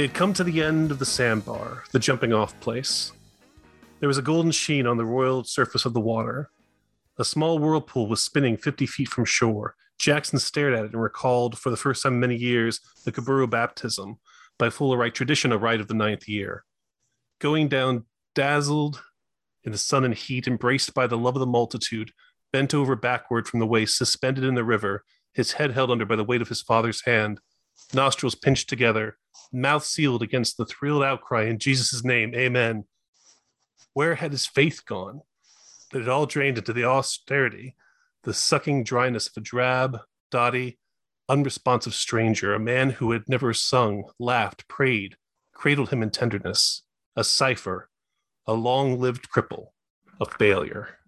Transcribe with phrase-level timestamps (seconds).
[0.00, 3.12] They had come to the end of the sandbar, the jumping off place.
[3.98, 6.48] There was a golden sheen on the roiled surface of the water.
[7.18, 9.74] A small whirlpool was spinning 50 feet from shore.
[9.98, 13.50] Jackson stared at it and recalled, for the first time in many years, the Kaburu
[13.50, 14.18] baptism,
[14.56, 16.64] by Fullerite tradition, a rite of the ninth year.
[17.38, 19.02] Going down, dazzled
[19.64, 22.12] in the sun and heat, embraced by the love of the multitude,
[22.54, 25.04] bent over backward from the waist, suspended in the river,
[25.34, 27.38] his head held under by the weight of his father's hand,
[27.92, 29.18] nostrils pinched together,
[29.52, 32.84] mouth sealed against the thrilled outcry in Jesus' name, Amen.
[33.92, 35.22] Where had his faith gone?
[35.92, 37.74] That it all drained into the austerity,
[38.22, 39.98] the sucking dryness of a drab,
[40.30, 40.78] dotty,
[41.28, 45.16] unresponsive stranger, a man who had never sung, laughed, prayed,
[45.52, 46.82] cradled him in tenderness,
[47.16, 47.88] a cipher,
[48.46, 49.66] a long lived cripple,
[50.20, 50.98] a failure.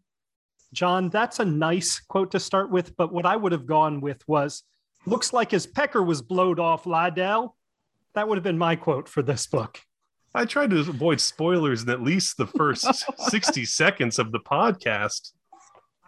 [0.72, 4.26] John, that's a nice quote to start with, but what I would have gone with
[4.26, 4.62] was
[5.06, 7.54] looks like his pecker was blowed off, Lydell.
[8.14, 9.80] That would have been my quote for this book.
[10.34, 15.32] I tried to avoid spoilers in at least the first 60 seconds of the podcast.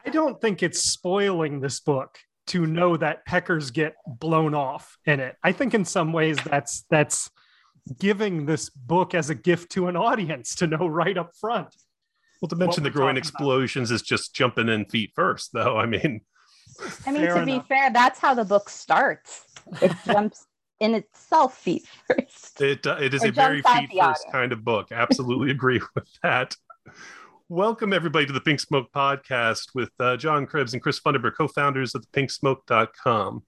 [0.06, 5.20] I don't think it's spoiling this book to know that peckers get blown off in
[5.20, 5.36] it.
[5.42, 7.30] I think in some ways that's that's
[7.98, 11.74] giving this book as a gift to an audience to know right up front.
[12.40, 13.96] Well, to mention the growing explosions about.
[13.96, 15.78] is just jumping in feet first, though.
[15.78, 16.20] I mean,
[17.06, 17.46] I mean, to enough.
[17.46, 19.44] be fair, that's how the book starts.
[19.80, 20.46] It jumps
[20.80, 22.60] in itself feet first.
[22.60, 24.88] It uh, it is or a very feet first kind of book.
[24.92, 26.56] Absolutely agree with that.
[27.48, 31.94] Welcome everybody to the Pink Smoke podcast with uh, John Cribbs and Chris Funderburg, co-founders
[31.94, 33.42] of thepinksmoke.com.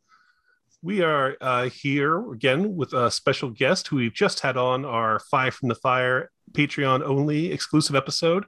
[0.83, 5.19] We are uh, here again with a special guest who we've just had on our
[5.19, 8.45] Five from the Fire Patreon only exclusive episode,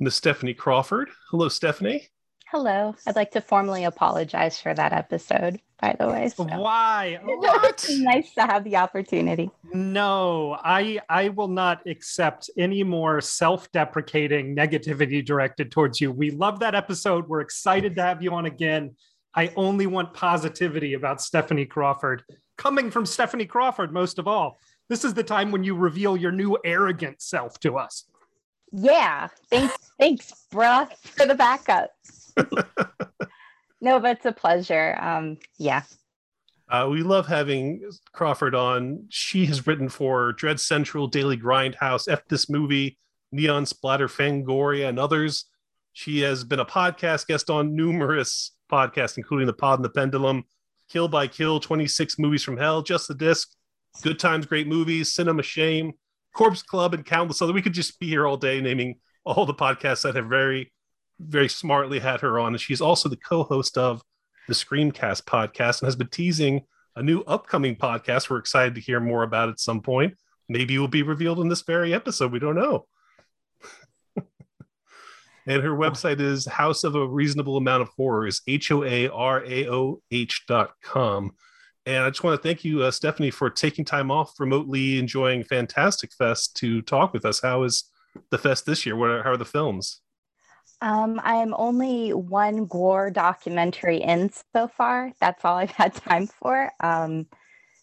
[0.00, 1.10] Miss Stephanie Crawford.
[1.30, 2.08] Hello, Stephanie.
[2.56, 2.96] Hello.
[3.06, 6.30] I'd like to formally apologize for that episode, by the way.
[6.30, 6.44] So.
[6.44, 7.20] Why?
[7.22, 7.86] What?
[7.98, 9.50] nice to have the opportunity.
[9.74, 16.10] No, I I will not accept any more self-deprecating negativity directed towards you.
[16.10, 17.28] We love that episode.
[17.28, 18.96] We're excited to have you on again.
[19.34, 22.22] I only want positivity about Stephanie Crawford,
[22.56, 24.58] coming from Stephanie Crawford most of all.
[24.88, 28.06] This is the time when you reveal your new arrogant self to us.
[28.72, 29.28] Yeah.
[29.50, 31.90] Thanks, thanks, bruh, for the backup.
[33.80, 34.96] No, but it's a pleasure.
[35.00, 35.82] Um, yeah.
[36.68, 39.04] Uh, we love having Crawford on.
[39.08, 42.98] She has written for Dread Central, Daily Grindhouse, F This Movie,
[43.30, 45.44] Neon Splatter, Fangoria, and others.
[45.92, 50.44] She has been a podcast guest on numerous podcasts, including The Pod and the Pendulum,
[50.90, 53.48] Kill by Kill, 26 Movies from Hell, Just the Disc,
[54.02, 55.92] Good Times, Great Movies, Cinema Shame,
[56.34, 57.52] Corpse Club, and countless other.
[57.52, 60.72] We could just be here all day naming all the podcasts that have very
[61.18, 62.54] very smartly had her on.
[62.54, 64.02] And she's also the co host of
[64.48, 66.62] the Screamcast podcast and has been teasing
[66.94, 68.30] a new upcoming podcast.
[68.30, 70.14] We're excited to hear more about at some point.
[70.48, 72.32] Maybe it will be revealed in this very episode.
[72.32, 72.86] We don't know.
[75.46, 79.44] and her website is House of a Reasonable Amount of Horrors, H O A R
[79.44, 81.32] A O H dot com.
[81.84, 85.44] And I just want to thank you, uh, Stephanie, for taking time off remotely, enjoying
[85.44, 87.40] Fantastic Fest to talk with us.
[87.40, 87.84] How is
[88.30, 88.96] the fest this year?
[88.96, 90.00] What are, how are the films?
[90.82, 95.12] Um, I am only one gore documentary in so far.
[95.20, 96.70] That's all I've had time for.
[96.80, 97.26] Um,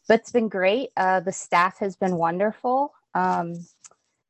[0.08, 0.90] but it's been great.
[0.96, 2.94] Uh, the staff has been wonderful.
[3.16, 3.66] Um,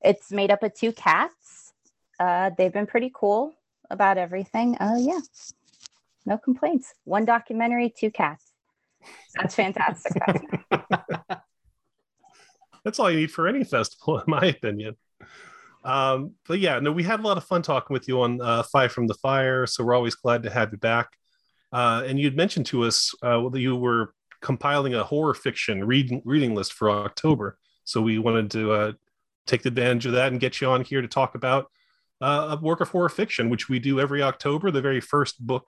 [0.02, 1.74] it's made up of two cats.
[2.20, 3.54] Uh, they've been pretty cool
[3.90, 4.78] about everything.
[4.78, 5.20] Uh, yeah,
[6.26, 6.94] no complaints.
[7.06, 8.52] One documentary, two cats.
[9.36, 10.14] That's fantastic.
[12.84, 14.96] That's all you need for any festival, in my opinion.
[15.84, 18.64] Um, but yeah, no, we had a lot of fun talking with you on uh,
[18.64, 19.66] Five from the Fire.
[19.68, 21.10] So we're always glad to have you back.
[21.72, 26.22] Uh, and you'd mentioned to us uh, that you were compiling a horror fiction reading
[26.26, 27.58] reading list for October.
[27.86, 28.92] So we wanted to uh,
[29.48, 31.68] take advantage of that and get you on here to talk about
[32.22, 34.72] uh, a work of horror fiction, which we do every October.
[34.72, 35.68] The very first book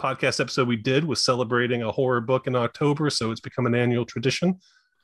[0.00, 3.74] podcast episode we did was celebrating a horror book in October, so it's become an
[3.74, 4.58] annual tradition.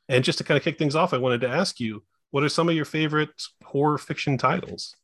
[0.09, 2.03] And just to kind of kick things off, I wanted to ask you
[2.37, 3.31] what are some of your favorite
[3.65, 4.95] horror fiction titles?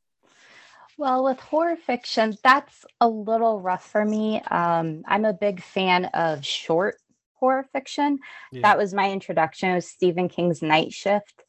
[0.98, 4.42] Well, with horror fiction, that's a little rough for me.
[4.50, 6.96] Um, I'm a big fan of short
[7.36, 8.18] horror fiction.
[8.52, 8.60] Yeah.
[8.60, 9.70] That was my introduction.
[9.70, 11.42] It was Stephen King's Night Shift.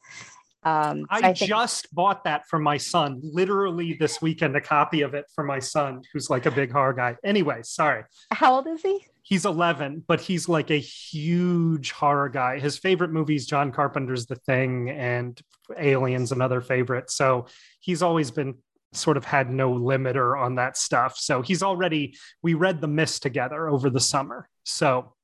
[0.62, 1.50] Um, so I, I think...
[1.50, 5.58] just bought that for my son, literally this weekend, a copy of it for my
[5.58, 7.18] son, who's like a big horror guy.
[7.22, 8.04] Anyway, sorry.
[8.30, 9.04] How old is he?
[9.24, 12.58] He's 11, but he's like a huge horror guy.
[12.58, 15.40] His favorite movies, John Carpenter's The Thing and
[15.78, 17.10] Aliens, another favorite.
[17.10, 17.46] So
[17.80, 18.56] he's always been
[18.92, 21.16] sort of had no limiter on that stuff.
[21.16, 24.46] So he's already, we read The Mist together over the summer.
[24.64, 25.14] So,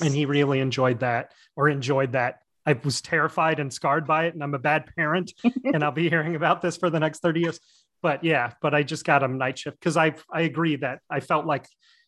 [0.00, 4.34] and he really enjoyed that or enjoyed that I was terrified and scarred by it,
[4.34, 5.32] and I'm a bad parent,
[5.72, 7.60] and I'll be hearing about this for the next 30 years.
[8.02, 11.20] But yeah, but I just got him night shift because I I agree that I
[11.20, 11.66] felt like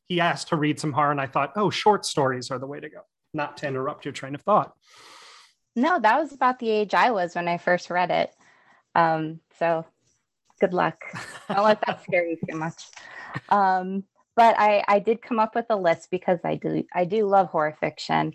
[0.08, 2.80] he asked to read some horror, and I thought, oh, short stories are the way
[2.80, 3.00] to go,
[3.34, 4.74] not to interrupt your train of thought.
[5.76, 8.30] No, that was about the age I was when I first read it.
[8.94, 9.84] Um, so
[10.60, 11.00] good luck.
[11.48, 12.82] Don't let that scare you too much.
[13.48, 17.26] Um, but I, I did come up with a list because I do I do
[17.26, 18.32] love horror fiction.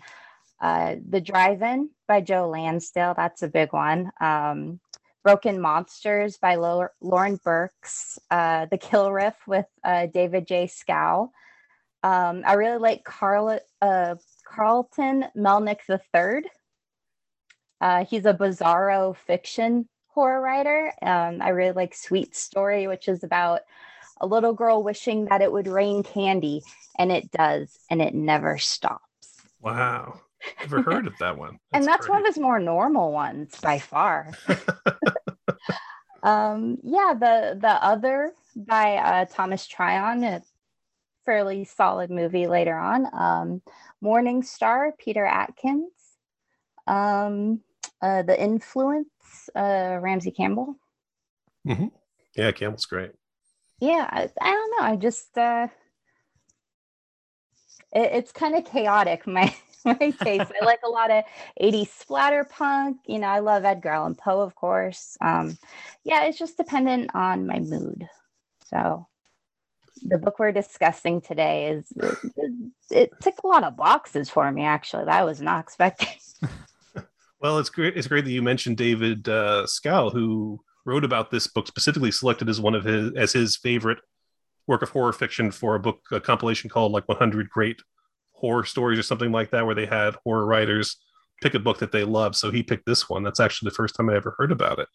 [0.60, 4.10] Uh, the Drive-In by Joe Lansdale, that's a big one.
[4.20, 4.80] Um,
[5.22, 8.18] Broken Monsters by Lauren Beukes.
[8.30, 10.66] Uh, the Kill Riff with uh, David J.
[10.66, 11.30] Schow.
[12.04, 14.16] Um, I really like Carl, uh,
[14.46, 16.42] Carlton Mellick III.
[17.80, 20.92] Uh, he's a bizarro fiction horror writer.
[21.00, 23.60] Um, I really like Sweet Story, which is about
[24.20, 26.60] a little girl wishing that it would rain candy,
[26.98, 29.00] and it does, and it never stops.
[29.62, 30.20] Wow.
[30.60, 31.58] Never heard of that one.
[31.72, 32.16] That's and that's great.
[32.16, 34.30] one of his more normal ones by far.
[36.22, 40.42] um, yeah, the the other by uh, Thomas Tryon,
[41.24, 43.06] fairly solid movie later on.
[43.12, 43.62] Um,
[44.00, 45.92] Morning Star, Peter Atkins.
[46.86, 47.60] Um,
[48.02, 50.76] uh, the Influence, uh, Ramsey Campbell.
[51.66, 51.86] Mm-hmm.
[52.36, 53.12] Yeah, Campbell's great.
[53.80, 54.86] Yeah, I, I don't know.
[54.86, 55.68] I just uh,
[57.92, 59.26] it, it's kind of chaotic.
[59.26, 59.54] My
[59.84, 60.50] my taste.
[60.60, 61.24] I like a lot of
[61.60, 62.98] 80s splatter punk.
[63.06, 65.18] You know, I love Edgar Allan Poe, of course.
[65.20, 65.58] Um,
[66.04, 68.08] yeah, it's just dependent on my mood.
[68.64, 69.06] So
[70.02, 71.92] the book we're discussing today is
[72.36, 72.52] it,
[72.90, 76.08] it, ticked a lot of boxes for me actually that I was not expecting.
[77.40, 77.96] well, it's great.
[77.96, 82.48] It's great that you mentioned David uh, Schow, who wrote about this book specifically, selected
[82.48, 83.98] as one of his as his favorite
[84.66, 87.80] work of horror fiction for a book a compilation called like 100 Great
[88.32, 90.96] horror stories or something like that, where they had horror writers
[91.42, 92.36] pick a book that they love.
[92.36, 93.22] So he picked this one.
[93.22, 94.88] That's actually the first time I ever heard about it.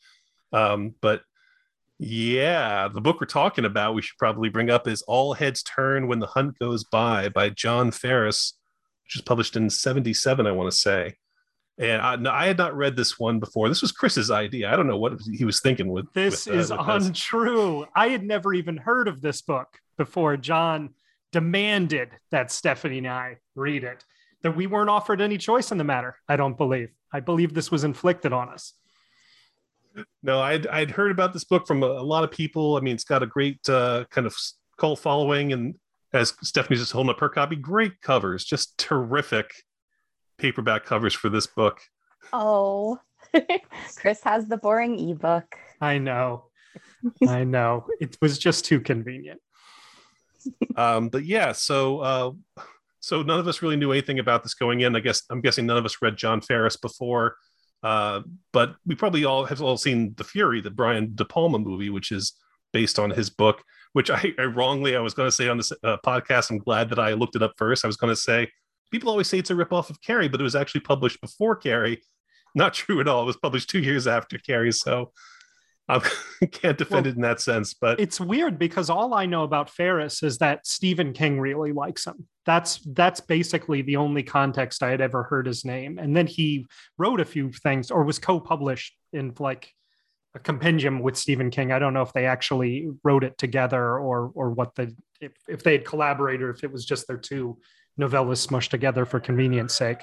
[0.52, 1.22] Um, but
[2.00, 6.08] yeah, the book we're talking about, we should probably bring up is All Heads Turn
[6.08, 8.58] When the Hunt Goes By by John Farris,
[9.04, 11.16] which was published in 77, I want to say.
[11.78, 13.68] And I, no, I, had not read this one before.
[13.68, 14.72] This was Chris's idea.
[14.72, 16.46] I don't know what he was thinking with this.
[16.46, 17.80] With, uh, is with untrue.
[17.82, 17.90] This.
[17.96, 19.68] I had never even heard of this book
[19.98, 20.92] before John
[21.34, 24.06] demanded that Stephanie and I read it,
[24.44, 26.16] that we weren't offered any choice in the matter.
[26.30, 26.90] I don't believe.
[27.12, 28.74] I believe this was inflicted on us.
[30.24, 32.78] No, I'd, I'd heard about this book from a, a lot of people.
[32.78, 34.36] I mean, it's got a great uh, kind of
[34.78, 35.54] cult following.
[35.54, 35.76] And
[36.14, 39.52] as Stephanie's just holding up her copy, great covers, just terrific
[40.38, 41.80] paperback covers for this book.
[42.32, 43.00] Oh,
[43.96, 45.56] Chris has the boring ebook.
[45.82, 46.46] I know.
[47.28, 47.86] I know.
[48.00, 49.42] It was just too convenient
[50.76, 52.32] um, but yeah, so uh,
[53.00, 54.96] so none of us really knew anything about this going in.
[54.96, 57.36] I guess I'm guessing none of us read John Farris before,
[57.84, 58.22] uh,
[58.52, 62.12] but we probably all have all seen The Fury, the Brian De Palma movie, which
[62.12, 62.34] is
[62.74, 63.64] based on his book.
[63.94, 66.52] Which I, I wrongly I was going to say on this uh, podcast.
[66.52, 67.84] I'm glad that I looked it up first.
[67.84, 68.48] I was going to say
[68.92, 72.02] people always say it's a ripoff of Carrie, but it was actually published before Carrie.
[72.54, 73.24] Not true at all.
[73.24, 74.72] It was published two years after Carrie.
[74.72, 75.12] So
[76.42, 79.44] I can't defend well, it in that sense, but it's weird because all I know
[79.44, 82.28] about Farris is that Stephen King really likes him.
[82.46, 85.98] That's that's basically the only context I had ever heard his name.
[85.98, 86.68] And then he
[86.98, 89.74] wrote a few things or was co-published in like
[90.36, 91.72] a compendium with Stephen King.
[91.72, 95.64] I don't know if they actually wrote it together or or what the if, if
[95.64, 97.58] they had collaborated or if it was just their two
[98.00, 100.00] novellas smushed together for convenience sake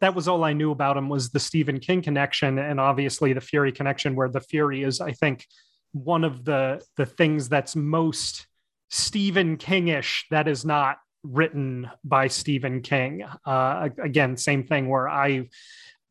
[0.00, 3.40] that was all I knew about him was the Stephen King connection and obviously the
[3.40, 5.46] Fury connection, where the Fury is, I think,
[5.92, 8.46] one of the the things that's most
[8.90, 13.24] Stephen Kingish that is not written by Stephen King.
[13.44, 15.48] Uh, again, same thing where I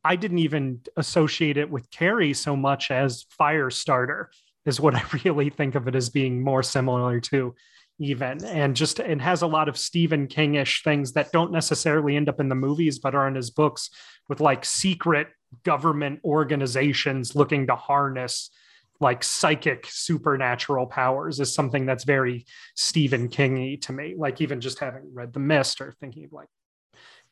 [0.04, 4.26] I didn't even associate it with Carrie so much as Firestarter
[4.64, 7.54] is what I really think of it as being more similar to
[7.98, 12.28] even and just and has a lot of Stephen Kingish things that don't necessarily end
[12.28, 13.90] up in the movies but are in his books
[14.28, 15.28] with like secret
[15.64, 18.50] government organizations looking to harness
[18.98, 24.78] like psychic supernatural powers is something that's very Stephen Kingy to me like even just
[24.78, 26.48] having read The Mist or thinking of like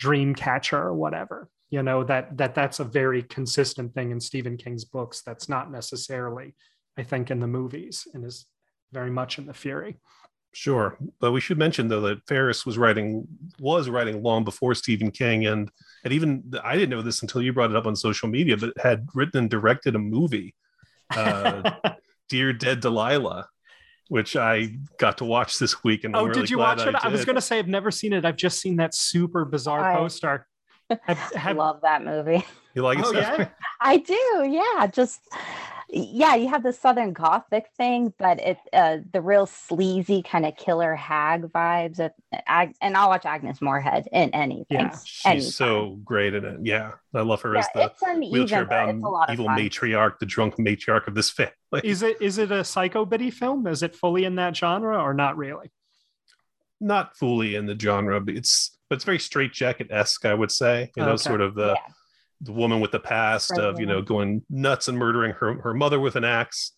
[0.00, 4.84] Dreamcatcher or whatever you know that that that's a very consistent thing in Stephen King's
[4.84, 6.54] books that's not necessarily
[6.96, 8.46] I think in the movies and is
[8.92, 9.96] very much in the Fury.
[10.54, 13.26] Sure, but we should mention though that Farris was writing
[13.58, 15.68] was writing long before Stephen King, and
[16.04, 18.72] and even I didn't know this until you brought it up on social media, but
[18.80, 20.54] had written and directed a movie,
[21.10, 21.72] uh,
[22.28, 23.48] "Dear Dead Delilah,"
[24.08, 26.04] which I got to watch this week.
[26.04, 26.94] And oh, I'm really did you watch it?
[26.94, 28.24] I, I, was going to say I've never seen it.
[28.24, 30.46] I've just seen that super bizarre I, poster.
[31.08, 32.44] I love that movie.
[32.74, 33.04] You like it?
[33.06, 33.48] Oh yeah.
[33.80, 34.86] I do, yeah.
[34.86, 35.20] Just
[35.88, 40.56] yeah, you have the Southern Gothic thing, but it uh, the real sleazy kind of
[40.56, 41.98] killer hag vibes.
[42.00, 42.12] Of,
[42.46, 44.64] Ag- and I'll watch Agnes Moorehead in anything.
[44.70, 44.96] Yeah.
[45.04, 45.50] She's anytime.
[45.50, 46.60] so great in it.
[46.62, 49.30] Yeah, I love her Yeah, as the it's uneven, wheelchair but it's bound a lot
[49.32, 49.58] evil fun.
[49.58, 51.52] matriarch, the drunk matriarch of this family.
[51.82, 53.66] Is it is it a psycho biddy film?
[53.66, 55.70] Is it fully in that genre or not really?
[56.80, 60.90] Not fully in the genre, but it's but it's very straitjacket esque, I would say.
[60.96, 61.92] You know, sort of the Yeah.
[62.44, 65.74] The woman with the past Right, of you know going nuts and murdering her her
[65.74, 66.72] mother with an axe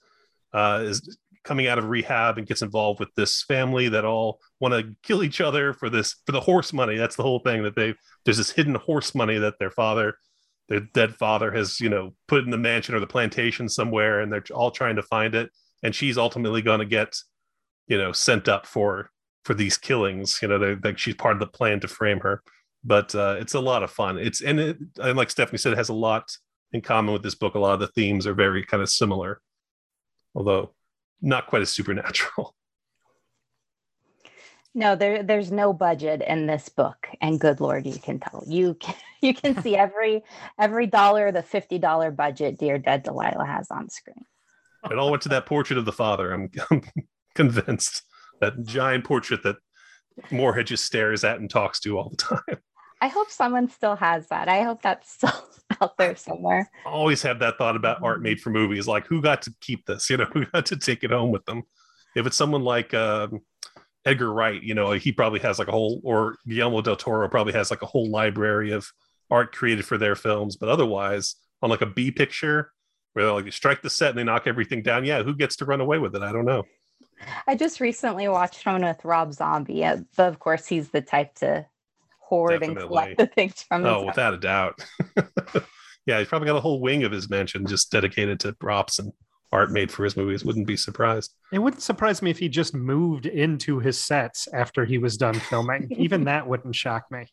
[0.52, 4.74] uh, is coming out of rehab and gets involved with this family that all want
[4.74, 6.96] to kill each other for this for the horse money.
[6.96, 7.94] That's the whole thing that they
[8.24, 10.18] there's this hidden horse money that their father
[10.68, 14.32] their dead father has you know put in the mansion or the plantation somewhere and
[14.32, 15.50] they're all trying to find it.
[15.82, 17.16] And she's ultimately going to get
[17.86, 19.10] you know sent up for
[19.44, 22.42] for these killings you know like she's part of the plan to frame her
[22.86, 25.78] but uh, it's a lot of fun it's and it and like stephanie said it
[25.78, 26.24] has a lot
[26.72, 29.40] in common with this book a lot of the themes are very kind of similar
[30.34, 30.72] although
[31.20, 32.54] not quite as supernatural
[34.78, 38.44] No, there there's no budget in this book, and good lord, you can tell.
[38.46, 40.22] You can, you can see every
[40.60, 44.26] every dollar the fifty dollar budget Dear Dead Delilah has on screen.
[44.90, 46.82] it all went to that portrait of the father i'm, I'm
[47.34, 48.02] convinced
[48.40, 49.56] that giant portrait that
[50.30, 52.58] moorehead just stares at and talks to all the time
[53.00, 54.48] I hope someone still has that.
[54.48, 55.48] I hope that's still
[55.80, 56.70] out there somewhere.
[56.84, 60.08] always have that thought about art made for movies like who got to keep this?
[60.10, 61.62] You know who got to take it home with them?
[62.14, 63.40] If it's someone like um,
[64.06, 67.52] edgar wright you know he probably has like a whole or guillermo del toro probably
[67.52, 68.86] has like a whole library of
[69.30, 70.56] art created for their films.
[70.56, 72.72] But otherwise on like a b picture
[73.12, 75.56] where they like you strike the set and they knock everything down yeah who gets
[75.56, 76.22] to run away with it?
[76.22, 76.64] I don't know.
[77.46, 81.34] I just recently watched one with Rob Zombie, uh, but of course he's the type
[81.36, 81.66] to
[82.28, 84.78] hoard and collect the things from oh without a doubt
[86.06, 89.12] yeah he's probably got a whole wing of his mansion just dedicated to props and
[89.52, 92.74] art made for his movies wouldn't be surprised It wouldn't surprise me if he just
[92.74, 95.86] moved into his sets after he was done filming.
[95.96, 97.26] Even that wouldn't shock me.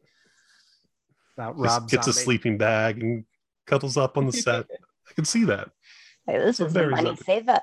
[1.36, 3.26] About Just Rob gets a sleeping bag and
[3.66, 4.68] cuddles up on the set.
[5.10, 5.70] I can see that.
[6.28, 7.60] Hey, this So is the very money saver.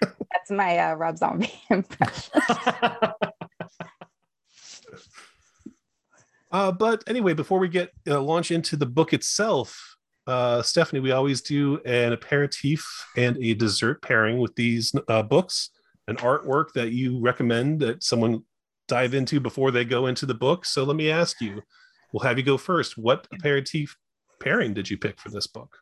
[0.00, 2.42] That's my uh, Rob Zombie impression.
[6.52, 11.12] Uh, but anyway, before we get uh, launch into the book itself, uh, Stephanie, we
[11.12, 12.84] always do an aperitif
[13.16, 15.70] and a dessert pairing with these uh, books,
[16.08, 18.42] an artwork that you recommend that someone
[18.88, 20.64] dive into before they go into the book.
[20.64, 21.62] So let me ask you,
[22.12, 22.96] we'll have you go first.
[22.96, 23.96] What aperitif
[24.40, 25.76] pairing did you pick for this book?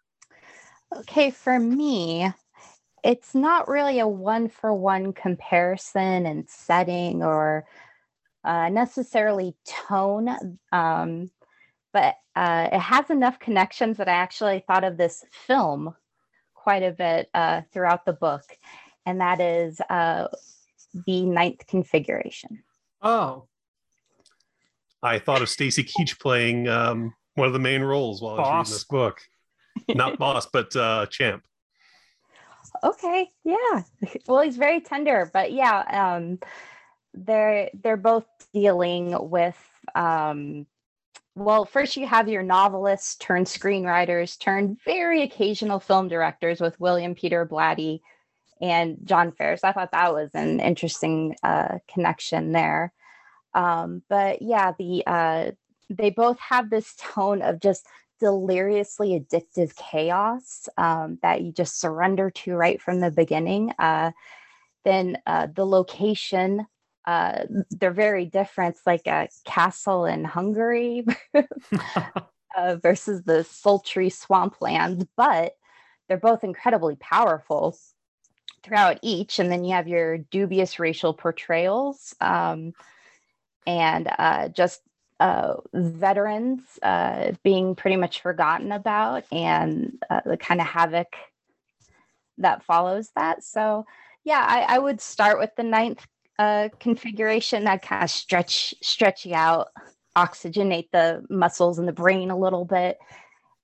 [0.96, 2.30] Okay, for me,
[3.02, 7.66] it's not really a one for one comparison and setting or
[8.44, 11.30] uh, necessarily tone, um,
[11.92, 15.94] but uh, it has enough connections that I actually thought of this film
[16.54, 18.42] quite a bit uh, throughout the book,
[19.06, 20.28] and that is uh,
[21.06, 22.62] the ninth configuration.
[23.02, 23.46] oh,
[25.02, 28.48] I thought of Stacy Keach playing um, one of the main roles while I was
[28.48, 29.20] reading this book.
[29.94, 31.44] Not boss, but uh, champ.
[32.82, 33.82] Okay, yeah.
[34.26, 36.38] Well, he's very tender, but yeah, um,
[37.14, 39.56] they're they're both dealing with.
[39.94, 40.66] Um,
[41.36, 47.14] well, first you have your novelists turned screenwriters turned very occasional film directors with William
[47.14, 48.00] Peter Blatty
[48.60, 49.64] and John Farris.
[49.64, 52.92] I thought that was an interesting uh, connection there.
[53.52, 55.50] Um, but yeah, the uh,
[55.90, 57.86] they both have this tone of just
[58.20, 63.72] deliriously addictive chaos um, that you just surrender to right from the beginning.
[63.78, 64.12] Uh,
[64.84, 66.66] then uh, the location,
[67.06, 68.76] uh, they're very different.
[68.76, 71.04] It's like a castle in Hungary
[72.56, 75.54] uh, versus the sultry swampland, but
[76.08, 77.76] they're both incredibly powerful
[78.62, 79.38] throughout each.
[79.38, 82.72] And then you have your dubious racial portrayals um,
[83.66, 84.80] and uh, just
[85.20, 91.08] uh, veterans uh, being pretty much forgotten about and uh, the kind of havoc
[92.38, 93.44] that follows that.
[93.44, 93.86] So,
[94.24, 96.04] yeah, I, I would start with the ninth
[96.38, 99.68] uh, configuration that kind of stretch stretch you out,
[100.16, 102.98] oxygenate the muscles in the brain a little bit,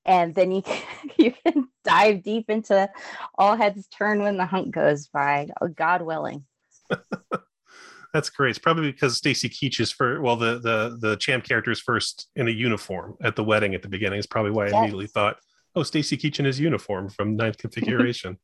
[0.04, 0.82] and then you can,
[1.18, 2.88] you can dive deep into
[3.36, 5.48] all heads turn when the hunt goes by.
[5.60, 6.44] Oh, God willing.
[8.12, 8.50] That's great.
[8.50, 12.28] It's probably because Stacy Keach is for well, the the the champ character is first
[12.34, 14.18] in a uniform at the wedding at the beginning.
[14.18, 14.78] Is probably why I Yes.
[14.78, 15.36] immediately thought,
[15.76, 18.38] oh, Stacy Keach in his uniform from Ninth Configuration.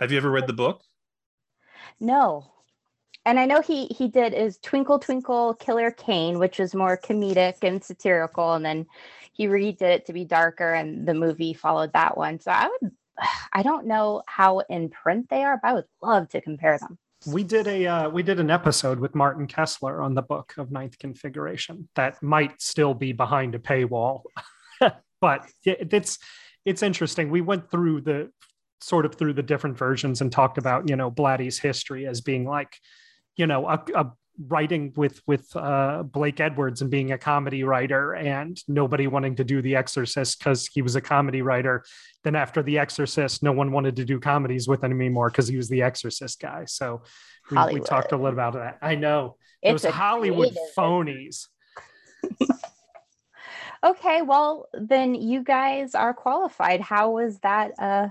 [0.00, 0.82] Have you ever read the book?
[2.00, 2.50] No,
[3.28, 7.56] and I know he he did is Twinkle Twinkle Killer Kane, which was more comedic
[7.62, 8.86] and satirical, and then
[9.32, 12.40] he redid it to be darker, and the movie followed that one.
[12.40, 12.90] So I would,
[13.52, 16.98] I don't know how in print they are, but I would love to compare them.
[17.26, 20.70] We did a uh, we did an episode with Martin Kessler on the book of
[20.70, 24.22] Ninth Configuration that might still be behind a paywall,
[25.20, 26.18] but it's
[26.64, 27.30] it's interesting.
[27.30, 28.30] We went through the
[28.80, 32.46] sort of through the different versions and talked about you know Blatty's history as being
[32.46, 32.74] like
[33.38, 34.12] you know a, a
[34.46, 39.44] writing with with uh, Blake Edwards and being a comedy writer and nobody wanting to
[39.44, 41.84] do The Exorcist because he was a comedy writer.
[42.22, 45.56] Then after The Exorcist, no one wanted to do comedies with him anymore because he
[45.56, 46.66] was the Exorcist guy.
[46.66, 47.02] So
[47.50, 48.78] we, we, talked a little about that.
[48.82, 51.46] I know it's those Hollywood phonies.
[53.84, 56.80] okay, well then you guys are qualified.
[56.80, 57.72] How was that?
[57.78, 58.08] Uh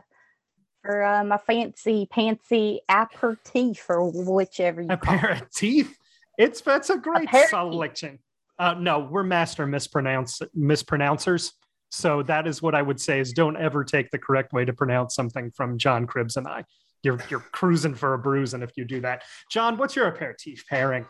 [0.88, 5.98] for um, a fancy pantsy aperitif or whichever you aperitif.
[6.38, 7.50] It's that's a great aperitif.
[7.50, 8.20] selection.
[8.58, 11.52] Uh, no, we're master mispronounce mispronouncers.
[11.90, 14.74] So that is what I would say is don't ever take the correct way to
[14.74, 16.64] pronounce something from John Cribbs and I.
[17.04, 19.24] You're you're cruising for a bruising if you do that.
[19.52, 21.06] John, what's your aperitif pairing?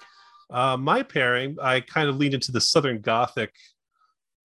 [0.52, 3.54] Uh, my pairing, I kind of lean into the Southern Gothic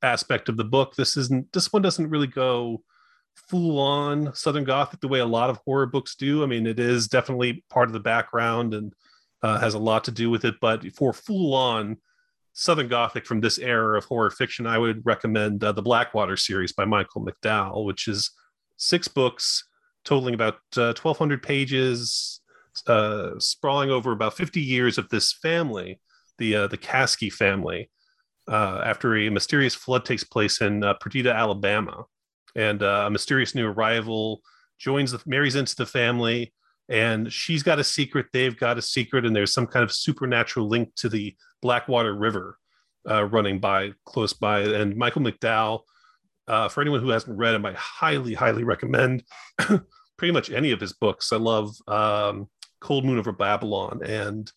[0.03, 0.95] aspect of the book.
[0.95, 2.83] This isn't this one doesn't really go
[3.35, 6.43] full on Southern Gothic the way a lot of horror books do.
[6.43, 8.93] I mean, it is definitely part of the background and
[9.43, 10.55] uh, has a lot to do with it.
[10.61, 11.99] But for full on
[12.53, 16.73] Southern Gothic from this era of horror fiction, I would recommend uh, the Blackwater series
[16.73, 18.31] by Michael McDowell, which is
[18.77, 19.65] six books
[20.05, 22.41] totaling about uh, 1,200 pages,
[22.87, 26.01] uh, sprawling over about 50 years of this family,
[26.39, 27.91] the uh, the Caskey family.
[28.49, 32.07] Uh, after a mysterious flood takes place in Perdido, Alabama,
[32.55, 34.43] and uh, a mysterious new arrival
[34.79, 36.53] joins the marries into the family
[36.88, 40.69] and she's got a secret they've got a secret and there's some kind of supernatural
[40.69, 42.59] link to the blackwater river
[43.09, 44.61] uh, running by close by.
[44.61, 45.81] And michael mcdowell
[46.49, 49.23] uh, for anyone who hasn't read him i highly highly recommend
[50.23, 51.33] pretty much any of his books.
[51.33, 52.49] I love um,
[52.81, 54.53] cold moon over babylon and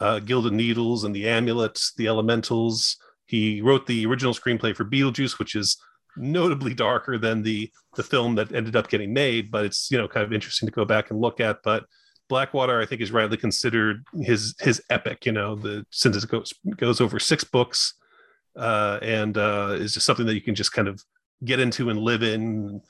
[0.00, 2.98] uh, gilded needles and the amulets the elementals.
[3.24, 5.80] He wrote the original screenplay for beetlejuice which is
[6.18, 10.08] notably darker than the the film that ended up getting made but it's you know
[10.08, 11.58] kind of interesting to go back and look at.
[11.62, 11.84] But
[12.28, 16.52] blackwater i think is rightly considered his his epic you know the since it goes
[16.76, 17.94] goes over six books
[18.56, 21.00] uh, and uh, is just something that you can just kind of
[21.44, 22.80] get into and live in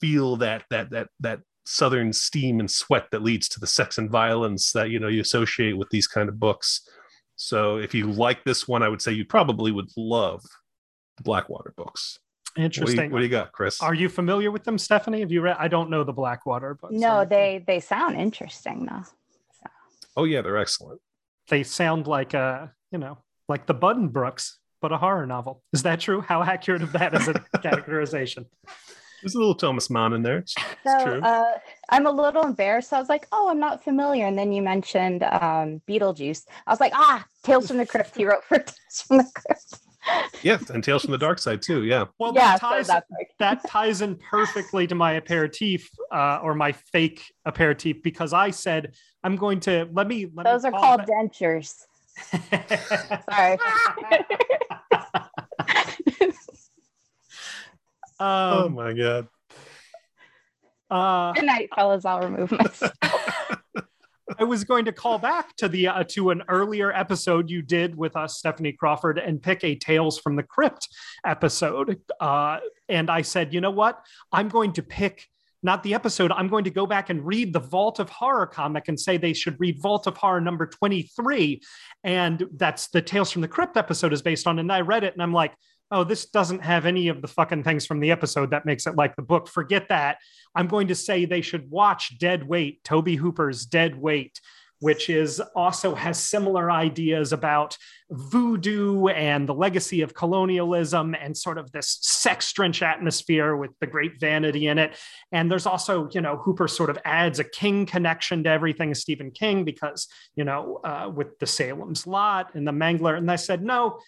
[0.00, 4.10] feel that that that that southern steam and sweat that leads to the sex and
[4.10, 6.88] violence that you know you associate with these kind of books.
[7.36, 10.42] So if you like this one i would say you probably would love
[11.16, 12.18] the blackwater books
[12.56, 12.96] Interesting.
[12.96, 13.80] What do, you, what do, you, got, Chris?
[13.82, 15.20] Are you familiar with them, Stephanie?
[15.20, 15.56] Have you read?
[15.58, 19.02] I don't know the Blackwater, but no, they they sound interesting though.
[19.04, 19.70] So.
[20.16, 21.00] Oh yeah, they're excellent.
[21.48, 25.62] They sound like a you know like the Buddenbrooks, but a horror novel.
[25.72, 26.20] Is that true?
[26.20, 28.46] How accurate of that is a categorization?
[29.22, 30.38] There's a little Thomas Mann in there.
[30.38, 30.54] It's,
[30.86, 31.20] so, true.
[31.20, 31.58] Uh,
[31.88, 32.92] I'm a little embarrassed.
[32.92, 34.26] I was like, oh, I'm not familiar.
[34.26, 36.46] And then you mentioned um, Beetlejuice.
[36.68, 38.16] I was like, ah, Tales from the Crypt.
[38.16, 39.80] He wrote for Tales from the Crypt
[40.42, 41.84] yeah, and Tales from the Dark Side too.
[41.84, 42.06] Yeah.
[42.18, 43.00] Well, yeah, that ties, so
[43.38, 48.94] that ties in perfectly to my aperitif uh, or my fake aperitif because I said
[49.22, 50.26] I'm going to let me.
[50.32, 51.08] Let Those me are called back.
[51.08, 51.74] dentures.
[53.30, 53.58] Sorry.
[58.20, 59.28] um, oh my god.
[60.90, 62.04] Uh, Good night, fellas.
[62.04, 62.92] I'll remove myself.
[64.38, 67.96] I was going to call back to the uh, to an earlier episode you did
[67.96, 70.88] with us, Stephanie Crawford, and pick a Tales from the Crypt
[71.24, 72.00] episode.
[72.20, 74.04] Uh, and I said, you know what?
[74.32, 75.26] I'm going to pick
[75.62, 76.30] not the episode.
[76.30, 79.32] I'm going to go back and read the Vault of Horror comic and say they
[79.32, 81.60] should read Vault of Horror number 23.
[82.04, 84.58] And that's the Tales from the Crypt episode is based on.
[84.58, 85.54] And I read it and I'm like,
[85.90, 88.96] oh, this doesn't have any of the fucking things from the episode that makes it
[88.96, 89.48] like the book.
[89.48, 90.18] Forget that.
[90.54, 94.40] I'm going to say they should watch Dead Weight, Tobe Hooper's Dead Weight,
[94.80, 97.76] which is also has similar ideas about
[98.10, 103.86] voodoo and the legacy of colonialism and sort of this sex drenched atmosphere with the
[103.86, 104.96] great vanity in it.
[105.32, 109.30] And there's also, you know, Hooper sort of adds a King connection to everything Stephen
[109.30, 113.16] King because, you know, uh, with the Salem's Lot and the Mangler.
[113.16, 113.98] And I said, no,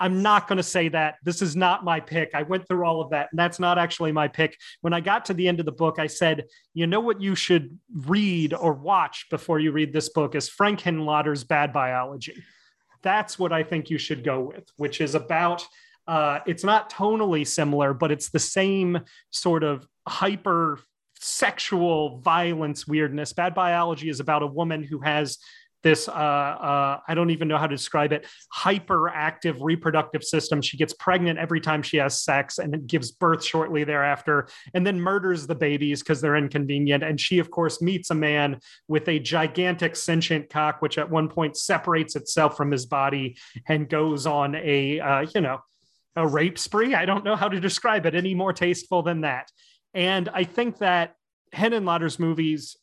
[0.00, 1.16] I'm not going to say that.
[1.22, 2.30] This is not my pick.
[2.34, 4.58] I went through all of that, and that's not actually my pick.
[4.80, 7.34] When I got to the end of the book, I said, you know what you
[7.34, 12.42] should read or watch before you read this book is Frank Henenlotter's Bad Biology.
[13.02, 15.66] That's what I think you should go with, which is about.
[16.06, 20.78] Uh, it's not tonally similar, but it's the same sort of hyper
[21.18, 23.32] sexual violence weirdness.
[23.32, 25.38] Bad Biology is about a woman who has
[25.84, 30.60] this uh, uh, I don't even know how to describe it hyperactive reproductive system.
[30.60, 35.00] She gets pregnant every time she has sex and gives birth shortly thereafter, and then
[35.00, 37.04] murders the babies because they're inconvenient.
[37.04, 41.28] And she, of course, meets a man with a gigantic sentient cock, which at one
[41.28, 43.36] point separates itself from his body
[43.68, 45.60] and goes on a uh, you know
[46.16, 46.94] a rape spree.
[46.94, 49.50] I don't know how to describe it any more tasteful than that.
[49.92, 51.14] And I think that
[51.52, 52.76] Hen and Henenlotter's movies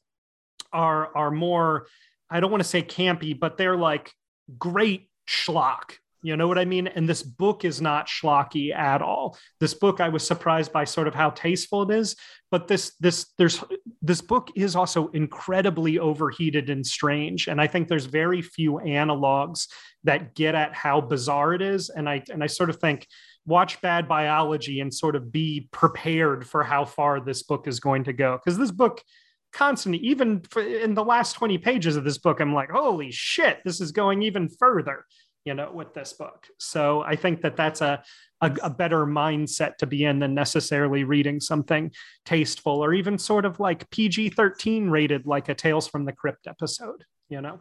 [0.73, 1.87] are are more
[2.32, 4.12] I don't want to say campy, but they're like
[4.58, 5.98] great schlock.
[6.24, 6.86] You know what I mean?
[6.88, 9.38] And this book is not schlocky at all.
[9.60, 12.15] This book, I was surprised by sort of how tasteful it is.
[12.52, 13.63] But this, this, there's
[14.04, 17.48] this book is also incredibly overheated and strange.
[17.48, 19.67] And I think there's very few analogs
[20.04, 21.89] that get at how bizarre it is.
[21.89, 23.08] And I and I sort of think
[23.46, 28.04] watch bad biology and sort of be prepared for how far this book is going
[28.04, 28.38] to go.
[28.38, 29.02] Because this book
[29.51, 33.81] constantly, even in the last 20 pages of this book, I'm like, holy shit, this
[33.81, 35.05] is going even further,
[35.45, 36.47] you know, with this book.
[36.59, 38.03] So I think that that's a,
[38.41, 41.91] a, a better mindset to be in than necessarily reading something
[42.25, 46.47] tasteful or even sort of like PG 13 rated, like a Tales from the Crypt
[46.47, 47.59] episode, you know?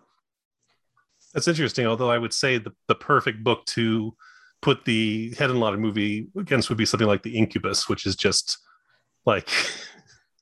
[1.35, 1.87] That's interesting.
[1.87, 4.14] Although I would say the, the perfect book to
[4.62, 8.59] put the Henenlotter movie against would be something like The Incubus, which is just
[9.26, 9.48] like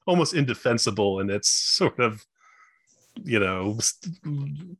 [0.08, 2.24] almost indefensible in its sort of
[3.24, 3.78] you know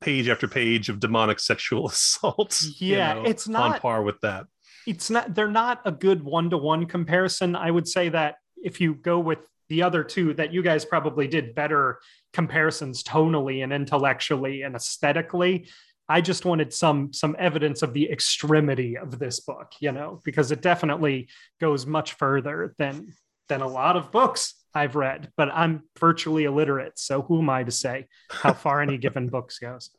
[0.01, 4.21] page after page of demonic sexual assault yeah you know, it's not on par with
[4.23, 4.47] that.
[4.87, 7.55] It's not they're not a good one-to-one comparison.
[7.55, 11.29] I would say that if you go with the other two that you guys probably
[11.29, 11.99] did better
[12.33, 15.69] comparisons tonally and intellectually and aesthetically.
[16.09, 20.51] I just wanted some some evidence of the extremity of this book you know because
[20.53, 21.29] it definitely
[21.61, 23.12] goes much further than
[23.49, 26.98] than a lot of books I've read, but I'm virtually illiterate.
[26.98, 29.90] So who am I to say how far any given books goes?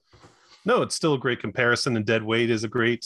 [0.65, 3.05] No, it's still a great comparison, and Dead Weight is a great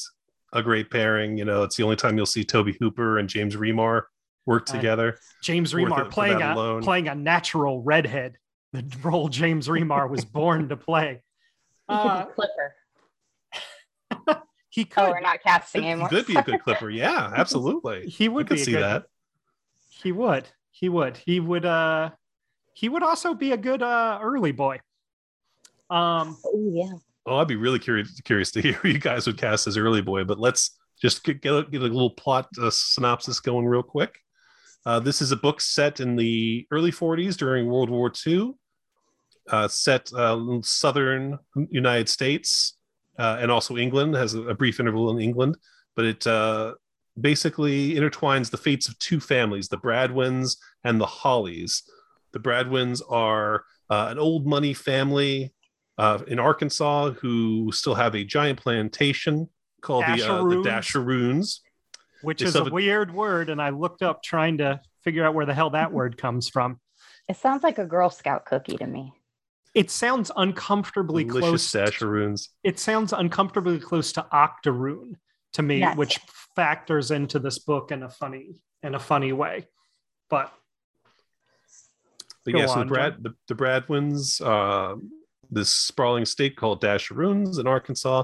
[0.51, 1.37] a great pairing.
[1.37, 4.03] You know, it's the only time you'll see Tobe Hooper and James Remar
[4.45, 5.13] work together.
[5.13, 6.83] Uh, James Remar playing a alone.
[6.83, 8.37] playing a natural redhead,
[8.71, 11.21] the role James Remar was born to play.
[11.87, 12.75] Uh, Clipper.
[14.69, 15.03] he could.
[15.03, 16.09] Oh, we're not casting anymore.
[16.09, 16.89] He could be a good Clipper.
[16.89, 18.07] Yeah, absolutely.
[18.07, 19.03] he would could see good, that.
[19.89, 21.17] He would he would.
[21.17, 22.09] He would uh
[22.73, 24.79] he would also be a good uh early boy.
[25.89, 26.93] Um oh yeah.
[27.25, 30.01] Oh i'd be really curious curious to hear who you guys would cast as early
[30.01, 33.83] boy but let's just get, get, a, get a little plot uh, synopsis going real
[33.83, 34.19] quick.
[34.85, 38.51] Uh, this is a book set in the early 40s during world war ii
[39.49, 41.37] uh, set uh, in southern
[41.69, 42.77] united states
[43.19, 45.57] uh, and also england has a, a, brief interval in england
[45.95, 46.73] but it uh,
[47.19, 51.83] basically intertwines the fates of two families, the Bradwins and the Hollies.
[52.31, 55.53] The Bradwins are uh, an old money family
[55.97, 59.49] uh, in Arkansas who still have a giant plantation
[59.81, 61.59] called the, uh, the Dasharoons.
[62.21, 65.45] Which they is a weird word, and I looked up trying to figure out where
[65.45, 66.79] the hell that word comes from.
[67.27, 69.13] It sounds like a Girl Scout cookie to me.
[69.75, 71.41] It sounds uncomfortably close.
[71.41, 71.91] Delicious close.
[71.91, 72.47] Dasharoons.
[72.63, 75.17] It sounds uncomfortably close to Octoroon
[75.53, 75.97] to me, yes.
[75.97, 76.19] which
[76.55, 79.67] factors into this book in a funny in a funny way.
[80.29, 80.53] But,
[82.45, 84.95] but yeah, so the Brad the, the Bradwins, uh,
[85.49, 88.23] this sprawling state called Dasharoons in Arkansas,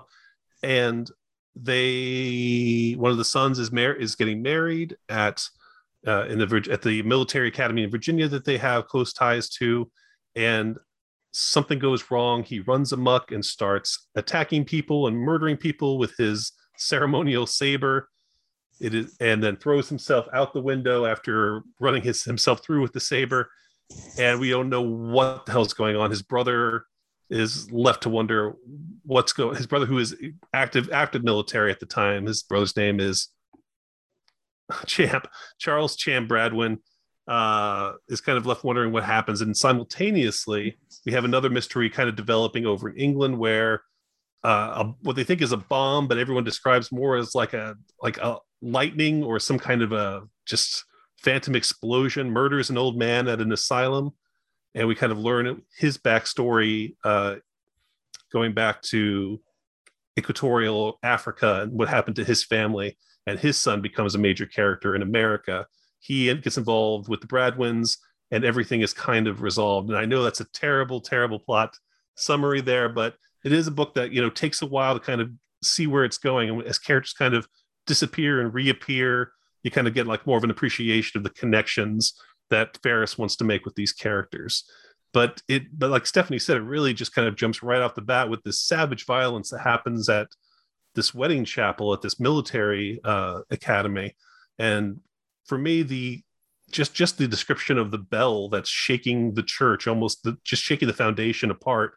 [0.64, 1.10] and
[1.56, 5.44] they one of the sons is mar- is getting married at
[6.08, 9.90] uh, in the at the military academy in Virginia that they have close ties to,
[10.36, 10.78] and
[11.32, 12.44] something goes wrong.
[12.44, 18.10] He runs amuck and starts attacking people and murdering people with his ceremonial saber.
[18.80, 22.94] It is, and then throws himself out the window after running his, himself through with
[22.94, 23.50] the saber.
[24.18, 26.10] And we don't know what the hell's going on.
[26.10, 26.86] His brother
[27.30, 28.54] is left to wonder
[29.04, 29.58] what's going.
[29.58, 30.16] His brother, who is
[30.54, 33.30] active active military at the time, his brother's name is
[34.86, 36.80] Champ Charles Champ Bradwin,
[37.28, 39.42] uh, is kind of left wondering what happens.
[39.42, 43.82] And simultaneously, we have another mystery kind of developing over in England where
[44.44, 47.76] uh, a, what they think is a bomb, but everyone describes more as like a
[48.02, 50.86] like a lightning or some kind of a just
[51.18, 52.32] phantom explosion.
[52.32, 54.12] Murders an old man at an asylum,
[54.76, 57.36] and we kind of learn his backstory, uh,
[58.32, 59.42] going back to
[60.18, 62.98] equatorial Africa and what happened to his family.
[63.28, 65.68] And his son becomes a major character in America.
[66.00, 67.98] He gets involved with the Bradwins,
[68.32, 69.90] and everything is kind of resolved.
[69.90, 71.76] And I know that's a terrible, terrible plot
[72.16, 75.22] summary there, but it is a book that you know takes a while to kind
[75.22, 75.30] of
[75.62, 77.48] see where it's going and as characters kind of
[77.86, 79.32] disappear and reappear
[79.64, 82.14] you kind of get like more of an appreciation of the connections
[82.50, 84.64] that Farris wants to make with these characters.
[85.12, 88.02] But it but like stephanie said it really just kind of jumps right off the
[88.02, 90.28] bat with this savage violence that happens at
[90.96, 94.16] this wedding chapel at this military uh, academy.
[94.60, 95.00] And
[95.46, 96.22] for me the
[96.70, 100.88] just just the description of the bell that's shaking the church almost the, just shaking
[100.88, 101.94] the foundation apart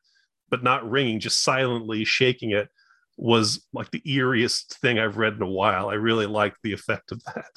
[0.53, 2.69] but not ringing just silently shaking it
[3.17, 5.89] was like the eeriest thing i've read in a while.
[5.89, 7.51] I really liked the effect of that.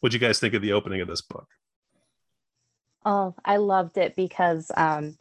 [0.00, 1.48] What do you guys think of the opening of this book?
[3.04, 5.16] Oh, I loved it because um,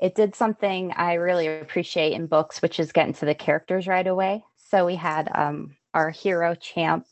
[0.00, 4.06] it did something I really appreciate in books, which is getting to the characters right
[4.06, 4.44] away.
[4.56, 7.06] So we had um, our hero champ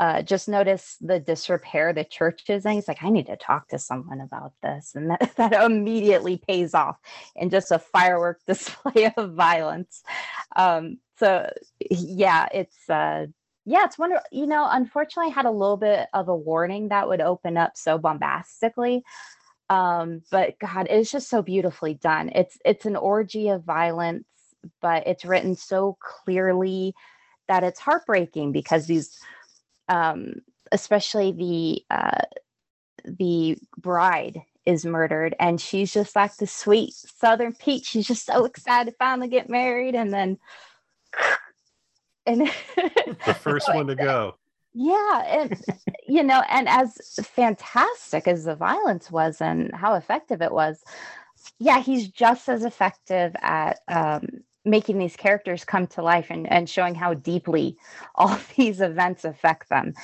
[0.00, 2.72] uh, just notice the disrepair the church is in.
[2.72, 4.92] He's like, I need to talk to someone about this.
[4.94, 6.96] And that, that immediately pays off
[7.36, 10.02] in just a firework display of violence.
[10.56, 11.48] Um, so,
[11.90, 12.88] yeah, it's.
[12.88, 13.26] Uh,
[13.66, 14.24] yeah, it's wonderful.
[14.32, 17.76] You know, unfortunately, I had a little bit of a warning that would open up
[17.76, 19.04] so bombastically
[19.70, 24.26] um, but god it's just so beautifully done it's it's an orgy of violence
[24.82, 26.92] but it's written so clearly
[27.48, 29.18] that it's heartbreaking because these
[29.90, 30.34] um,
[30.72, 32.22] especially the uh,
[33.04, 37.86] the bride is murdered and she's just like the sweet southern peach.
[37.86, 40.38] She's just so excited to finally get married and then
[42.26, 42.40] and
[43.26, 44.36] the first one to go.
[44.72, 45.60] Yeah and
[46.06, 50.84] you know and as fantastic as the violence was and how effective it was
[51.58, 56.68] yeah he's just as effective at um, making these characters come to life and, and
[56.68, 57.76] showing how deeply
[58.14, 59.94] all these events affect them.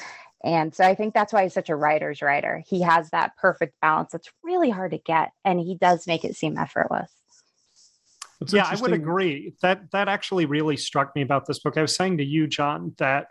[0.45, 2.63] And so i think that's why he's such a writer's writer.
[2.67, 6.37] He has that perfect balance that's really hard to get and he does make it
[6.37, 7.11] seem effortless.
[8.49, 9.55] Yeah i would agree.
[9.63, 11.77] That that actually really struck me about this book.
[11.77, 13.31] I was saying to you john that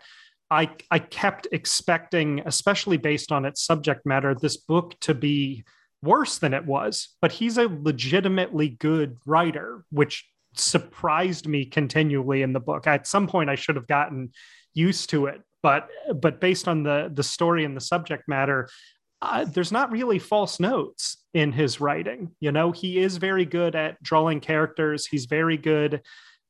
[0.50, 5.64] I I kept expecting, especially based on its subject matter, this book to be
[6.02, 7.16] worse than it was.
[7.20, 10.24] But he's a legitimately good writer, which
[10.58, 12.86] surprised me continually in the book.
[12.86, 14.32] At some point, I should have gotten
[14.74, 15.88] used to it, but
[16.20, 18.68] but based on the the story and the subject matter,
[19.22, 22.32] uh, there's not really false notes in his writing.
[22.40, 25.06] You know, he is very good at drawing characters.
[25.06, 26.02] He's very good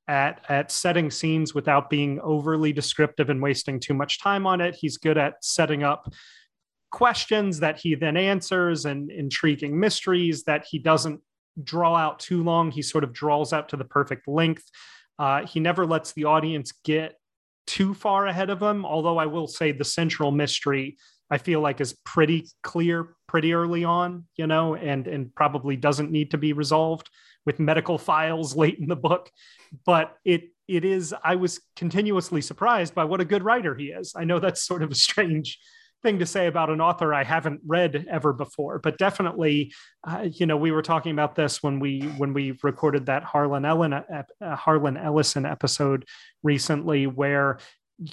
[0.09, 4.75] at at setting scenes without being overly descriptive and wasting too much time on it.
[4.75, 6.13] He's good at setting up
[6.91, 11.21] questions that he then answers and intriguing mysteries that he doesn't
[11.63, 12.71] draw out too long.
[12.71, 14.65] He sort of draws out to the perfect length.
[15.19, 17.15] Uh, he never lets the audience get
[17.67, 18.85] too far ahead of him.
[18.85, 20.97] Although I will say the central mystery
[21.29, 26.13] I feel like is pretty clear pretty early on, you know, and and probably doesn't
[26.13, 27.11] need to be resolved
[27.45, 29.31] with medical files late in the book
[29.85, 34.13] but it it is i was continuously surprised by what a good writer he is
[34.17, 35.59] i know that's sort of a strange
[36.03, 39.73] thing to say about an author i haven't read ever before but definitely
[40.07, 43.65] uh, you know we were talking about this when we when we recorded that harlan
[43.65, 46.05] ellen uh, harlan ellison episode
[46.43, 47.59] recently where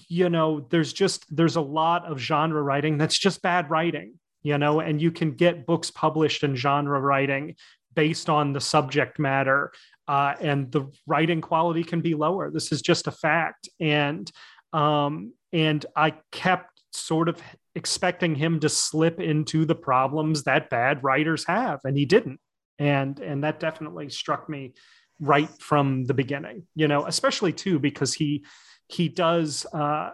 [0.08, 4.58] you know there's just there's a lot of genre writing that's just bad writing you
[4.58, 7.56] know and you can get books published in genre writing
[7.96, 9.72] based on the subject matter
[10.08, 12.52] uh, and the writing quality can be lower.
[12.52, 14.30] This is just a fact, and
[14.74, 17.42] um, and I kept sort of
[17.76, 22.40] expecting him to slip into the problems that bad writers have, and he didn't,
[22.80, 24.74] and and that definitely struck me
[25.20, 26.68] right from the beginning.
[26.76, 28.46] You know, especially too because he
[28.88, 30.12] he does uh,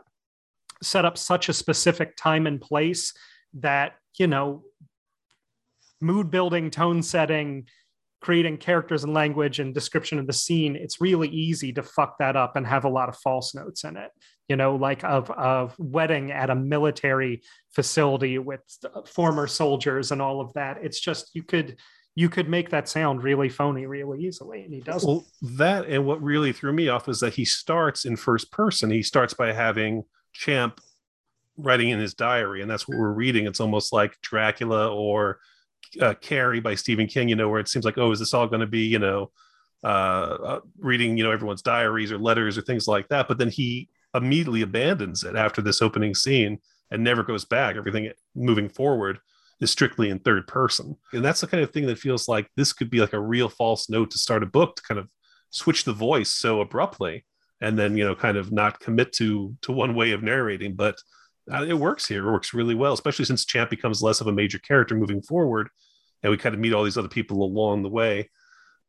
[0.81, 3.13] set up such a specific time and place
[3.53, 4.63] that you know
[6.01, 7.67] mood building, tone setting,
[8.21, 12.35] creating characters and language and description of the scene, it's really easy to fuck that
[12.35, 14.11] up and have a lot of false notes in it.
[14.49, 18.61] You know, like of of wedding at a military facility with
[19.05, 20.79] former soldiers and all of that.
[20.81, 21.77] It's just you could
[22.15, 25.07] you could make that sound really phony really easily, and he doesn't.
[25.07, 25.25] Well,
[25.57, 28.89] that and what really threw me off is that he starts in first person.
[28.89, 30.81] He starts by having Champ
[31.55, 33.45] writing in his diary, and that's what we're reading.
[33.45, 35.39] It's almost like Dracula or
[36.01, 38.47] uh, Carrie by Stephen King, you know, where it seems like, oh, is this all
[38.47, 39.31] going to be, you know,
[39.83, 43.27] uh, uh, reading, you know, everyone's diaries or letters or things like that.
[43.27, 46.59] But then he immediately abandons it after this opening scene
[46.91, 47.75] and never goes back.
[47.75, 49.19] Everything moving forward
[49.61, 50.95] is strictly in third person.
[51.13, 53.49] And that's the kind of thing that feels like this could be like a real
[53.49, 55.09] false note to start a book to kind of
[55.51, 57.25] switch the voice so abruptly
[57.61, 60.75] and then, you know, kind of not commit to to one way of narrating.
[60.75, 60.95] But
[61.51, 62.27] uh, it works here.
[62.27, 65.69] It works really well, especially since Champ becomes less of a major character moving forward,
[66.23, 68.29] and we kind of meet all these other people along the way.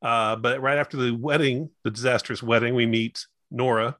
[0.02, 3.96] Uh, but right after the wedding, the disastrous wedding, we meet Nora,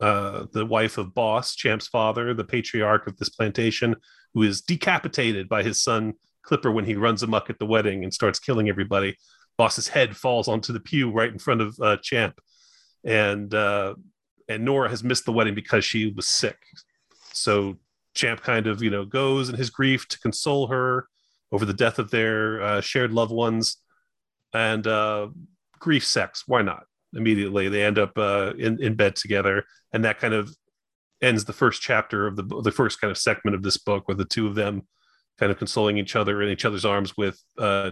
[0.00, 3.96] uh, the wife of Boss, Champ's father, the patriarch of this plantation,
[4.34, 8.12] who is decapitated by his son Clipper when he runs amuck at the wedding and
[8.12, 9.16] starts killing everybody.
[9.58, 12.40] boss's head falls onto the pew right in front of uh, Champ,
[13.04, 13.94] and uh,
[14.48, 16.56] and Nora has missed the wedding because she was sick.
[17.32, 17.76] So
[18.14, 21.06] Champ kind of you know goes in his grief to console her
[21.52, 23.76] over the death of their uh, shared loved ones,
[24.54, 25.28] and uh,
[25.78, 26.44] grief sex.
[26.46, 26.84] Why not?
[27.14, 30.54] Immediately they end up uh, in in bed together, and that kind of
[31.22, 34.18] ends the first chapter of the the first kind of segment of this book, with
[34.18, 34.82] the two of them
[35.38, 37.90] kind of consoling each other in each other's arms with uh,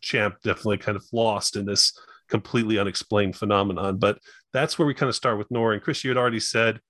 [0.00, 1.96] Champ definitely kind of lost in this
[2.28, 3.98] completely unexplained phenomenon.
[3.98, 4.18] But
[4.52, 5.74] that's where we kind of start with Nora.
[5.74, 6.80] And Chris, you had already said,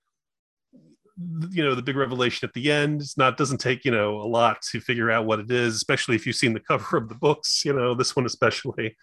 [1.51, 3.03] you know, the big revelation at the end.
[3.03, 6.17] It's not doesn't take you know a lot to figure out what it is, especially
[6.17, 7.63] if you've seen the cover of the books.
[7.65, 8.97] You know, this one especially,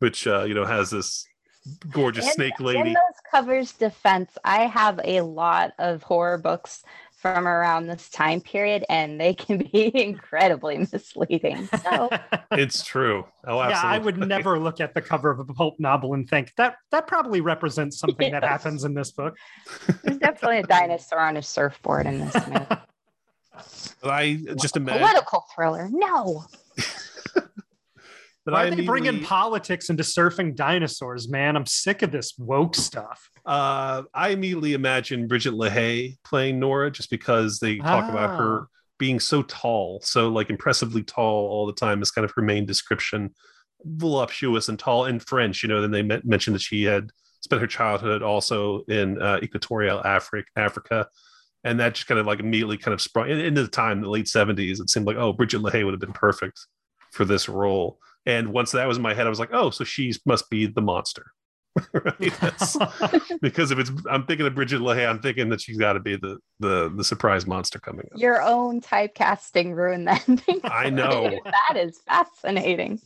[0.00, 1.24] which uh, you know has this
[1.90, 2.80] gorgeous in, snake lady.
[2.80, 6.82] In those covers defense, I have a lot of horror books
[7.22, 11.68] from around this time period and they can be incredibly misleading.
[11.84, 12.10] So
[12.52, 13.24] it's true.
[13.46, 13.68] Oh, absolutely.
[13.70, 16.76] Yeah, I would never look at the cover of a pulp novel and think that
[16.90, 18.40] that probably represents something yes.
[18.40, 19.36] that happens in this book.
[20.02, 22.66] There's definitely a dinosaur on a surfboard in this movie.
[24.02, 25.88] I just imagine political thriller.
[25.92, 26.44] No.
[28.44, 31.56] But Why I are they bringing politics into surfing dinosaurs, man?
[31.56, 33.30] I'm sick of this woke stuff.
[33.46, 38.10] Uh, I immediately imagine Brigitte Lahaie playing Nora just because they talk ah.
[38.10, 38.66] about her ah.
[38.98, 42.66] being so tall, so like impressively tall all the time is kind of her main
[42.66, 43.32] description.
[43.84, 45.80] Voluptuous and tall and French, you know.
[45.80, 47.10] Then they mentioned that she had
[47.42, 51.08] spent her childhood also in uh, equatorial Africa, Africa,
[51.62, 54.28] and that just kind of like immediately kind of sprung into the time, the late
[54.28, 54.80] seventies.
[54.80, 56.66] It seemed like oh, Brigitte Lahaie would have been perfect
[57.12, 58.00] for this role.
[58.26, 60.66] And once that was in my head, I was like, oh, so she must be
[60.66, 61.26] the monster.
[63.40, 66.16] because if it's I'm thinking of Brigitte Lahaie, I'm thinking that she's got to be
[66.16, 68.20] the the the surprise monster coming up.
[68.20, 70.22] Your own typecasting ruined that.
[70.64, 71.30] I know.
[71.44, 73.00] that is fascinating.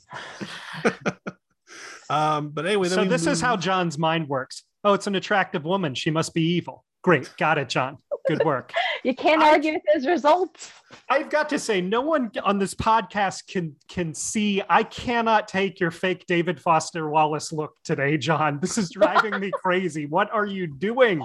[2.10, 3.32] um, but anyway, so this move.
[3.32, 4.64] is how John's mind works.
[4.82, 5.94] Oh, it's an attractive woman.
[5.94, 6.84] She must be evil.
[7.06, 7.98] Great, got it, John.
[8.26, 8.72] Good work.
[9.04, 10.72] you can't I, argue with his results.
[11.08, 14.60] I've got to say, no one on this podcast can can see.
[14.68, 18.58] I cannot take your fake David Foster Wallace look today, John.
[18.60, 20.06] This is driving me crazy.
[20.06, 21.24] What are you doing?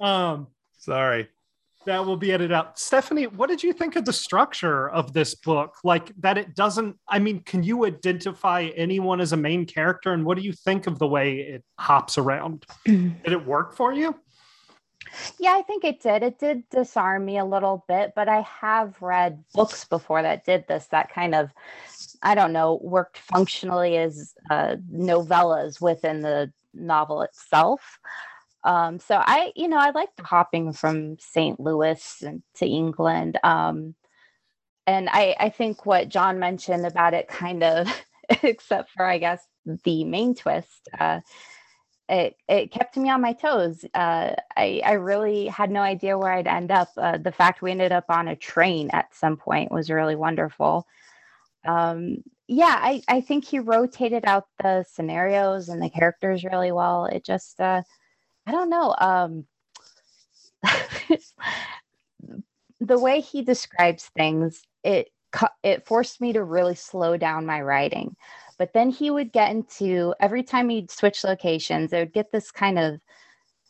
[0.00, 0.46] Um,
[0.78, 1.28] sorry
[1.86, 2.78] that will be edited out.
[2.78, 5.76] Stephanie, what did you think of the structure of this book?
[5.82, 10.12] Like that it doesn't, I mean, can you identify anyone as a main character?
[10.12, 12.66] And what do you think of the way it hops around?
[12.84, 14.14] did it work for you?
[15.38, 16.22] Yeah, I think it did.
[16.22, 20.66] It did disarm me a little bit, but I have read books before that did
[20.66, 21.50] this, that kind of,
[22.22, 27.98] I don't know, worked functionally as uh, novellas within the novel itself.
[28.66, 31.60] Um, so I, you know, I liked hopping from St.
[31.60, 33.38] Louis and, to England.
[33.44, 33.94] Um,
[34.88, 37.88] and I, I think what John mentioned about it kind of,
[38.42, 39.46] except for I guess
[39.84, 41.20] the main twist, uh,
[42.08, 43.84] it it kept me on my toes.
[43.94, 46.88] Uh, I I really had no idea where I'd end up.
[46.96, 50.86] Uh, the fact we ended up on a train at some point was really wonderful.
[51.64, 57.06] Um, yeah, I I think he rotated out the scenarios and the characters really well.
[57.06, 57.82] It just uh,
[58.46, 58.94] I don't know.
[58.98, 59.46] Um,
[62.80, 65.10] the way he describes things, it
[65.62, 68.16] it forced me to really slow down my writing.
[68.58, 72.50] But then he would get into every time he'd switch locations, it would get this
[72.50, 73.00] kind of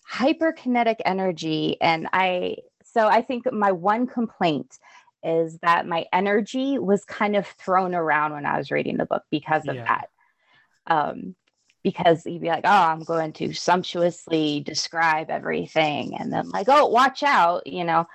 [0.09, 1.77] hyperkinetic energy.
[1.81, 4.79] And I, so I think my one complaint
[5.25, 9.25] is that my energy was kind of thrown around when I was reading the book
[9.31, 9.85] because of yeah.
[9.85, 10.09] that.
[10.87, 11.35] Um,
[11.87, 16.17] because you'd be like, oh, I'm going to sumptuously describe everything.
[16.19, 18.09] And then, like, oh, watch out, you know.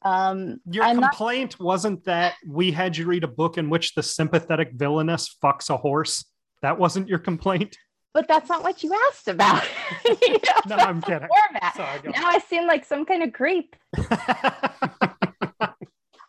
[0.00, 3.94] Um, Your I'm complaint not- wasn't that we had you read a book in which
[3.94, 6.24] the sympathetic villainess fucks a horse.
[6.62, 7.76] That wasn't your complaint.
[8.14, 9.64] But that's not what you asked about.
[10.06, 11.28] you know, no, I'm kidding.
[11.76, 13.76] Sorry, now I seem like some kind of creep.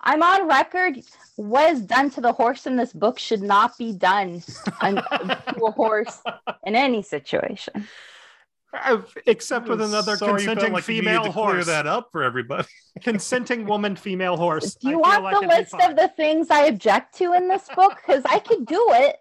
[0.03, 0.99] I'm on record.
[1.35, 4.41] What is done to the horse in this book should not be done
[4.81, 6.21] to a horse
[6.65, 7.87] in any situation.
[9.27, 11.51] Except with another Sorry, consenting like female horse.
[11.51, 12.67] Clear that up for everybody.
[13.01, 14.75] consenting woman, female horse.
[14.75, 17.97] Do you want like the list of the things I object to in this book?
[17.97, 19.17] Because I could do it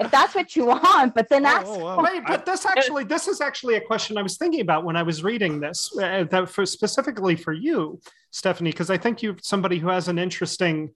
[0.00, 3.28] if that's what you want but then ask oh, oh, wait but this actually this
[3.28, 6.48] is actually a question i was thinking about when i was reading this uh, that
[6.48, 8.00] for specifically for you
[8.32, 10.90] stephanie because i think you're somebody who has an interesting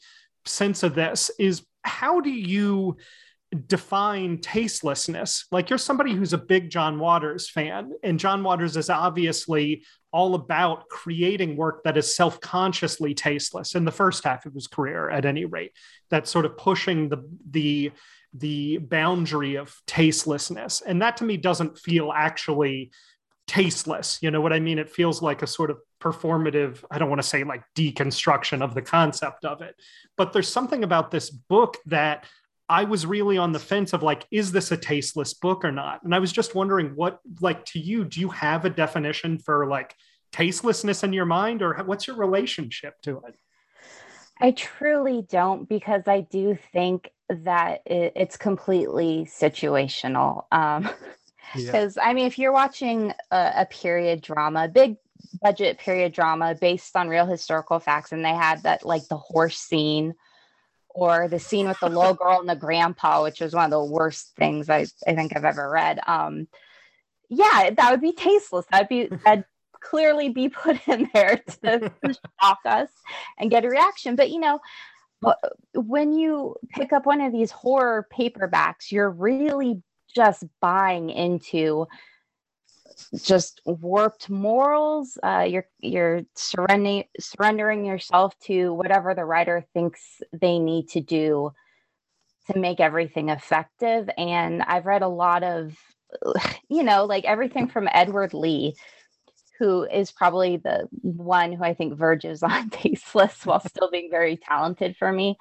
[0.44, 2.96] sense of this is how do you
[3.68, 5.46] define tastelessness?
[5.52, 9.84] Like you're somebody who's a big john waters fan and john waters is obviously
[10.16, 15.10] all about creating work that is self-consciously tasteless in the first half of his career
[15.10, 15.72] at any rate.
[16.08, 17.92] That's sort of pushing the the
[18.32, 20.80] the boundary of tastelessness.
[20.80, 22.92] And that to me doesn't feel actually
[23.46, 24.18] tasteless.
[24.22, 24.78] You know what i mean?
[24.78, 28.74] It feels like a sort of performative i don't want to say like deconstruction of
[28.74, 29.74] the concept of it
[30.16, 32.26] but there's something about this book that
[32.68, 36.02] I was really on the fence of like, is this a tasteless book or not?
[36.02, 39.66] And I was just wondering what, like, to you, do you have a definition for
[39.68, 39.94] like
[40.32, 43.36] tastelessness in your mind or what's your relationship to it?
[44.40, 50.44] I truly don't because I do think that it, it's completely situational.
[50.52, 50.90] Um,
[51.54, 52.02] because yeah.
[52.06, 54.96] I mean, if you're watching a, a period drama, big
[55.42, 59.58] budget period drama based on real historical facts, and they had that like the horse
[59.58, 60.14] scene
[60.88, 63.84] or the scene with the little girl and the grandpa, which was one of the
[63.84, 66.00] worst things I, I think I've ever read.
[66.06, 66.48] Um,
[67.28, 68.66] yeah, that would be tasteless.
[68.70, 69.44] That'd be that'd
[69.80, 72.88] clearly be put in there to, to shock us
[73.38, 74.16] and get a reaction.
[74.16, 74.60] But you know,
[75.74, 79.82] when you pick up one of these horror paperbacks, you're really
[80.14, 81.86] just buying into
[83.22, 85.18] just warped morals.
[85.22, 91.52] Uh, you're you're surrendering surrendering yourself to whatever the writer thinks they need to do
[92.50, 94.08] to make everything effective.
[94.16, 95.76] And I've read a lot of,
[96.68, 98.76] you know, like everything from Edward Lee,
[99.58, 104.36] who is probably the one who I think verges on tasteless while still being very
[104.36, 105.36] talented for me.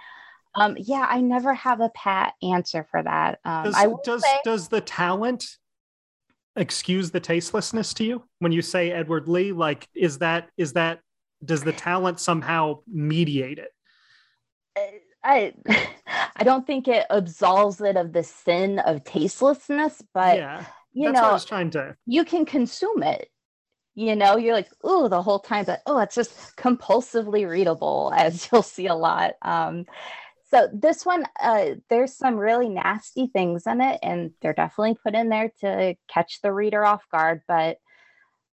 [0.55, 3.39] Um, yeah, I never have a pat answer for that.
[3.43, 5.57] Um, does does, say- does the talent
[6.55, 9.51] excuse the tastelessness to you when you say Edward Lee?
[9.51, 10.99] Like, is that is that
[11.43, 13.71] does the talent somehow mediate it?
[15.23, 15.53] I
[16.35, 21.21] I don't think it absolves it of the sin of tastelessness, but yeah, you know,
[21.21, 21.95] I was trying to.
[22.05, 23.29] You can consume it.
[23.97, 28.49] You know, you're like, oh, the whole time, but oh, it's just compulsively readable, as
[28.51, 29.35] you'll see a lot.
[29.41, 29.85] Um,
[30.55, 35.13] so this one, uh, there's some really nasty things in it, and they're definitely put
[35.13, 37.41] in there to catch the reader off guard.
[37.45, 37.77] But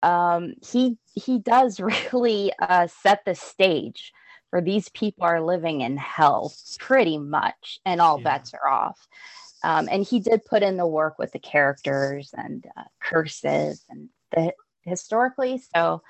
[0.02, 1.80] um, he he does
[2.14, 4.14] really uh, set the stage
[4.50, 8.24] for these people are living in hell pretty much, and all yeah.
[8.24, 9.08] bets are off.
[9.62, 14.08] Um, and he did put in the work with the characters and uh, curses and
[14.32, 15.62] the historically.
[15.76, 16.02] So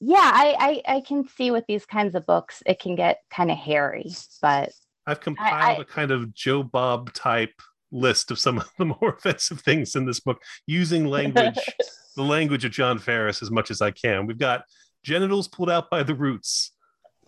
[0.00, 3.52] yeah, I, I I can see with these kinds of books it can get kind
[3.52, 4.10] of hairy,
[4.40, 4.72] but
[5.06, 8.86] I've compiled I, I, a kind of Joe Bob type list of some of the
[8.86, 11.58] more offensive things in this book using language,
[12.16, 14.26] the language of John Farris as much as I can.
[14.26, 14.64] We've got
[15.02, 16.72] genitals pulled out by the roots,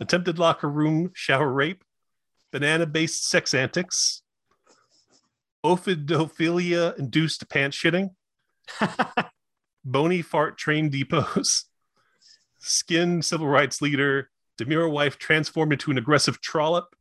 [0.00, 1.84] attempted locker room shower rape,
[2.52, 4.22] banana based sex antics,
[5.64, 8.10] ophidophilia induced pants shitting,
[9.84, 11.64] bony fart train depots,
[12.58, 16.94] skin civil rights leader, demure wife transformed into an aggressive trollop,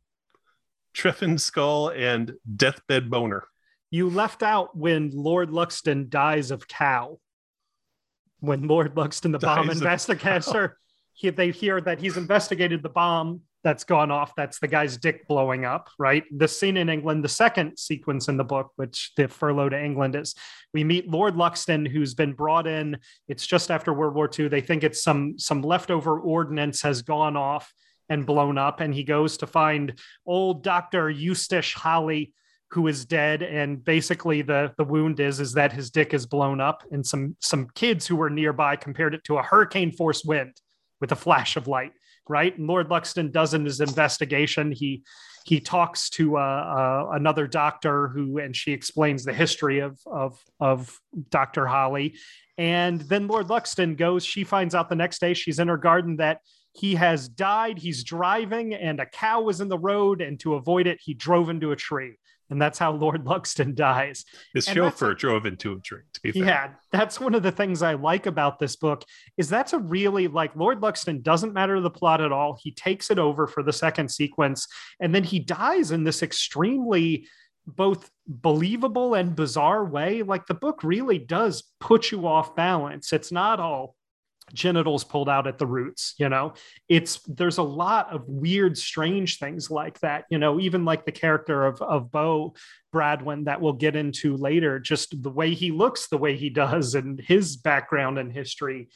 [0.94, 3.44] Treffin Skull and Deathbed Boner.
[3.90, 7.18] You left out when Lord Luxton dies of cow.
[8.40, 10.78] When Lord Luxton, the dies bomb investigator,
[11.12, 14.34] he, they hear that he's investigated the bomb that's gone off.
[14.36, 16.22] That's the guy's dick blowing up, right?
[16.36, 20.14] The scene in England, the second sequence in the book, which the furlough to England
[20.14, 20.34] is,
[20.74, 22.98] we meet Lord Luxton, who's been brought in.
[23.26, 24.48] It's just after World War II.
[24.48, 27.72] They think it's some some leftover ordnance has gone off
[28.08, 28.80] and blown up.
[28.80, 31.10] And he goes to find old Dr.
[31.10, 32.32] Eustace Holly,
[32.70, 33.42] who is dead.
[33.42, 36.82] And basically the, the wound is, is that his dick is blown up.
[36.90, 40.54] And some, some kids who were nearby compared it to a hurricane force wind
[41.00, 41.92] with a flash of light.
[42.28, 42.56] Right.
[42.56, 44.72] And Lord Luxton does in his investigation.
[44.72, 45.04] He,
[45.44, 50.42] he talks to uh, uh, another doctor who, and she explains the history of, of,
[50.58, 50.98] of
[51.28, 51.66] Dr.
[51.66, 52.16] Holly.
[52.56, 56.16] And then Lord Luxton goes, she finds out the next day she's in her garden
[56.16, 56.38] that
[56.74, 57.78] he has died.
[57.78, 61.48] He's driving, and a cow was in the road, and to avoid it, he drove
[61.48, 62.16] into a tree.
[62.50, 64.24] And that's how Lord Luxton dies.
[64.52, 66.02] His and chauffeur drove into a tree.
[66.24, 69.04] Yeah, that's one of the things I like about this book
[69.36, 72.58] is that's a really like Lord Luxton doesn't matter the plot at all.
[72.60, 74.66] He takes it over for the second sequence,
[75.00, 77.28] and then he dies in this extremely
[77.66, 80.22] both believable and bizarre way.
[80.22, 83.12] Like the book really does put you off balance.
[83.12, 83.94] It's not all
[84.52, 86.52] genitals pulled out at the roots you know
[86.88, 91.12] it's there's a lot of weird strange things like that you know even like the
[91.12, 92.54] character of of bo
[92.92, 96.94] bradwin that we'll get into later just the way he looks the way he does
[96.94, 98.88] and his background and history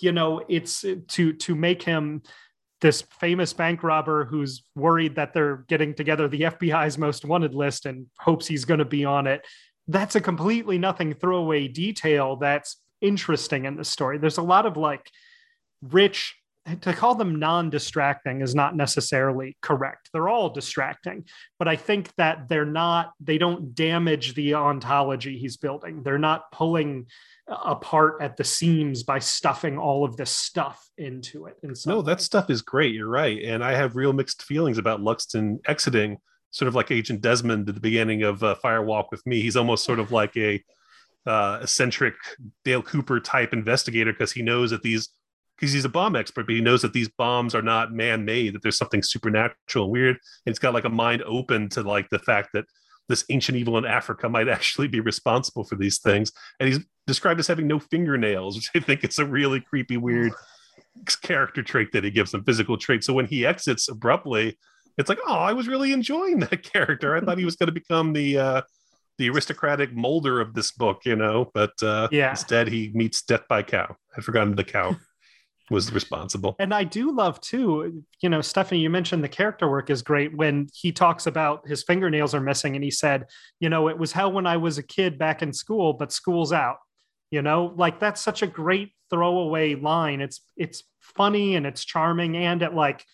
[0.00, 2.22] you know it's to to make him
[2.80, 7.86] this famous bank robber who's worried that they're getting together the FBI's most wanted list
[7.86, 9.44] and hopes he's going to be on it.
[9.88, 14.18] That's a completely nothing throwaway detail that's interesting in this story.
[14.18, 15.10] There's a lot of like
[15.82, 16.34] rich
[16.82, 20.10] to call them non-distracting is not necessarily correct.
[20.12, 21.24] They're all distracting
[21.58, 26.02] but i think that they're not they don't damage the ontology he's building.
[26.02, 27.06] They're not pulling
[27.46, 32.02] apart at the seams by stuffing all of this stuff into it and so no
[32.02, 32.94] that stuff is great.
[32.94, 33.42] You're right.
[33.42, 36.18] And i have real mixed feelings about luxton exiting
[36.50, 39.40] sort of like agent desmond at the beginning of uh, fire walk with me.
[39.40, 40.62] He's almost sort of like a
[41.28, 42.14] uh, eccentric
[42.64, 45.10] dale cooper type investigator because he knows that these
[45.56, 48.62] because he's a bomb expert, but he knows that these bombs are not man-made, that
[48.62, 50.16] there's something supernatural and weird.
[50.46, 52.64] And it's got like a mind open to like the fact that
[53.08, 56.30] this ancient evil in Africa might actually be responsible for these things.
[56.60, 60.32] And he's described as having no fingernails, which I think it's a really creepy, weird
[61.22, 63.02] character trait that he gives them, physical trait.
[63.02, 64.56] So when he exits abruptly,
[64.96, 67.16] it's like, oh, I was really enjoying that character.
[67.16, 68.62] I thought he was going to become the uh,
[69.18, 72.30] the aristocratic molder of this book, you know, but uh, yeah.
[72.30, 73.96] instead he meets death by cow.
[74.16, 74.96] I'd forgotten the cow
[75.70, 76.56] was responsible.
[76.58, 80.36] And I do love too, you know, Stephanie, you mentioned the character work is great
[80.36, 83.26] when he talks about his fingernails are missing and he said,
[83.60, 86.52] you know, it was hell when I was a kid back in school, but school's
[86.52, 86.78] out.
[87.30, 90.22] You know, like that's such a great throwaway line.
[90.22, 93.04] It's it's funny and it's charming and it like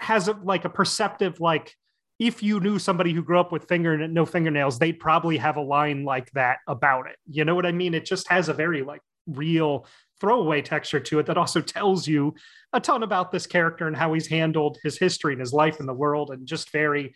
[0.00, 1.74] has a, like a perceptive like
[2.18, 5.60] if you knew somebody who grew up with finger no fingernails, they'd probably have a
[5.60, 7.16] line like that about it.
[7.28, 7.94] You know what I mean?
[7.94, 9.86] It just has a very like real
[10.20, 12.34] throwaway texture to it that also tells you
[12.72, 15.86] a ton about this character and how he's handled his history and his life in
[15.86, 17.14] the world and just very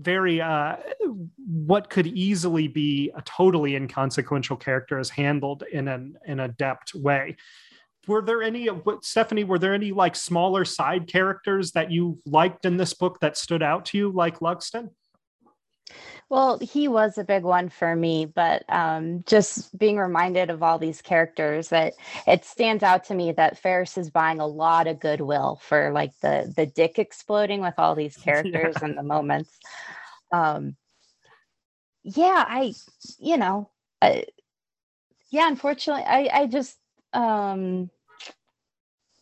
[0.00, 0.76] very uh,
[1.44, 6.94] what could easily be a totally inconsequential character is handled in an in a depth
[6.94, 7.36] way
[8.08, 8.68] were there any
[9.02, 13.36] stephanie were there any like smaller side characters that you liked in this book that
[13.36, 14.90] stood out to you like luxton
[16.30, 20.78] well, he was a big one for me, but um, just being reminded of all
[20.78, 21.94] these characters that
[22.26, 26.12] it stands out to me that Farris is buying a lot of goodwill for like
[26.20, 28.88] the the dick exploding with all these characters yeah.
[28.88, 29.58] and the moments.
[30.30, 30.76] Um,
[32.02, 32.74] yeah, I,
[33.18, 33.70] you know,
[34.02, 34.26] I,
[35.30, 36.76] yeah, unfortunately, I I just
[37.14, 37.90] um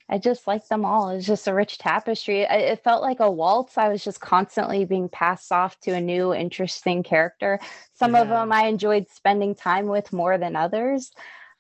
[0.09, 1.11] I just liked them all.
[1.11, 2.47] It was just a rich tapestry.
[2.47, 3.77] I, it felt like a waltz.
[3.77, 7.59] I was just constantly being passed off to a new, interesting character.
[7.95, 8.23] Some yeah.
[8.23, 11.11] of them I enjoyed spending time with more than others,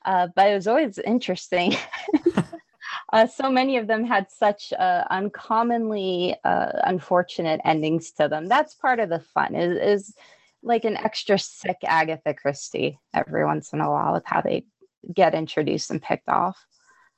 [0.04, 1.74] uh, but it was always interesting.
[3.12, 8.46] uh, so many of them had such uh, uncommonly uh, unfortunate endings to them.
[8.46, 9.56] That's part of the fun.
[9.56, 10.14] Is, is
[10.62, 14.66] like an extra sick Agatha Christie every once in a while with how they
[15.12, 16.64] get introduced and picked off.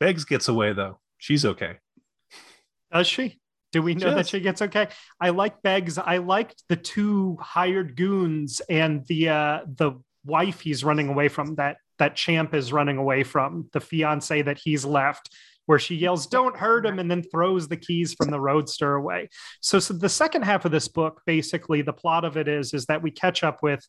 [0.00, 1.76] Beggs gets away though she's okay.
[2.92, 3.38] Does she?
[3.70, 4.88] Do we know that she gets okay?
[5.20, 5.98] I like Beggs.
[5.98, 9.92] I liked the two hired goons and the uh the
[10.24, 14.58] wife he's running away from that that champ is running away from, the fiance that
[14.58, 15.34] he's left,
[15.66, 19.28] where she yells, Don't hurt him, and then throws the keys from the roadster away.
[19.60, 22.86] So, so the second half of this book, basically, the plot of it is, is
[22.86, 23.86] that we catch up with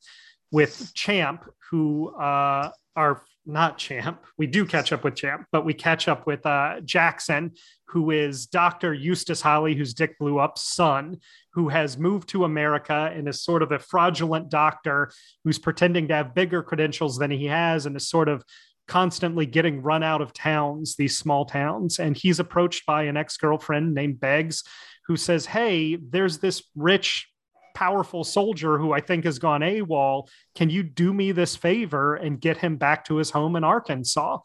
[0.52, 4.26] with Champ, who uh, our not Champ.
[4.38, 7.52] We do catch up with Champ, but we catch up with uh, Jackson,
[7.88, 8.94] who is Dr.
[8.94, 11.18] Eustace Holly, whose dick blew up son,
[11.54, 15.12] who has moved to America and is sort of a fraudulent doctor
[15.44, 18.44] who's pretending to have bigger credentials than he has and is sort of
[18.88, 22.00] constantly getting run out of towns, these small towns.
[22.00, 24.64] And he's approached by an ex girlfriend named Beggs,
[25.08, 27.28] who says, Hey, there's this rich
[27.80, 30.28] powerful soldier who I think has gone AWOL.
[30.54, 34.40] Can you do me this favor and get him back to his home in Arkansas?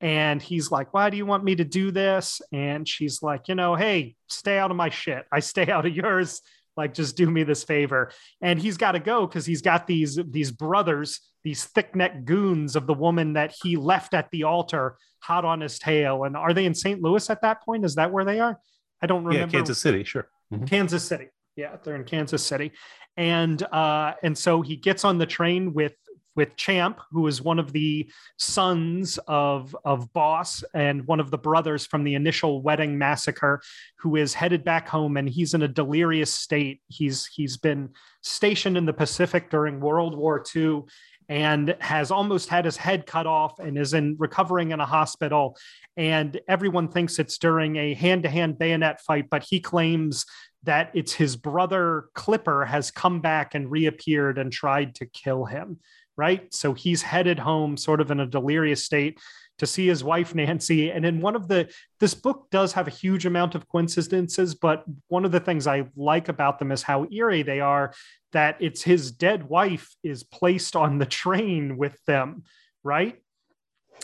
[0.00, 2.40] And he's like, Why do you want me to do this?
[2.50, 5.26] And she's like, You know, hey, stay out of my shit.
[5.30, 6.40] I stay out of yours.
[6.78, 8.10] Like, just do me this favor.
[8.40, 12.74] And he's got to go because he's got these these brothers, these thick neck goons
[12.74, 16.24] of the woman that he left at the altar, hot on his tail.
[16.24, 17.02] And are they in St.
[17.02, 17.84] Louis at that point?
[17.84, 18.58] Is that where they are?
[19.02, 19.46] I don't remember.
[19.46, 20.28] Yeah, Kansas City, sure.
[20.52, 20.64] Mm-hmm.
[20.64, 21.26] Kansas City.
[21.58, 22.70] Yeah, they're in Kansas City,
[23.16, 25.96] and uh, and so he gets on the train with
[26.36, 31.36] with Champ, who is one of the sons of of Boss and one of the
[31.36, 33.60] brothers from the initial wedding massacre,
[33.98, 36.80] who is headed back home, and he's in a delirious state.
[36.86, 37.88] He's he's been
[38.22, 40.84] stationed in the Pacific during World War II
[41.28, 45.56] and has almost had his head cut off and is in recovering in a hospital
[45.96, 50.24] and everyone thinks it's during a hand-to-hand bayonet fight but he claims
[50.64, 55.78] that it's his brother Clipper has come back and reappeared and tried to kill him,
[56.16, 56.52] right?
[56.52, 59.18] So he's headed home sort of in a delirious state
[59.58, 60.90] to see his wife Nancy.
[60.90, 64.84] And in one of the this book does have a huge amount of coincidences, but
[65.08, 67.92] one of the things I like about them is how eerie they are
[68.32, 72.44] that it's his dead wife is placed on the train with them,
[72.82, 73.18] right?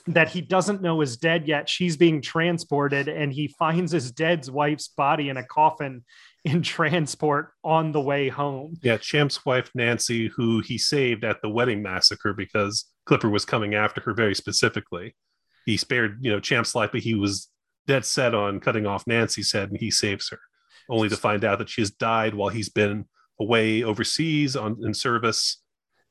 [0.07, 1.69] that he doesn't know is dead yet.
[1.69, 6.05] She's being transported, and he finds his dead wife's body in a coffin
[6.55, 8.79] in transport on the way home.
[8.83, 13.75] Yeah, Champ's wife Nancy, who he saved at the wedding massacre because Clipper was coming
[13.75, 15.15] after her very specifically.
[15.65, 17.49] He spared, you know, Champ's life, but he was
[17.87, 20.39] dead set on cutting off Nancy's head, and he saves her,
[20.91, 23.07] only to find out that she has died while he's been
[23.41, 25.63] away overseas on in service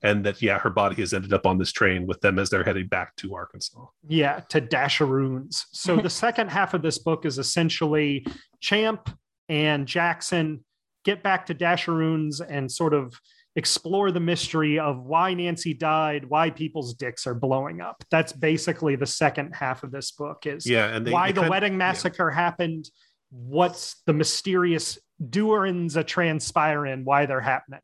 [0.01, 2.65] and that yeah her body has ended up on this train with them as they're
[2.65, 7.39] heading back to arkansas yeah to dasharoons so the second half of this book is
[7.39, 8.25] essentially
[8.59, 9.09] champ
[9.49, 10.63] and jackson
[11.03, 13.13] get back to dasharoons and sort of
[13.55, 18.95] explore the mystery of why nancy died why people's dicks are blowing up that's basically
[18.95, 22.29] the second half of this book is yeah and they, why they the wedding massacre
[22.29, 22.35] yeah.
[22.35, 22.89] happened
[23.29, 24.97] what's the mysterious
[25.29, 27.79] doings a transpiring why they're happening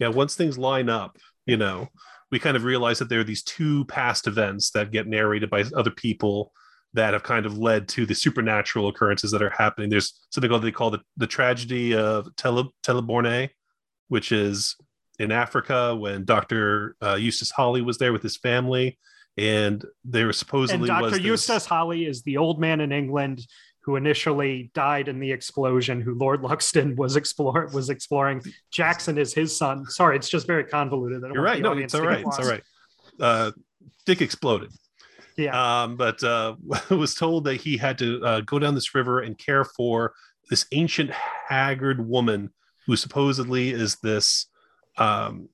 [0.00, 1.88] yeah once things line up you know
[2.32, 5.62] we kind of realize that there are these two past events that get narrated by
[5.76, 6.52] other people
[6.94, 10.62] that have kind of led to the supernatural occurrences that are happening there's something called
[10.62, 13.48] they call the, the tragedy of Tele, Teleborne
[14.08, 14.76] which is
[15.18, 18.98] in africa when dr uh, eustace holly was there with his family
[19.38, 23.46] and there was supposedly and dr eustace holly is the old man in england
[23.82, 28.42] who initially died in the explosion, who Lord Luxton was explore was exploring.
[28.70, 29.84] Jackson is his son.
[29.86, 31.22] Sorry, it's just very convoluted.
[31.34, 31.60] You're right.
[31.60, 32.24] No, it's all right.
[32.24, 32.62] It's all right.
[33.20, 33.50] Uh,
[34.06, 34.70] Dick exploded.
[35.36, 35.82] Yeah.
[35.82, 36.56] Um, but uh,
[36.90, 40.12] was told that he had to uh, go down this river and care for
[40.50, 42.50] this ancient haggard woman
[42.86, 44.46] who supposedly is this
[44.98, 45.48] um,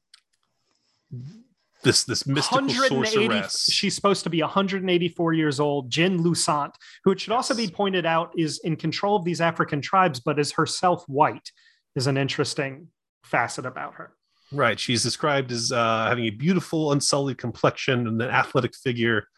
[1.82, 3.68] this this mystical sorceress.
[3.70, 6.74] She's supposed to be 184 years old, Jin Lusant,
[7.04, 7.36] who it should yes.
[7.36, 11.50] also be pointed out is in control of these African tribes, but is herself white,
[11.94, 12.88] is an interesting
[13.24, 14.12] facet about her.
[14.50, 14.80] Right.
[14.80, 19.28] She's described as uh, having a beautiful, unsullied complexion and an athletic figure.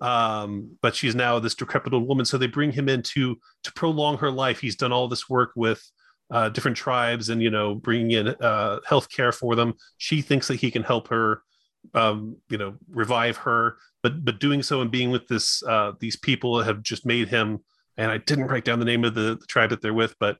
[0.00, 2.24] Um, but she's now this decrepit old woman.
[2.24, 4.60] So they bring him in to to prolong her life.
[4.60, 5.82] He's done all this work with
[6.30, 9.74] uh, different tribes and you know bringing in uh, health care for them.
[9.98, 11.42] She thinks that he can help her
[11.94, 13.76] um, you know, revive her.
[14.02, 17.60] But but doing so and being with this uh, these people have just made him.
[17.96, 20.38] And I didn't write down the name of the, the tribe that they're with, but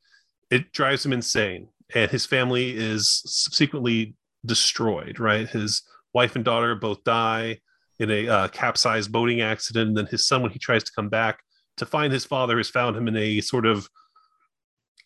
[0.51, 1.69] it drives him insane.
[1.95, 4.15] And his family is subsequently
[4.47, 5.21] destroyed.
[5.21, 5.83] Right, his
[6.15, 7.59] wife and daughter both die
[8.01, 9.89] in a uh, capsized boating accident.
[9.89, 11.41] And then his son, when he tries to come back
[11.77, 13.89] to find his father, has found him in a sort of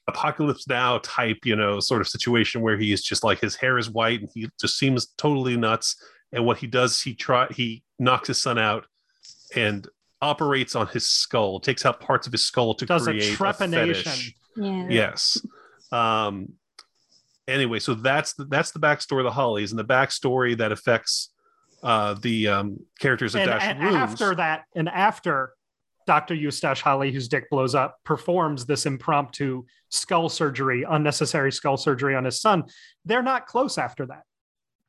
[0.07, 3.78] apocalypse now type you know sort of situation where he is just like his hair
[3.78, 5.97] is white and he just seems totally nuts
[6.32, 8.86] and what he does he try he knocks his son out
[9.57, 9.88] and
[10.20, 14.34] operates on his skull takes out parts of his skull to does create a trepanation
[14.59, 14.86] a yeah.
[14.90, 15.38] yes
[15.90, 16.53] um
[17.49, 21.30] anyway so that's the, that's the backstory of the hollies and the backstory that affects
[21.85, 25.53] uh the um characters of and, Dash and after that and after
[26.07, 26.35] Dr.
[26.35, 32.24] Eustace Holly, whose dick blows up, performs this impromptu skull surgery, unnecessary skull surgery on
[32.24, 32.64] his son.
[33.07, 34.24] They're not close after that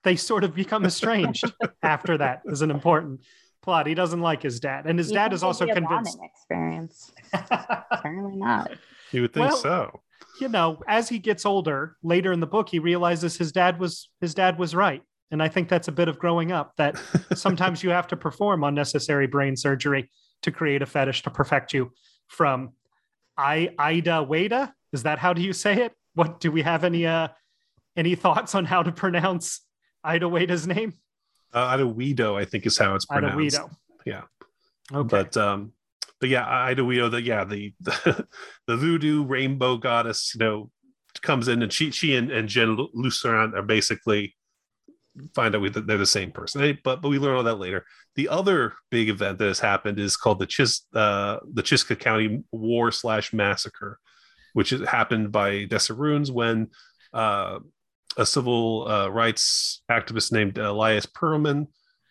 [0.05, 1.51] they sort of become estranged
[1.83, 3.19] after that is an important
[3.61, 3.87] plot.
[3.87, 6.17] He doesn't like his dad, and his you dad is also convinced.
[6.23, 7.11] Experience.
[7.33, 8.71] Apparently not.
[9.11, 9.99] You would think well, so.
[10.39, 14.09] You know, as he gets older, later in the book, he realizes his dad was
[14.21, 15.01] his dad was right,
[15.31, 16.73] and I think that's a bit of growing up.
[16.77, 17.01] That
[17.35, 20.09] sometimes you have to perform unnecessary brain surgery
[20.43, 21.91] to create a fetish to perfect you.
[22.27, 22.73] From
[23.37, 25.93] I Ida Wada, is that how do you say it?
[26.13, 27.29] What do we have any uh
[27.95, 29.61] any thoughts on how to pronounce
[30.03, 30.93] Ida Wada's name?
[31.53, 33.57] Uh, Ida Wedo, I think is how it's pronounced.
[33.57, 33.75] Ida Wedo.
[34.05, 34.21] Yeah.
[34.93, 35.07] Okay.
[35.07, 35.71] But um,
[36.19, 38.27] but yeah, Ida Wedo, the yeah, the, the
[38.67, 40.69] the voodoo rainbow goddess, you know,
[41.21, 44.35] comes in and she she and, and Jen Lucerne are basically
[45.33, 46.77] find out we, they're the same person.
[46.83, 47.85] But but we learn all that later.
[48.15, 52.43] The other big event that has happened is called the Chis uh, the Chisca County
[52.51, 53.99] War slash Massacre,
[54.53, 56.69] which happened by Dasharoons when
[57.13, 57.59] uh,
[58.17, 61.67] a civil uh, rights activist named Elias Perlman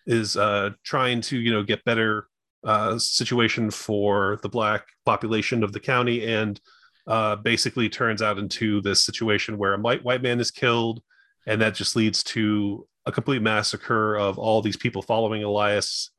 [0.07, 2.29] is uh, trying to, you know, get better
[2.65, 6.61] uh, situation for the black population of the county, and
[7.07, 11.03] uh, basically turns out into this situation where a white white man is killed,
[11.47, 16.11] and that just leads to a complete massacre of all these people following Elias,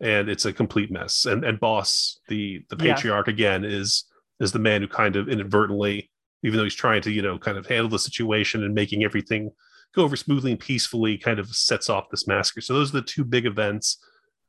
[0.00, 1.26] and it's a complete mess.
[1.26, 3.34] And and Boss, the the patriarch yeah.
[3.34, 4.04] again, is
[4.40, 6.10] is the man who kind of inadvertently
[6.42, 9.50] even though he's trying to, you know, kind of handle the situation and making everything
[9.94, 12.60] go over smoothly and peacefully, kind of sets off this massacre.
[12.60, 13.98] So those are the two big events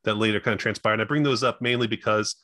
[0.04, 0.94] that later kind of transpired.
[0.94, 2.36] And I bring those up mainly because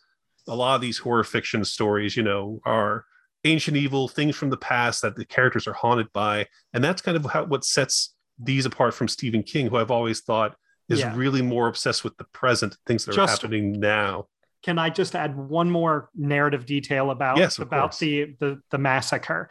[0.48, 3.06] a lot of these horror fiction stories, you know, are
[3.46, 7.18] ancient evil things from the past that the characters are haunted by, and that's kind
[7.18, 10.56] of how what sets these apart from Stephen King, who I've always thought
[10.88, 11.16] is Yeah.
[11.16, 14.28] really more obsessed with the present things that are happening now.
[14.64, 18.00] Can I just add one more narrative detail about Yes, about course.
[18.00, 19.50] the, the the massacre?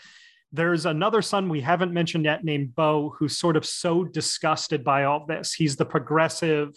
[0.53, 5.05] There's another son we haven't mentioned yet named Bo, who's sort of so disgusted by
[5.05, 5.53] all this.
[5.53, 6.75] He's the progressive,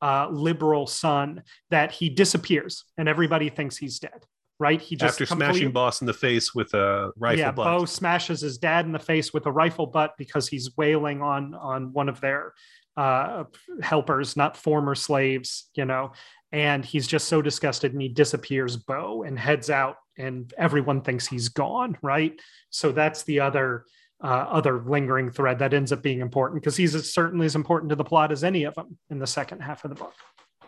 [0.00, 4.26] uh, liberal son that he disappears, and everybody thinks he's dead.
[4.62, 4.80] Right?
[4.80, 7.64] He just After complete- smashing Boss in the face with a rifle yeah, butt.
[7.64, 11.52] Bo smashes his dad in the face with a rifle butt because he's wailing on
[11.54, 12.54] on one of their
[12.96, 13.42] uh,
[13.82, 16.12] helpers, not former slaves, you know.
[16.52, 18.76] And he's just so disgusted, and he disappears.
[18.76, 21.98] Bo and heads out, and everyone thinks he's gone.
[22.00, 22.40] Right.
[22.70, 23.84] So that's the other
[24.22, 27.90] uh, other lingering thread that ends up being important because he's as certainly as important
[27.90, 30.14] to the plot as any of them in the second half of the book.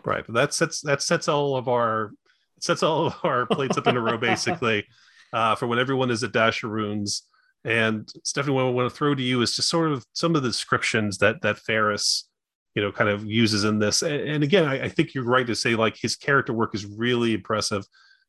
[0.03, 2.11] Right, but that sets that sets all of our
[2.59, 4.85] sets all of our plates up in a row basically
[5.33, 7.21] uh, for when everyone is at Dasharoons.
[7.63, 10.43] And Stephanie, what I want to throw to you is just sort of some of
[10.43, 12.29] the descriptions that that Farris,
[12.75, 14.01] you know, kind of uses in this.
[14.01, 16.85] And, and again, I, I think you're right to say like his character work is
[16.85, 17.85] really impressive.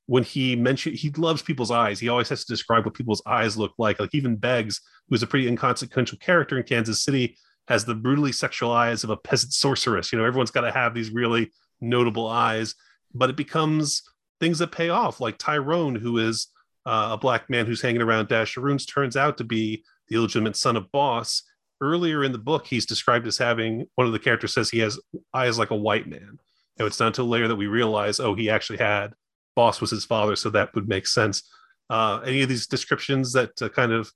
[0.07, 3.57] When he mentioned he loves people's eyes, he always has to describe what people's eyes
[3.57, 4.01] look like.
[4.01, 7.37] Like even Beggs, who's a pretty inconsequential character in Kansas City,
[7.69, 10.13] has the brutally sexual eyes of a peasant sorceress.
[10.13, 12.75] You know, everyone's got to have these really notable eyes,
[13.15, 14.03] but it becomes
[14.41, 16.49] things that pay off, like Tyrone, who is
[16.85, 20.77] uh, a black man who's hanging around Dasharoons, turns out to be the illegitimate son
[20.77, 21.43] of Boss.
[21.81, 24.99] Earlier in the book, he's described as having one of the characters says he has
[25.35, 26.39] eyes like a white man.
[26.79, 29.13] And it's not until later that we realize, oh, he actually had
[29.55, 31.43] Boss was his father, so that would make sense.
[31.89, 34.11] Uh, any of these descriptions that uh, kind of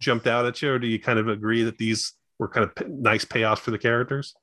[0.00, 2.74] jumped out at you, or do you kind of agree that these were kind of
[2.74, 4.34] p- nice payoffs for the characters?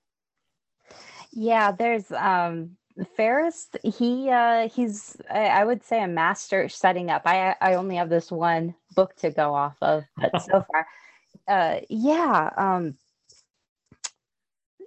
[1.31, 3.69] Yeah, there's um Farris.
[3.83, 7.23] He uh he's I, I would say a master setting up.
[7.25, 10.87] I I only have this one book to go off of, but so far,
[11.47, 12.95] uh yeah, um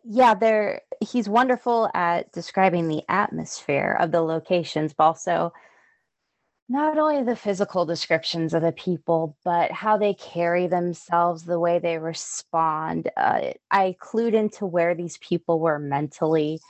[0.04, 5.52] yeah, there he's wonderful at describing the atmosphere of the locations, but also
[6.68, 11.78] not only the physical descriptions of the people, but how they carry themselves, the way
[11.78, 13.10] they respond.
[13.16, 16.60] Uh, I clued into where these people were mentally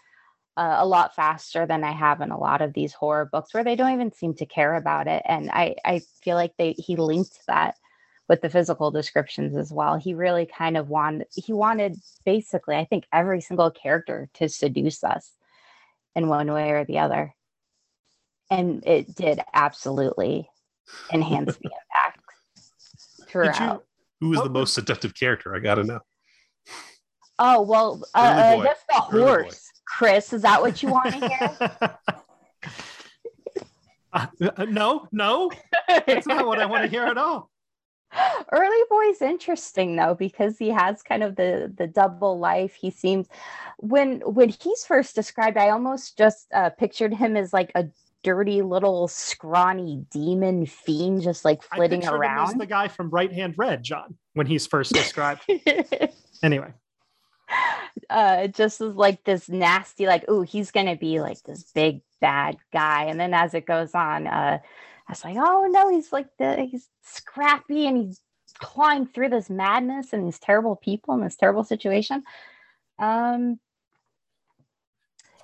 [0.57, 3.64] uh, a lot faster than I have in a lot of these horror books, where
[3.64, 5.22] they don't even seem to care about it.
[5.26, 7.76] And I, I feel like they he linked that
[8.28, 9.96] with the physical descriptions as well.
[9.96, 15.03] He really kind of wanted he wanted basically, I think, every single character to seduce
[15.03, 15.30] us
[16.14, 17.34] in one way or the other
[18.53, 20.48] and it did absolutely
[21.12, 22.20] enhance the impact
[23.28, 23.84] throughout.
[24.20, 25.55] you, Who is What the most seductive character?
[25.55, 26.00] I got to know.
[27.38, 29.72] Oh well, uh, uh, that's the horse,
[30.03, 30.32] Chris.
[30.32, 31.98] Is that what you want to hear?
[34.14, 34.26] Uh,
[34.68, 35.50] no, no,
[35.88, 37.50] that's not what I want to hear at all.
[38.53, 42.74] Early boy's interesting though because he has kind of the the double life.
[42.74, 43.26] He seems
[43.78, 47.86] when when he's first described, I almost just uh, pictured him as like a
[48.22, 52.61] dirty little scrawny demon fiend, just like flitting pictured him as around.
[52.61, 55.50] the guy from Right Hand Red, John, when he's first described.
[56.42, 56.74] anyway,
[58.11, 62.57] uh just as like this nasty like oh he's gonna be like this big bad
[62.72, 64.59] guy and then as it goes on uh
[65.09, 68.20] i was like oh no he's like the he's scrappy and he's
[68.59, 72.22] clawing through this madness and these terrible people in this terrible situation
[72.98, 73.59] um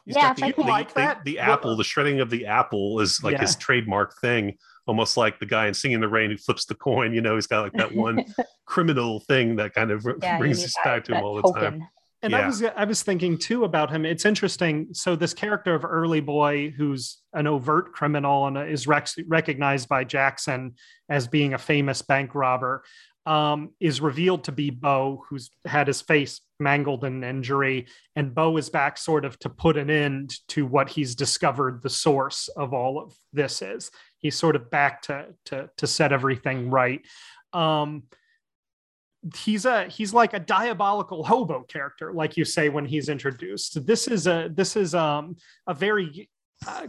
[0.06, 1.24] He's Yeah, got if I the, can- the, Like the- that?
[1.26, 4.56] the apple, the shredding of the apple is like his trademark thing,
[4.86, 7.12] almost like the guy in Singing in the Rain who flips the coin.
[7.12, 8.24] You know, he's got like that one
[8.64, 11.80] criminal thing that kind of yeah brings need us back to him all the token.
[11.80, 11.88] time.
[12.22, 14.04] And I was I was thinking too about him.
[14.04, 14.88] It's interesting.
[14.92, 20.04] So this character of Early Boy, who's an overt criminal and is rec- recognized by
[20.04, 20.74] Jackson
[21.08, 22.82] as being a famous bank robber,
[23.24, 28.34] um, is revealed to be Bo, who's had his face mangled in an injury, and
[28.34, 32.48] Bo is back sort of to put an end to what he's discovered the source
[32.56, 33.90] of all of this is.
[34.18, 37.02] He's sort of back to to to set everything right.
[37.52, 38.04] Um,
[39.36, 43.84] he's a he's like a diabolical hobo character like you say when he's introduced.
[43.86, 46.28] This is a this is um a very
[46.66, 46.86] uh,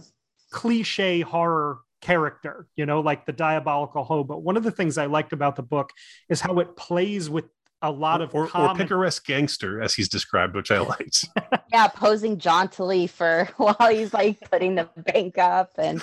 [0.52, 4.38] cliche horror character you know like the diabolical hobo.
[4.38, 5.92] One of the things i liked about the book
[6.30, 7.46] is how it plays with
[7.82, 11.26] a lot of or, or common- picaresque gangster, as he's described, which I liked.
[11.72, 16.02] yeah posing jauntily for while he's like putting the bank up and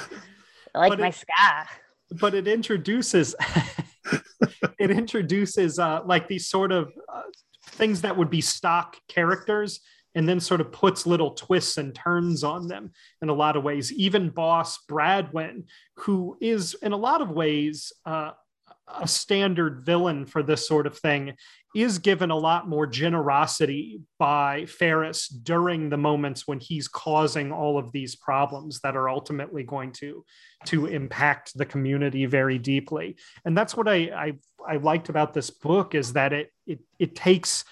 [0.74, 1.66] like But my it- sky.
[2.12, 3.34] but it introduces
[4.78, 7.22] it introduces uh, like these sort of uh,
[7.70, 9.80] things that would be stock characters
[10.14, 12.90] and then sort of puts little twists and turns on them
[13.20, 13.92] in a lot of ways.
[13.92, 15.64] Even boss bradwin
[15.96, 18.30] who is in a lot of ways uh,
[19.00, 21.34] a standard villain for this sort of thing
[21.82, 27.78] is given a lot more generosity by Farris during the moments when he's causing all
[27.78, 30.24] of these problems that are ultimately going to
[30.66, 33.16] to impact the community very deeply.
[33.44, 34.32] And that's what I I,
[34.66, 37.64] I liked about this book is that it it it takes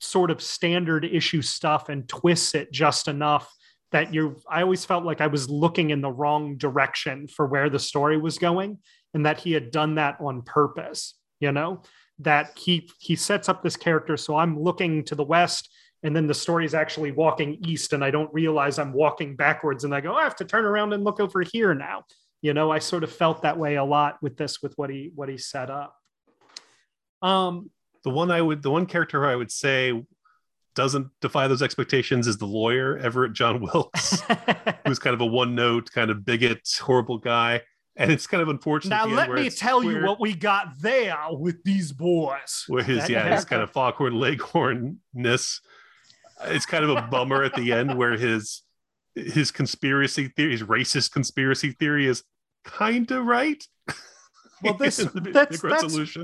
[0.00, 3.50] sort of standard issue stuff and twists it just enough
[3.92, 7.70] that you I always felt like I was looking in the wrong direction for where
[7.70, 8.78] the story was going
[9.14, 11.82] and that he had done that on purpose, you know?
[12.18, 14.16] That he he sets up this character.
[14.16, 15.70] So i'm looking to the west
[16.02, 19.84] and then the story is actually walking east and i don't realize i'm walking backwards
[19.84, 22.04] and i go oh, i have to turn around and look over here now.
[22.42, 25.10] You know i sort of felt that way a lot with this with what he
[25.14, 25.96] what he set up.
[27.22, 27.70] Um
[28.04, 30.00] the one i would the one character i would say
[30.76, 34.20] doesn't defy those expectations is the lawyer everett john wilkes
[34.86, 37.60] who's kind of a one note kind of bigot horrible guy
[37.96, 38.94] and it's kind of unfortunate.
[38.94, 42.64] Now let me tell you what we got there with these boys.
[42.68, 45.60] Where his yeah, his kind of foghorn leghornness.
[46.44, 48.62] It's kind of a bummer at the end where his
[49.14, 52.22] his conspiracy theory, his racist conspiracy theory, is
[52.64, 53.64] kind of right.
[54.62, 56.16] Well, this that's, that's,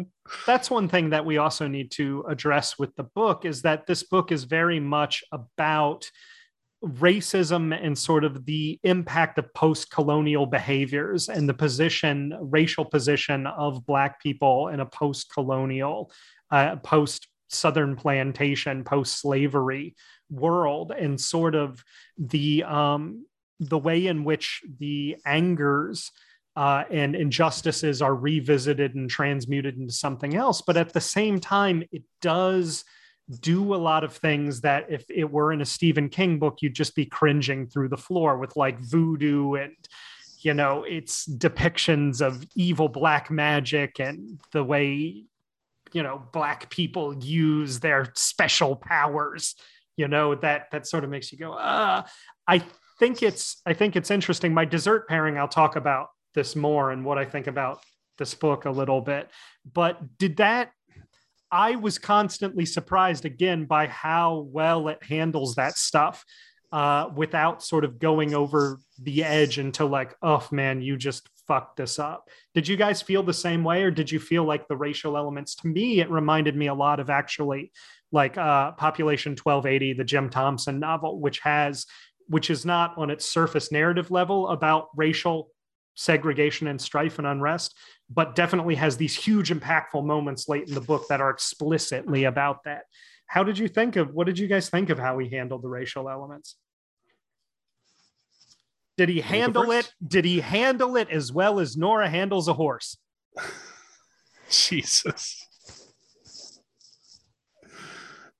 [0.46, 4.02] that's one thing that we also need to address with the book is that this
[4.02, 6.10] book is very much about
[6.84, 13.86] racism and sort of the impact of post-colonial behaviors and the position racial position of
[13.86, 16.10] black people in a post-colonial
[16.50, 19.94] uh, post southern plantation post-slavery
[20.30, 20.90] world.
[20.90, 21.84] And sort of
[22.18, 23.26] the um,
[23.60, 26.10] the way in which the angers
[26.56, 30.62] uh, and injustices are revisited and transmuted into something else.
[30.62, 32.84] But at the same time it does
[33.40, 36.74] do a lot of things that if it were in a Stephen King book, you'd
[36.74, 39.74] just be cringing through the floor with like voodoo and
[40.40, 45.24] you know it's depictions of evil black magic and the way
[45.92, 49.54] you know black people use their special powers
[49.96, 52.02] you know that that sort of makes you go uh
[52.48, 52.60] i
[52.98, 54.52] think it's i think it's interesting.
[54.52, 57.80] My dessert pairing i'll talk about this more and what i think about
[58.18, 59.28] this book a little bit.
[59.72, 60.70] But did that
[61.52, 66.24] I was constantly surprised again by how well it handles that stuff
[66.72, 71.76] uh, without sort of going over the edge until like, oh man, you just fucked
[71.76, 72.30] this up.
[72.54, 75.54] Did you guys feel the same way, or did you feel like the racial elements?
[75.56, 77.70] To me, it reminded me a lot of actually
[78.10, 81.86] like uh, Population 1280, the Jim Thompson novel, which has
[82.28, 85.50] which is not on its surface narrative level about racial
[85.94, 87.76] segregation and strife and unrest,
[88.12, 92.64] but definitely has these huge impactful moments late in the book that are explicitly about
[92.64, 92.84] that.
[93.26, 95.68] How did you think of what did you guys think of how he handled the
[95.68, 96.56] racial elements?
[98.98, 99.90] Did he handle it?
[100.06, 102.98] Did he handle it as well as Nora handles a horse?
[104.50, 105.48] Jesus.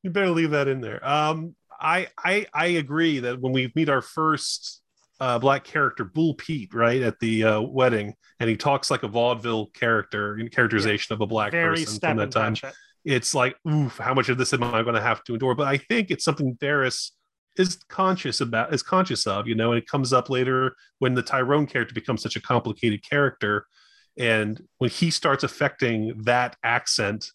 [0.03, 1.07] You better leave that in there.
[1.07, 4.82] Um, I I I agree that when we meet our first
[5.23, 9.09] uh, black character, Bull Pete, right at the uh, wedding, and he talks like a
[9.09, 11.15] vaudeville character, characterization yeah.
[11.15, 12.55] of a black Very person from that time.
[12.55, 12.75] It.
[13.05, 15.55] It's like, oof, how much of this am I going to have to endure?
[15.55, 17.13] But I think it's something Farris
[17.57, 21.23] is conscious about, is conscious of, you know, and it comes up later when the
[21.23, 23.67] Tyrone character becomes such a complicated character.
[24.19, 27.27] And when he starts affecting that accent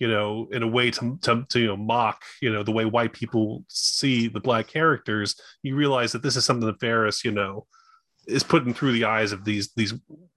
[0.00, 2.86] you know, in a way to, to, to, you know, mock, you know, the way
[2.86, 7.30] white people see the black characters, you realize that this is something that Farris, you
[7.30, 7.66] know,
[8.26, 9.94] is putting through the eyes of these these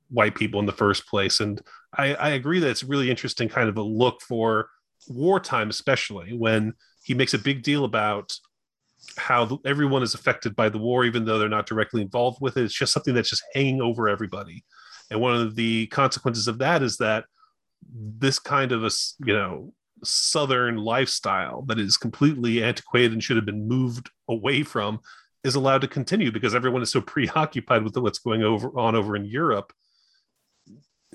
[0.10, 1.40] white people in the first place.
[1.40, 1.62] And
[1.98, 4.70] I, I agree that it's really interesting kind of a look for
[5.08, 8.34] wartime, especially when he makes a big deal about
[9.18, 12.64] how everyone is affected by the war, even though they're not directly involved with it.
[12.64, 14.64] It's just something that's just hanging over everybody.
[15.10, 17.26] And one of the consequences of that is that
[17.94, 18.92] this kind of a
[19.26, 19.74] you know
[20.04, 25.00] southern lifestyle that is completely antiquated and should have been moved away from
[25.44, 29.16] is allowed to continue because everyone is so preoccupied with what's going over on over
[29.16, 29.74] in Europe.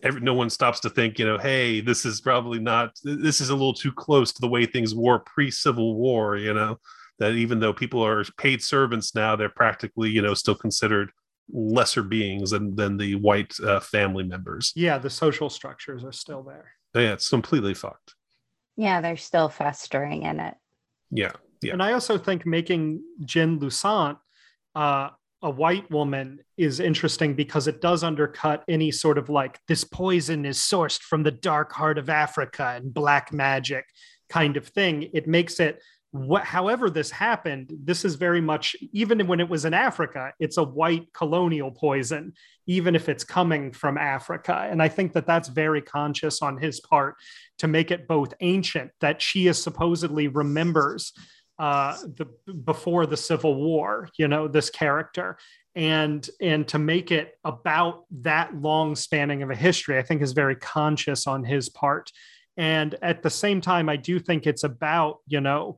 [0.03, 2.93] Every, no one stops to think, you know, hey, this is probably not.
[3.03, 6.37] This is a little too close to the way things were pre-Civil War.
[6.37, 6.79] You know,
[7.19, 11.11] that even though people are paid servants now, they're practically, you know, still considered
[11.51, 14.73] lesser beings than than the white uh, family members.
[14.77, 16.73] Yeah, the social structures are still there.
[16.95, 18.15] Yeah, it's completely fucked.
[18.77, 20.55] Yeah, they're still festering in it.
[21.11, 21.33] Yeah,
[21.63, 21.73] yeah.
[21.73, 24.19] And I also think making Jin Lusant
[24.75, 25.11] uh,
[25.43, 30.45] a white woman is interesting because it does undercut any sort of like this poison
[30.45, 33.85] is sourced from the dark heart of Africa and black magic
[34.29, 35.09] kind of thing.
[35.13, 35.81] It makes it
[36.11, 40.57] what, however this happened, this is very much even when it was in Africa, it's
[40.57, 42.33] a white colonial poison.
[42.69, 44.69] even if it's coming from Africa.
[44.71, 47.17] And I think that that's very conscious on his part
[47.59, 51.13] to make it both ancient, that she is supposedly remembers
[51.59, 55.39] uh, the before the Civil War, you know, this character.
[55.75, 60.33] And and to make it about that long spanning of a history, I think is
[60.33, 62.13] very conscious on his part.
[62.59, 65.77] And at the same time, I do think it's about, you know,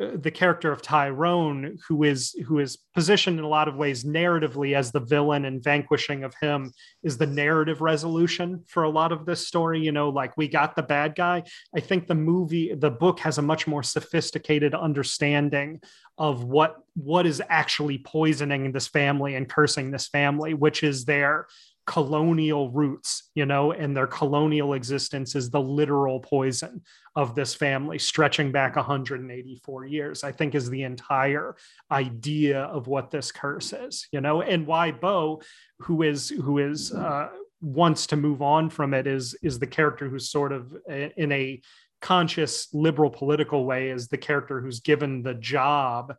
[0.00, 4.04] uh, the character of Tyrone, who is who is positioned in a lot of ways
[4.04, 6.72] narratively as the villain, and vanquishing of him
[7.02, 9.80] is the narrative resolution for a lot of this story.
[9.80, 11.42] You know, like we got the bad guy.
[11.76, 15.82] I think the movie, the book has a much more sophisticated understanding
[16.16, 21.46] of what what is actually poisoning this family and cursing this family, which is their
[21.86, 26.82] colonial roots, you know, and their colonial existence is the literal poison
[27.16, 31.56] of this family, stretching back 184 years, I think is the entire
[31.90, 35.42] idea of what this curse is, you know, and why Bo,
[35.80, 37.28] who is, who is, uh,
[37.60, 41.62] wants to move on from it is is the character who's sort of in a
[42.00, 46.12] conscious liberal political way is the character who's given the job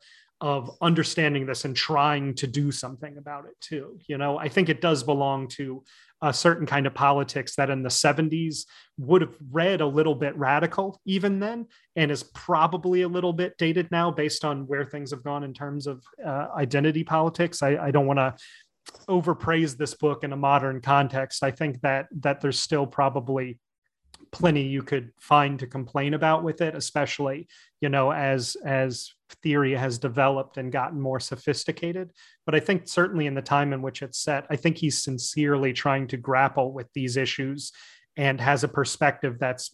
[0.44, 3.98] of understanding this and trying to do something about it too.
[4.08, 5.82] You know, I think it does belong to
[6.22, 8.66] a certain kind of politics that in the 70s
[8.98, 11.66] would have read a little bit radical even then
[11.96, 15.54] and is probably a little bit dated now based on where things have gone in
[15.54, 17.64] terms of uh, identity politics.
[17.64, 18.36] I, I don't want to
[19.08, 21.42] overpraise this book in a modern context.
[21.42, 23.60] I think that that there's still probably
[24.34, 27.48] plenty you could find to complain about with it especially
[27.80, 32.12] you know as as theory has developed and gotten more sophisticated.
[32.46, 35.72] But i think certainly in the time in which it's set i think he's sincerely
[35.72, 37.72] trying to grapple with these issues
[38.18, 39.74] and has a perspective that's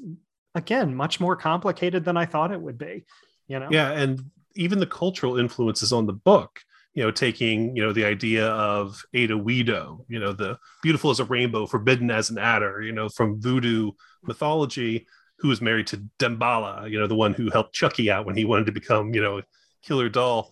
[0.55, 3.05] again much more complicated than i thought it would be
[3.47, 3.67] you know?
[3.71, 4.21] Yeah and
[4.55, 6.59] even the cultural influences on the book
[6.93, 11.19] you know, taking, you know, the idea of Ada Wido, you know, the beautiful as
[11.19, 13.91] a rainbow, forbidden as an adder, you know, from voodoo
[14.23, 15.05] mythology,
[15.37, 18.45] who was married to Damballa, you know, the one who helped Chucky out when he
[18.45, 19.41] wanted to become, you know,
[19.83, 20.51] killer doll.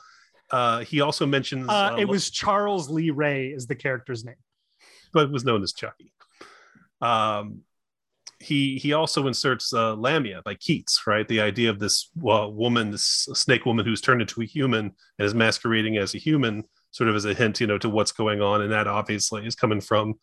[0.49, 4.35] Uh, he also mentions uh, uh, it was Charles Lee Ray is the character's name,
[5.11, 6.13] but was known as Chucky.
[7.01, 7.63] Um,
[8.39, 11.27] he he also inserts uh, Lamia by Keats, right?
[11.27, 15.25] The idea of this well, woman, this snake woman who's turned into a human and
[15.25, 18.41] is masquerading as a human, sort of as a hint, you know, to what's going
[18.41, 20.15] on, and that obviously is coming from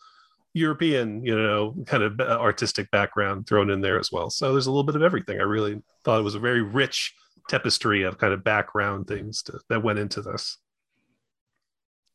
[0.53, 4.31] European, you know, kind of uh, artistic background thrown in there as well.
[4.31, 5.41] So there's a little bit of everything.
[5.41, 7.13] I really thought it was a very rich
[7.49, 10.59] tapestry of kind of background things to, that went into this.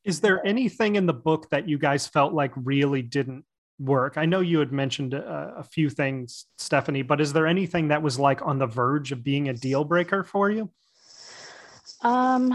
[0.06, 3.44] Is there anything in the book that you guys felt like really didn't
[3.80, 4.18] work?
[4.18, 8.02] I know you had mentioned a, a, few things, Stephanie, but is there anything that
[8.02, 10.70] was like on the verge of being a deal breaker for you?
[12.02, 12.54] Um,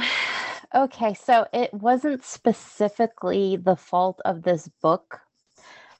[0.74, 5.20] okay, so it wasn't specifically the fault of this book,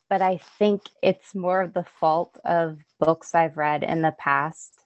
[0.09, 4.79] but I think it's more of the fault of books I've read in the past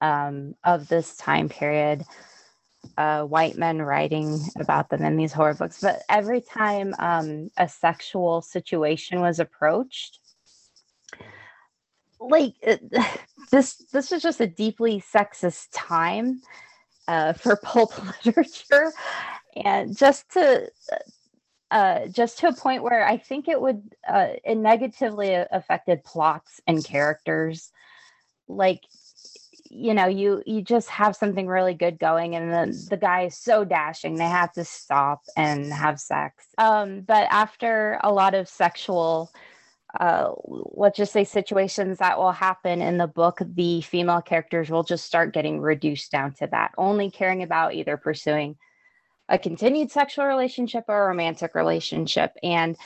[0.00, 2.04] um, of this time period
[2.96, 5.80] uh, white men writing about them in these horror books.
[5.80, 10.18] But every time um, a sexual situation was approached,
[12.20, 12.82] like it,
[13.50, 16.40] this, this was just a deeply sexist time
[17.08, 17.92] uh, for pulp
[18.24, 18.92] literature,
[19.56, 20.70] and just to.
[21.72, 26.60] Uh, just to a point where I think it would uh, it negatively affected plots
[26.66, 27.70] and characters.
[28.48, 28.80] Like
[29.70, 33.36] you know you you just have something really good going and then the guy is
[33.36, 36.44] so dashing they have to stop and have sex.
[36.58, 39.30] Um but after a lot of sexual
[39.98, 44.84] uh let's just say situations that will happen in the book the female characters will
[44.84, 48.56] just start getting reduced down to that only caring about either pursuing
[49.30, 52.32] a continued sexual relationship or a romantic relationship.
[52.42, 52.76] And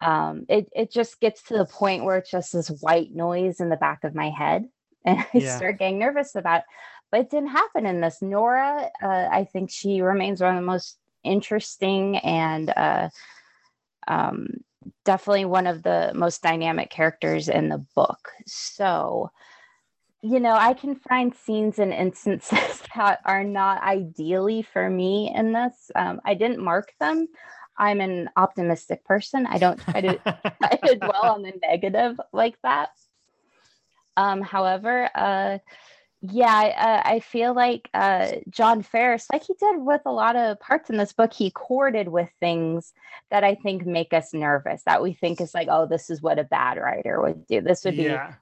[0.00, 3.68] um, it, it just gets to the point where it's just this white noise in
[3.68, 4.66] the back of my head
[5.04, 5.56] and I yeah.
[5.56, 6.64] start getting nervous about it.
[7.10, 8.22] But it didn't happen in this.
[8.22, 13.10] Nora, uh, I think she remains one of the most interesting and uh,
[14.08, 14.48] um,
[15.04, 18.30] definitely one of the most dynamic characters in the book.
[18.46, 19.30] So,
[20.22, 25.52] you know, I can find scenes and instances that are not ideally for me in
[25.52, 25.90] this.
[25.94, 27.28] Um, I didn't mark them.
[27.76, 29.46] I'm an optimistic person.
[29.46, 30.18] I don't try to,
[30.62, 32.90] try to dwell on the negative like that.
[34.16, 35.58] Um, however, uh,
[36.20, 40.36] yeah, I, uh, I feel like uh, John Farris, like he did with a lot
[40.36, 42.92] of parts in this book, he courted with things
[43.30, 46.38] that I think make us nervous, that we think is like, oh, this is what
[46.38, 47.60] a bad writer would do.
[47.60, 48.34] This would be yeah.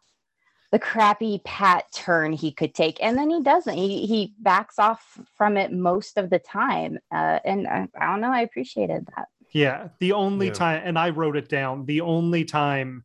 [0.73, 3.03] the crappy pat turn he could take.
[3.03, 3.75] And then he doesn't.
[3.75, 6.99] He, he backs off from it most of the time.
[7.11, 9.29] Uh, and I, I don't know, I appreciated that.
[9.53, 10.53] Yeah, the only Yeah.
[10.53, 11.87] time, and I wrote it down.
[11.87, 13.05] The only time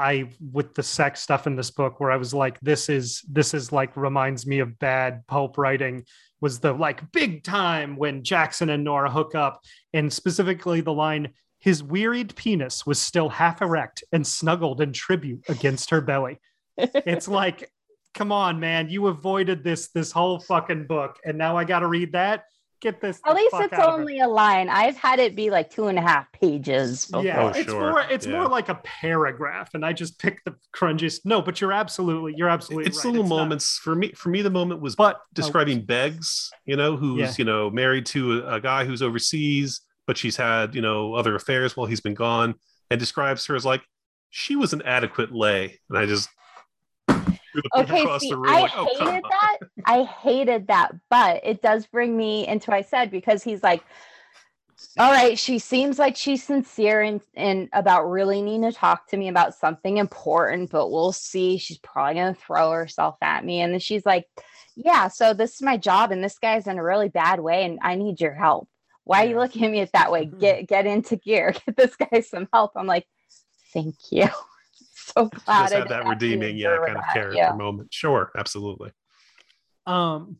[0.00, 3.54] I, with the sex stuff in this book, where I was like, "This is this
[3.54, 6.04] is like reminds me of bad pulp writing,"
[6.40, 11.34] was the like big time when Jackson and Nora hook up, and specifically the line,
[11.58, 16.40] "His wearied penis was still half erect and snuggled in tribute against her belly."
[16.78, 17.70] It's like,
[18.14, 21.86] come on, man, you avoided this this whole fucking book, and now I got to
[21.86, 22.44] read that.
[22.80, 23.20] Get this.
[23.26, 24.00] At least it's out of it.
[24.00, 24.68] only a line.
[24.70, 27.04] I've had it be like two and a half pages.
[27.06, 27.22] Before.
[27.24, 27.90] Yeah, Oh, it's sure.
[27.90, 28.32] more it's Yeah.
[28.32, 31.20] more like a paragraph, and I just picked the crunchiest.
[31.24, 33.10] No, but you're absolutely you're absolutely it's right.
[33.12, 34.12] little not- moments for me.
[34.12, 35.24] For me, the moment was but oh.
[35.34, 37.34] describing Beggs, you know, who's Yeah.
[37.38, 41.34] you know married to a, a guy who's overseas, but she's had you know other
[41.34, 42.54] affairs while he's been gone,
[42.90, 43.82] and describes her as like
[44.30, 46.39] she was an adequate lay, and I just threw the paper
[47.76, 49.58] Okay, see, I like, oh, hated that.
[49.84, 53.82] I hated that, but it does bring me into what I said because he's like,
[54.98, 59.16] all right, she seems like she's sincere and, and about really needing to talk to
[59.16, 61.58] me about something important, but we'll see.
[61.58, 63.60] She's probably gonna throw herself at me.
[63.60, 64.26] And then she's like,
[64.76, 67.78] Yeah, so this is my job, and this guy's in a really bad way, and
[67.82, 68.68] I need your help.
[69.04, 70.26] Why are you looking at me that way?
[70.26, 72.72] Get get into gear, get this guy some help.
[72.76, 73.06] I'm like,
[73.72, 74.28] thank you.
[75.16, 77.12] So glad Just had that redeeming, yeah, kind of that.
[77.12, 77.52] character Yeah.
[77.52, 77.92] moment.
[77.92, 78.92] Sure, absolutely.
[79.86, 80.36] um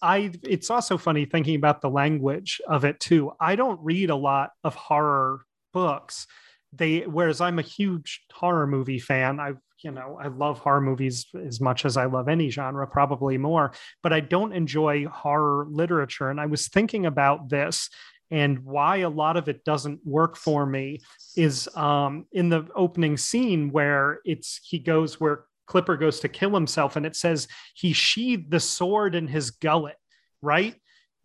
[0.00, 3.32] I it's also funny thinking about the language of it too.
[3.40, 5.40] I don't read a lot of horror
[5.72, 6.26] books.
[6.72, 9.40] They whereas I'm a huge horror movie fan.
[9.40, 13.38] I you know, I love horror movies as much as I love any genre, probably
[13.38, 13.70] more,
[14.02, 17.88] but I don't enjoy horror literature and I was thinking about this
[18.30, 21.00] and why a lot of it doesn't work for me
[21.36, 26.52] is um in the opening scene where it's he goes where Clipper goes to kill
[26.54, 29.96] himself and it says he sheathed the sword in his gullet,
[30.42, 30.74] right?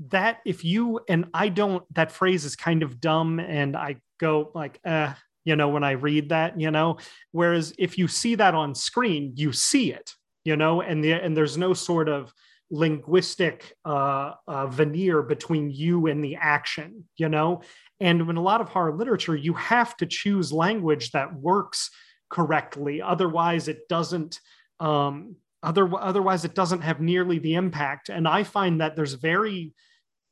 [0.10, 4.52] That if you and I don't, that phrase is kind of dumb, and I go
[4.54, 5.14] like, uh,
[5.46, 6.98] you know, when I read that, you know.
[7.32, 11.38] Whereas if you see that on screen, you see it, you know, and the and
[11.38, 12.34] there's no sort of
[12.74, 17.62] linguistic uh, uh, veneer between you and the action, you know.
[18.00, 21.92] And in a lot of horror literature, you have to choose language that works
[22.32, 23.00] correctly.
[23.00, 24.40] Otherwise, it doesn't.
[24.80, 28.10] Um, other, otherwise, it doesn't have nearly the impact.
[28.10, 29.74] And I find that there's very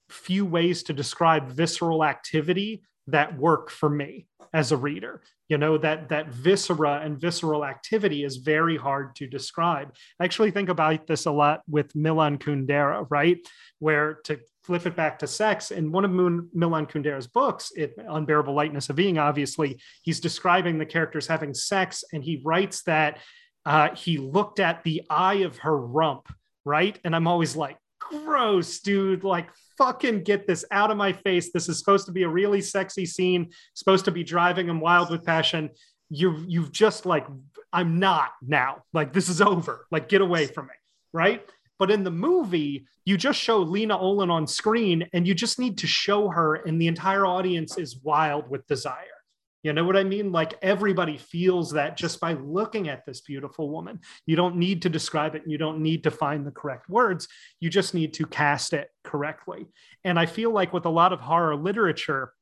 [0.10, 5.22] few ways to describe visceral activity that work for me as a reader.
[5.50, 9.94] You know that that viscera and visceral activity is very hard to describe.
[10.20, 13.38] I actually think about this a lot with Milan Kundera, right?
[13.80, 17.96] Where to flip it back to sex in one of Moon, Milan Kundera's books, it,
[17.98, 23.20] Unbearable Lightness of Being, obviously, he's describing the characters having sex, and he writes that
[23.66, 26.28] uh, he looked at the eye of her rump,
[26.64, 26.98] right?
[27.04, 29.24] And I'm always like, gross, dude.
[29.24, 29.50] Like,
[29.82, 31.52] fucking get this out of my face.
[31.52, 35.10] This is supposed to be a really sexy scene, supposed to be driving him wild
[35.10, 35.72] with passion.
[36.10, 37.26] You've you've just like,
[37.74, 38.84] I'm not now.
[38.94, 39.88] Like, this is over.
[39.90, 40.74] Like, get away from me,
[41.14, 41.44] right?
[41.80, 45.80] But in the movie, you just show Lena Olin on screen and you just need
[45.80, 49.21] to show her, and the entire audience is wild with desire.
[49.64, 50.32] You know what I mean?
[50.32, 54.00] Like everybody feels that just by looking at this beautiful woman.
[54.26, 57.28] You don't need to describe it you don't need to find the correct words.
[57.60, 59.68] You just need to cast it correctly.
[60.04, 62.34] And I feel like with a lot of horror literature,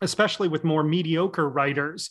[0.00, 2.10] especially with more mediocre writers,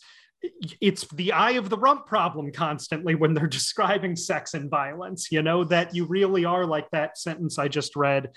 [0.80, 5.42] it's the eye of the rump problem constantly when they're describing sex and violence, you
[5.42, 8.30] know, that you really are like that sentence I just read.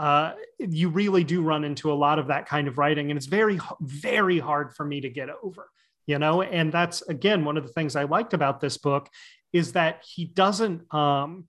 [0.00, 3.26] Uh, you really do run into a lot of that kind of writing, and it's
[3.26, 5.68] very, very hard for me to get over,
[6.06, 6.40] you know.
[6.40, 9.10] And that's again one of the things I liked about this book
[9.52, 11.44] is that he doesn't um,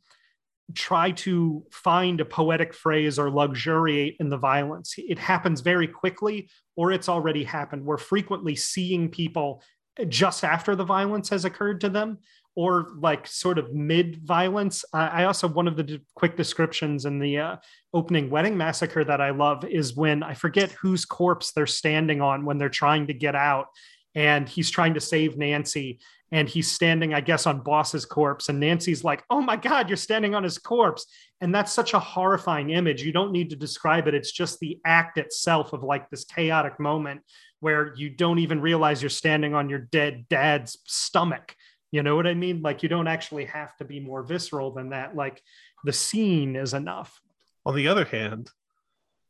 [0.76, 4.96] try to find a poetic phrase or luxuriate in the violence.
[4.98, 7.86] It happens very quickly, or it's already happened.
[7.86, 9.64] We're frequently seeing people
[10.10, 12.18] just after the violence has occurred to them
[12.56, 14.84] or like sort of mid violence.
[14.94, 17.56] I also, one of the quick descriptions in the uh,
[17.94, 22.46] opening wedding massacre that I love is when I forget whose corpse they're standing on
[22.46, 23.68] when they're trying to get out.
[24.14, 26.00] And he's trying to save Nancy.
[26.34, 28.48] And he's standing, I guess, on Boss's corpse.
[28.50, 31.06] And Nancy's like, oh my God, you're standing on his corpse.
[31.42, 33.04] And that's such a horrifying image.
[33.04, 34.14] You don't need to describe it.
[34.14, 37.22] It's just the act itself of like this chaotic moment
[37.60, 41.56] where you don't even realize you're standing on your dead dad's stomach.
[41.92, 42.62] You know what I mean?
[42.62, 45.16] Like you don't actually have to be more visceral than that.
[45.16, 45.42] Like
[45.84, 47.22] the scene is enough.
[47.66, 48.50] On the other hand,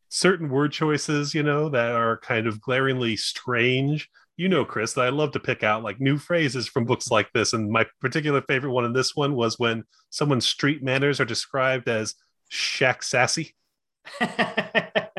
[0.09, 4.09] certain word choices, you know, that are kind of glaringly strange.
[4.37, 7.31] You know, Chris, that I love to pick out like new phrases from books like
[7.33, 7.53] this.
[7.53, 11.89] And my particular favorite one in this one was when someone's street manners are described
[11.89, 12.15] as
[12.49, 13.55] shack sassy.
[14.19, 15.09] I'd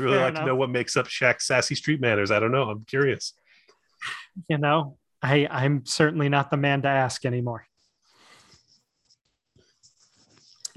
[0.00, 2.30] really Fair like to know what makes up Shaq's sassy street manners.
[2.30, 2.70] I don't know.
[2.70, 3.34] I'm curious.
[4.48, 7.66] You know, I I'm certainly not the man to ask anymore.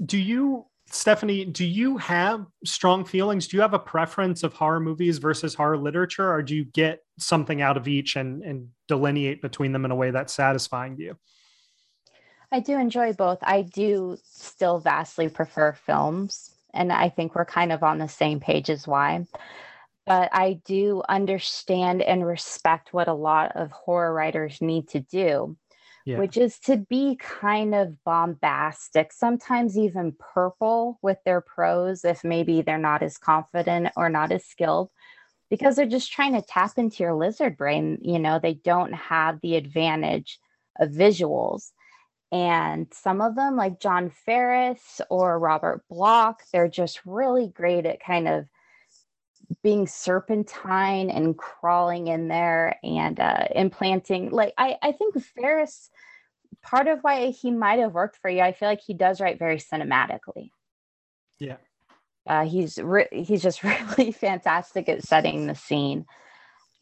[0.04, 1.44] Do you, Stephanie?
[1.44, 3.46] Do you have strong feelings?
[3.46, 7.00] Do you have a preference of horror movies versus horror literature, or do you get
[7.18, 11.02] something out of each and and delineate between them in a way that's satisfying to
[11.02, 11.16] you?
[12.50, 13.38] I do enjoy both.
[13.42, 18.40] I do still vastly prefer films, and I think we're kind of on the same
[18.40, 19.26] page as why.
[20.06, 25.56] But I do understand and respect what a lot of horror writers need to do,
[26.04, 26.18] Yeah.
[26.18, 32.62] which is to be kind of bombastic, sometimes even purple with their prose if maybe
[32.62, 34.90] they're not as confident or not as skilled.
[35.50, 37.98] Because they're just trying to tap into your lizard brain.
[38.02, 40.40] You know, they don't have the advantage
[40.80, 41.70] of visuals.
[42.32, 48.00] And some of them, like John Farris or Robert Bloch, they're just really great at
[48.00, 48.46] kind of
[49.62, 54.30] being serpentine and crawling in there and uh, implanting.
[54.30, 55.90] Like, I, I think Farris,
[56.62, 59.38] part of why he might have worked for you, I feel like he does write
[59.38, 60.50] very cinematically.
[61.38, 61.56] Yeah.
[62.26, 66.06] Uh, he's re- he's just really fantastic at setting the scene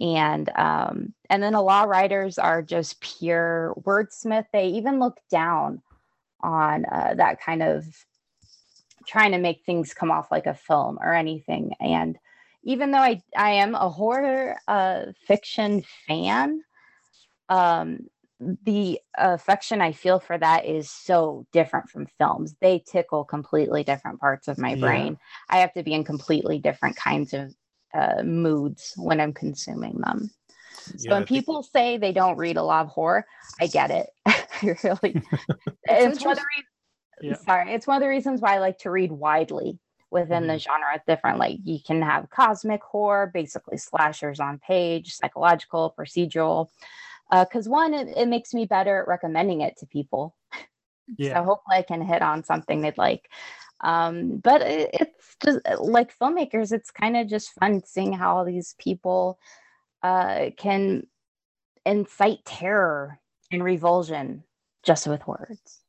[0.01, 5.19] and um, and then a lot of writers are just pure wordsmith they even look
[5.31, 5.83] down
[6.41, 7.85] on uh, that kind of
[9.07, 12.19] trying to make things come off like a film or anything and
[12.63, 16.63] even though i i am a horror uh, fiction fan
[17.49, 17.99] um,
[18.65, 24.19] the affection i feel for that is so different from films they tickle completely different
[24.21, 24.81] parts of my Yeah.
[24.81, 25.19] brain
[25.49, 27.55] i have to be in completely different kinds of
[27.95, 30.31] uh, moods when i'm consuming them
[30.97, 33.27] so Yeah, when think- people say they don't read a lot of horror,
[33.61, 34.07] I get it.
[34.27, 35.17] I really,
[35.85, 36.45] it's one of the
[37.21, 37.31] Yeah.
[37.31, 37.45] reasons.
[37.45, 39.79] Sorry, it's one of the reasons why I like to read widely
[40.11, 41.03] within the genre.
[41.07, 41.39] Different.
[41.39, 46.69] Like you can have cosmic horror, basically slashers on page, psychological, procedural.
[47.31, 50.35] Because one, it, it makes me better at recommending it to people.
[51.17, 51.35] Yeah.
[51.35, 53.31] So hopefully I can hit on something they'd like.
[53.83, 58.75] Um, but it, it's just like filmmakers, it's kind of just fun seeing how these
[58.79, 59.39] people
[60.03, 61.07] uh, can
[61.87, 63.19] incite terror
[63.51, 64.45] and revulsion
[64.83, 65.80] just with words.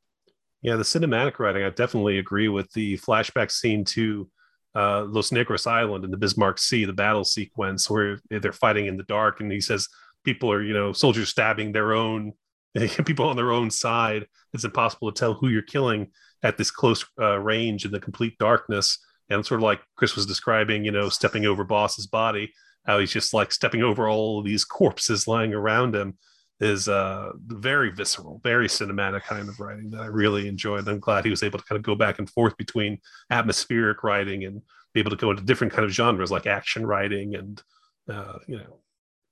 [0.62, 4.30] Yeah, the cinematic writing, I definitely agree with the flashback scene to
[4.74, 8.96] uh, Los Negros Island and the Bismarck Sea, the battle sequence where they're fighting in
[8.96, 9.88] the dark, and he says
[10.24, 12.32] people are, you know, soldiers stabbing their own
[13.04, 14.26] people on their own side.
[14.54, 16.12] It's impossible to tell who you're killing
[16.44, 18.98] at this close uh, range in the complete darkness.
[19.30, 22.52] And sort of like Chris was describing, you know, stepping over Boss's body,
[22.84, 26.18] how he's just like stepping over all these corpses lying around him
[26.62, 30.88] is uh very visceral, very cinematic kind of writing that I really enjoyed.
[30.88, 32.98] I'm glad he was able to kind of go back and forth between
[33.30, 34.62] atmospheric writing and
[34.94, 37.60] be able to go into different kind of genres like action writing and
[38.08, 38.78] uh, you know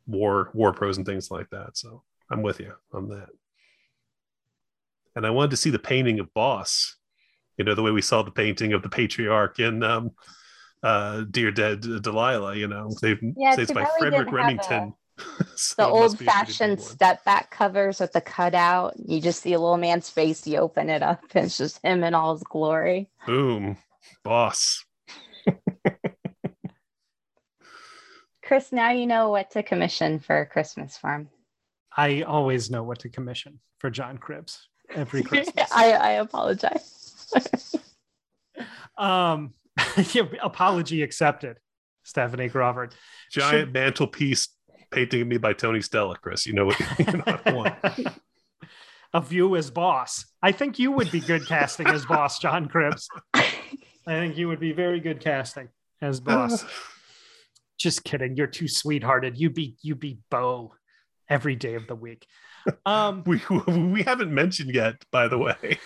[0.06, 1.78] war war prose and things like that.
[1.78, 3.28] So I'm with you on that.
[5.14, 6.96] And I wanted to see the painting of Boss,
[7.56, 10.10] you know, the way we saw the painting of the patriarch in um,
[10.82, 12.56] uh, Dear Dead Delilah.
[12.56, 14.94] You know, they've Yeah, it's by Frederic Remington.
[15.56, 18.94] So The old be a pretty fashioned step back covers with the cutout.
[18.96, 22.02] You just see a little man's face, you open it up, and it's just him
[22.02, 23.10] in all his glory.
[23.26, 23.76] Boom,
[24.24, 24.82] boss.
[28.42, 31.28] Chris, now you know what to commission for Christmas farm.
[31.94, 34.58] I always know what to commission for John Cribbs
[34.94, 35.70] every Christmas.
[35.72, 37.28] I, I apologize.
[38.96, 39.52] um,
[40.12, 41.58] yeah, apology accepted,
[42.02, 42.94] Stephanie Crawford.
[43.30, 44.48] Giant mantelpiece
[44.90, 46.46] painting of me by Tony Stella, Chris.
[46.46, 47.74] You know what you know what I want.
[49.12, 50.24] A view as boss.
[50.40, 53.08] I think you would be good casting as boss, John Cribbs.
[53.34, 53.42] I
[54.06, 55.68] think you would be very good casting
[56.00, 56.64] as boss.
[57.78, 58.36] Just kidding.
[58.36, 59.36] You're too sweethearted.
[59.36, 60.74] You be you be Bo
[61.28, 62.26] every day of the week.
[62.86, 65.78] Um, we we haven't mentioned yet, by the way.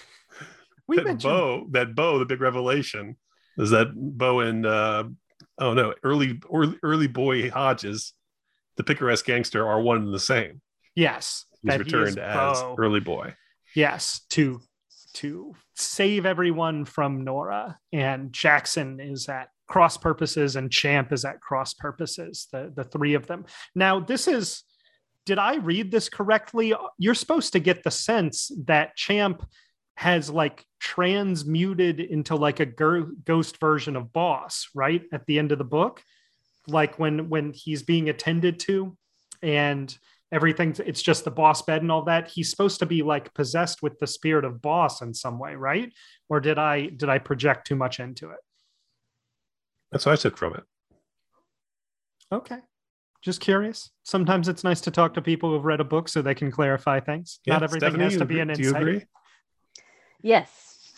[0.86, 3.16] we that mentioned Bo, that Bo, the big revelation
[3.58, 5.04] is that Bo and uh,
[5.58, 8.12] oh no, early early, early boy Hodges,
[8.76, 10.60] the picaresque gangster, are one and the same.
[10.94, 11.44] yes.
[11.62, 12.76] He's that he returned as Bo.
[12.78, 13.34] early boy.
[13.74, 14.60] yes to
[15.14, 21.40] to save everyone from nora and jackson is at cross purposes and champ is at
[21.40, 24.62] cross purposes the the three of them now this is
[25.24, 29.42] did i read this correctly you're supposed to get the sense that champ
[29.96, 35.50] has like transmuted into like a gir- ghost version of boss right at the end
[35.50, 36.02] of the book
[36.66, 38.96] like when when he's being attended to
[39.42, 39.96] and
[40.32, 43.82] everything it's just the boss bed and all that he's supposed to be like possessed
[43.82, 45.92] with the spirit of boss in some way right
[46.28, 48.38] or did i did i project too much into it
[49.92, 50.64] That's what I took from it.
[52.32, 52.58] Okay.
[53.22, 53.90] Just curious.
[54.02, 56.98] Sometimes it's nice to talk to people who've read a book so they can clarify
[57.00, 57.38] things.
[57.46, 59.04] Yeah, Not everything Stephanie, has to be an agree- Do you agree?
[60.20, 60.50] Yes,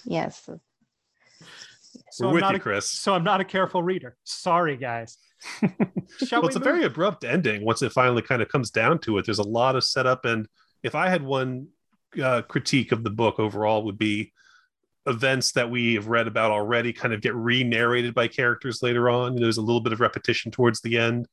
[0.04, 0.48] yes.
[0.48, 0.58] So
[2.20, 2.88] We're I'm with not you, a- Chris.
[2.90, 4.16] So I'm not a careful reader.
[4.24, 5.18] Sorry, guys.
[6.24, 8.98] Shall well, we it's a very abrupt ending once it finally kind of comes down
[9.00, 9.24] to it.
[9.26, 10.46] There's a lot of setup, and
[10.82, 11.68] if I had one
[12.22, 14.32] uh, critique of the book overall, would be
[15.06, 19.36] events that we have read about already kind of get re-narrated by characters later on.
[19.36, 21.28] There's a little bit of repetition towards the end,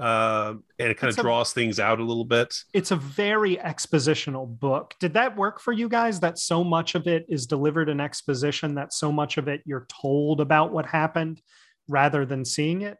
[0.00, 2.54] uh, and it kind It's of a- draws things out a little bit.
[2.72, 4.94] it's a very expositional book.
[4.98, 6.20] Did that work for you guys?
[6.20, 9.86] That so much of it is delivered in exposition, that so much of it you're
[10.02, 11.40] told about what happened
[11.88, 12.98] rather than seeing it?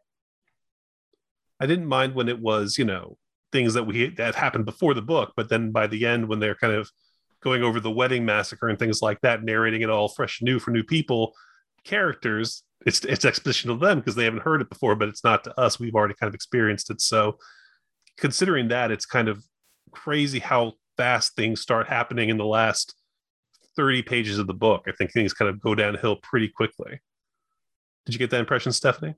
[1.65, 3.17] I didn't mind when it was, you know,
[3.51, 6.55] things that we that happened before the book, but then by the end, when they're
[6.55, 6.91] kind of
[7.41, 10.59] going over the wedding massacre and things like that, narrating it all fresh and new
[10.59, 11.33] for new people,
[11.83, 15.43] characters, it's it's exposition to them because they haven't heard it before, but it's not
[15.45, 15.81] to us.
[15.81, 17.01] We've already kind of experienced it.
[17.01, 17.39] So
[18.19, 19.43] considering that, it's kind of
[19.91, 22.95] crazy how fast things start happening in the last
[23.77, 24.85] 30 pages of the book.
[24.87, 27.01] I think things kind of go downhill pretty quickly.
[28.05, 29.15] Did you get that impression, Stephanie?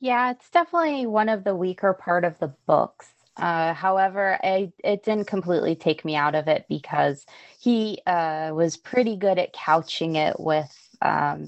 [0.00, 3.08] Yeah, it's definitely one of the weaker part of the books.
[3.36, 7.24] Uh, however, I, it didn't completely take me out of it because
[7.60, 10.72] he uh, was pretty good at couching it with
[11.02, 11.46] um,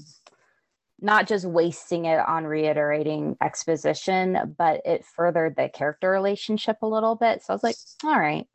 [1.01, 7.15] not just wasting it on reiterating exposition, but it furthered the character relationship a little
[7.15, 7.43] bit.
[7.43, 8.47] So I was like, all right,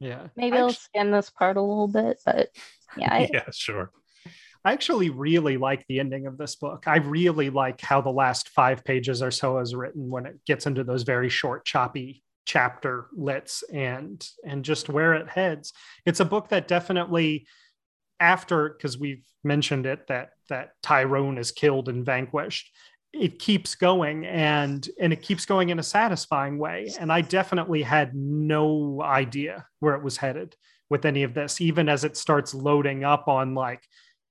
[0.00, 0.28] Yeah.
[0.36, 2.18] maybe I'll skim this part a little bit.
[2.26, 2.50] But
[2.96, 3.90] yeah, I, yeah, sure.
[4.66, 6.88] I actually really like the ending of this book.
[6.88, 10.66] I really like how the last five pages or so is written when it gets
[10.66, 15.72] into those very short, choppy chapter lits and and just where it heads.
[16.04, 17.46] It's a book that definitely
[18.18, 22.68] after because we've mentioned it that that Tyrone is killed and vanquished.
[23.12, 26.92] It keeps going and and it keeps going in a satisfying way.
[26.98, 30.56] And I definitely had no idea where it was headed
[30.90, 33.84] with any of this, even as it starts loading up on like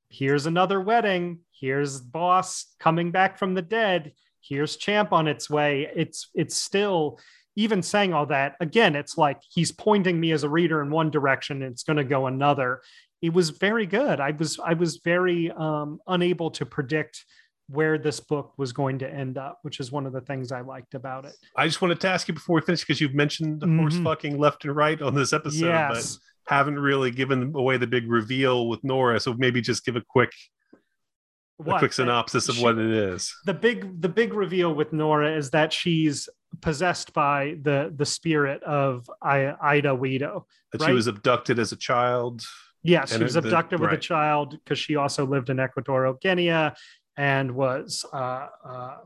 [0.09, 1.39] here's another wedding.
[1.51, 4.13] Here's boss coming back from the dead.
[4.41, 5.89] Here's champ on its way.
[5.95, 7.19] It's it's still
[7.57, 11.09] even saying all that again it's like he's pointing me as a reader in one
[11.09, 12.81] direction and it's going to go another.
[13.21, 14.19] It was very good.
[14.19, 17.25] I was i was very um, unable to predict
[17.67, 20.61] where this book was going to end up which is one of the things i
[20.61, 21.33] liked about it.
[21.55, 24.03] I just wanted to ask you before we finish because you've mentioned the horse Mhm.
[24.03, 28.09] fucking left and right on this episode, but yes haven't really given away the big
[28.09, 29.19] reveal with Nora.
[29.19, 30.31] So maybe just give a quick
[31.65, 33.33] a quick synopsis of she- what it is.
[33.45, 36.27] the big the big reveal with Nora is that she's
[36.61, 40.43] possessed by the the spirit of I, Ida Weedo.
[40.73, 42.43] That she was abducted as a child.
[42.83, 46.13] Yes, she was it- the- abducted with a child because she also lived in Equatorial
[46.21, 46.71] Guinea
[47.17, 48.97] and was uh, uh,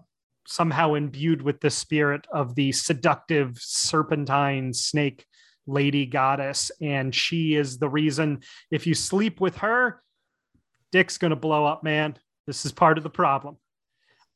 [0.48, 5.26] somehow imbued with the spirit of the seductive serpentine snake
[5.70, 6.72] lady goddess.
[6.82, 8.42] And she is the reason
[8.72, 10.02] if you sleep with her,
[10.92, 12.18] dick's going to blow up, man.
[12.48, 13.58] This is part of the problem.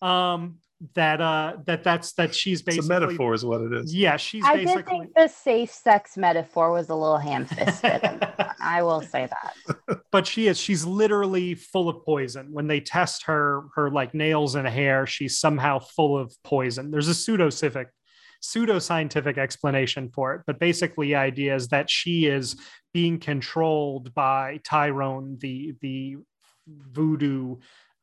[0.01, 0.59] Um,
[0.95, 3.95] that uh that that's that she's It's a basically metaphor, is what it is.
[3.95, 8.01] yeah she's I did basically think the safe sex metaphor was a little ham-fisted.
[8.61, 10.01] I will say that.
[10.11, 14.55] but she is she's literally full of poison when they test her her like nails
[14.55, 17.15] and hair she's somehow full of poison there's a
[18.43, 22.55] pseudoscientific pseudoscientific explanation for it but basically the idea is that she is
[22.93, 26.17] being controlled by tyrone the the
[26.67, 27.55] voodoo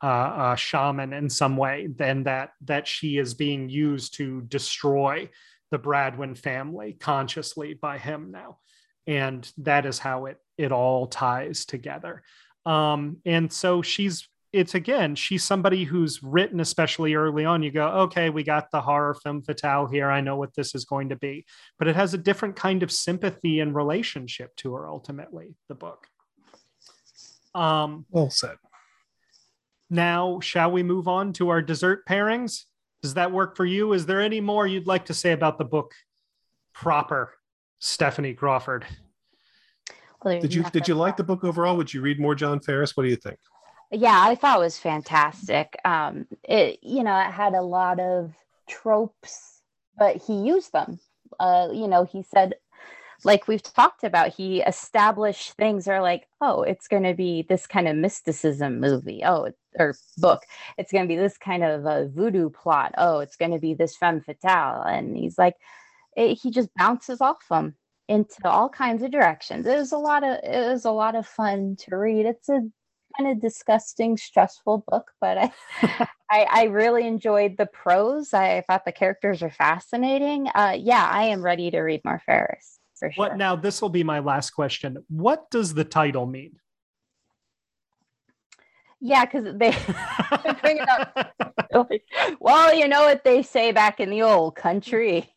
[0.02, 5.28] uh, uh, shaman in some way then that that she is being used to destroy
[5.70, 8.58] the bradwin family consciously by him now.
[9.06, 12.22] And that is how it it all ties together.
[12.66, 17.86] Um and so she's it's again she's somebody who's written especially early on you go
[17.86, 21.16] okay we got the horror film fatale here i know what this is going to
[21.16, 21.44] be
[21.78, 26.06] but it has a different kind of sympathy and relationship to her ultimately the book
[27.54, 28.56] um Well said.
[29.88, 32.64] now shall we move on to our dessert pairings
[33.02, 35.64] does that work for you is there any more you'd like to say about the
[35.64, 35.92] book
[36.74, 37.34] proper
[37.78, 38.84] stephanie crawford
[40.24, 41.76] Well, Did you did you like the book overall?
[41.76, 42.94] Would you read more John Farris?
[42.96, 43.38] What do you think?
[43.90, 45.76] Yeah i thought it was fantastic.
[45.84, 48.32] Um it you know it had a lot of
[48.68, 49.62] tropes
[49.98, 50.98] but he used them.
[51.38, 52.54] Uh you know he said
[53.24, 57.66] like we've talked about he established things are like oh it's going to be this
[57.66, 59.22] kind of mysticism movie.
[59.24, 59.48] Oh
[59.78, 60.42] or book.
[60.78, 62.94] It's going to be this kind of a voodoo plot.
[62.98, 64.82] Oh it's going to be this femme fatale.
[64.82, 65.56] And he's like
[66.16, 67.74] it, he just bounces off them
[68.08, 69.66] into all kinds of directions.
[69.66, 72.26] It was a lot of it was a lot of fun to read.
[72.26, 72.62] It's a
[73.16, 75.52] kind of disgusting, stressful book, but I
[76.30, 78.32] I, I really enjoyed the prose.
[78.32, 80.48] I thought the characters are fascinating.
[80.54, 83.24] Uh, yeah, I am ready to read more Farris for sure.
[83.24, 83.56] What now?
[83.56, 84.98] This will be my last question.
[85.08, 86.52] What does the title mean?
[89.00, 89.70] Yeah, because they
[90.60, 91.32] bring it up.
[92.38, 95.34] well, you know what they say back in the old country.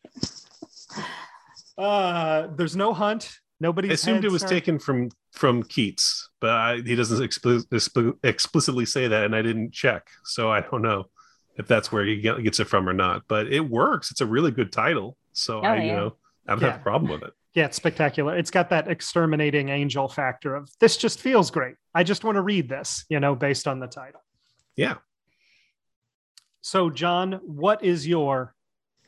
[1.76, 3.40] Uh, there's no hunt.
[3.58, 4.48] Nobody assumed it was are...
[4.48, 9.72] taken from from Keats, but I, he doesn't expli- explicitly say that, and I didn't
[9.72, 11.06] check, so I don't know
[11.56, 13.22] if that's where he gets it from or not.
[13.28, 14.10] But it works.
[14.10, 16.16] It's a really good title, so oh, I, you know,
[16.46, 16.72] I don't yeah.
[16.72, 17.32] have a problem with it.
[17.54, 18.36] Yeah, it's spectacular.
[18.36, 21.76] It's got that exterminating angel factor of this just feels great.
[21.94, 24.20] I just want to read this, you know, based on the title.
[24.76, 24.96] Yeah.
[26.60, 28.54] So, John, what is your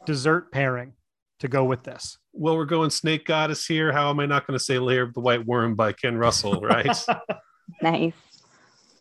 [0.07, 0.95] dessert pairing
[1.41, 2.19] to go with this?
[2.33, 3.93] Well, we're going Snake Goddess here.
[3.93, 6.61] How am I not going to say Lair of the White Worm by Ken Russell,
[6.61, 7.05] right?
[7.83, 8.13] nice.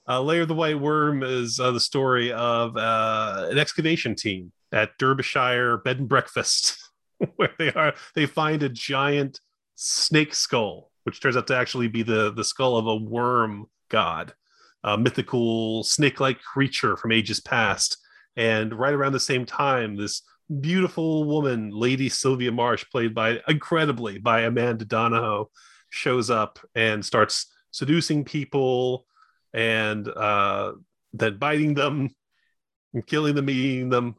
[0.07, 4.51] Uh, Lair of the White Worm is uh, the story of uh, an excavation team
[4.71, 6.85] at Derbyshire Bed and Breakfast
[7.35, 9.39] where they are they find a giant
[9.75, 14.33] snake skull, which turns out to actually be the the skull of a worm god,
[14.83, 17.97] a mythical snake-like creature from ages past.
[18.37, 20.21] And right around the same time, this
[20.61, 25.49] beautiful woman, Lady Sylvia Marsh, played by incredibly by Amanda Donohoe,
[25.89, 29.05] shows up and starts seducing people
[29.53, 30.73] and uh,
[31.13, 32.09] then biting them
[32.93, 34.15] and killing them, eating them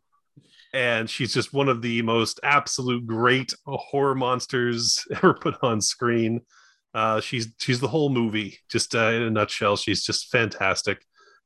[0.76, 6.42] and she's just one of the most absolute great horror monsters ever put on screen.
[6.92, 9.76] Uh, she's she's the whole movie, just uh, in a nutshell.
[9.76, 10.98] She's just fantastic,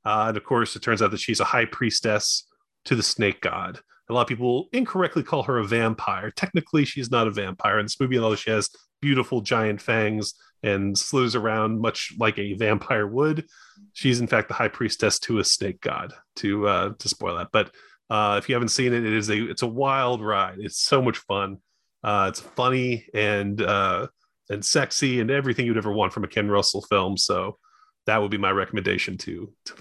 [0.04, 2.46] uh, and of course, it turns out that she's a high priestess
[2.86, 3.80] to the snake god.
[4.10, 6.30] A lot of people incorrectly call her a vampire.
[6.32, 8.68] Technically, she's not a vampire in this movie, although she has
[9.00, 13.46] beautiful giant fangs and slithers around much like a vampire would.
[13.92, 16.12] She's in fact the high priestess to a snake god.
[16.36, 17.70] To uh, to spoil that, but
[18.10, 20.58] uh, if you haven't seen it, it is a it's a wild ride.
[20.58, 21.58] It's so much fun.
[22.02, 24.08] Uh, it's funny and uh,
[24.48, 27.16] and sexy and everything you'd ever want from a Ken Russell film.
[27.16, 27.58] So
[28.06, 29.74] that would be my recommendation to to,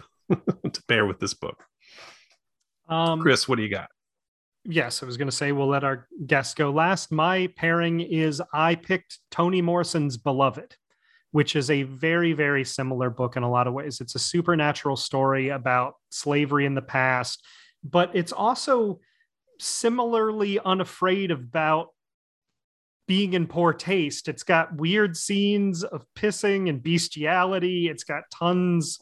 [0.70, 1.64] to pair with this book.
[2.88, 3.90] Um, Chris, what do you got?
[4.66, 7.12] Yes, I was going to say we'll let our guests go last.
[7.12, 10.76] My pairing is I picked Toni Morrison's Beloved,
[11.32, 14.02] which is a very, very similar book in a lot of ways.
[14.02, 17.42] It's a supernatural story about slavery in the past
[17.84, 19.00] but it's also
[19.60, 21.90] similarly unafraid about
[23.08, 24.28] being in poor taste.
[24.28, 27.88] It's got weird scenes of pissing and bestiality.
[27.88, 29.00] It's got tons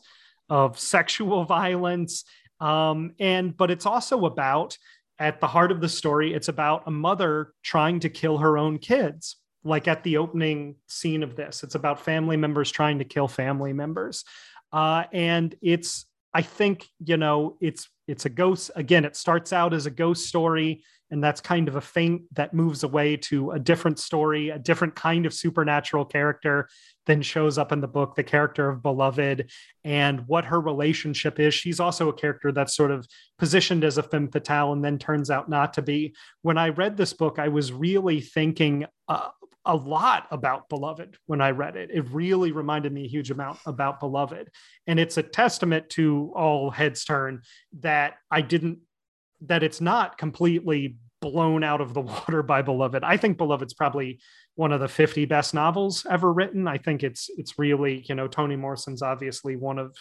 [0.49, 2.23] of sexual violence.
[2.59, 4.77] Um, and but it's also about
[5.19, 8.77] at the heart of the story, it's about a mother trying to kill her own
[8.77, 9.38] kids.
[9.64, 13.73] Like at the opening scene of this, it's about family members trying to kill family
[13.73, 14.23] members.
[14.72, 19.73] Uh, and it's, I think, you know, it's it's a ghost again it starts out
[19.73, 23.59] as a ghost story and that's kind of a feint that moves away to a
[23.59, 26.67] different story a different kind of supernatural character
[27.05, 29.49] then shows up in the book the character of beloved
[29.84, 33.07] and what her relationship is she's also a character that's sort of
[33.38, 36.97] positioned as a femme fatale and then turns out not to be when i read
[36.97, 39.29] this book i was really thinking uh,
[39.67, 41.91] a lot about Beloved when I read it.
[41.93, 44.49] It really reminded me a huge amount about Beloved.
[44.88, 47.41] And it's a testament to all heads turn
[47.81, 48.79] that I didn't,
[49.41, 53.03] that it's not completely blown out of the water by Beloved.
[53.03, 54.19] I think Beloved's probably
[54.55, 56.68] one of the 50 best novels ever written.
[56.68, 59.95] I think it's it's really, you know, Toni Morrison's obviously one of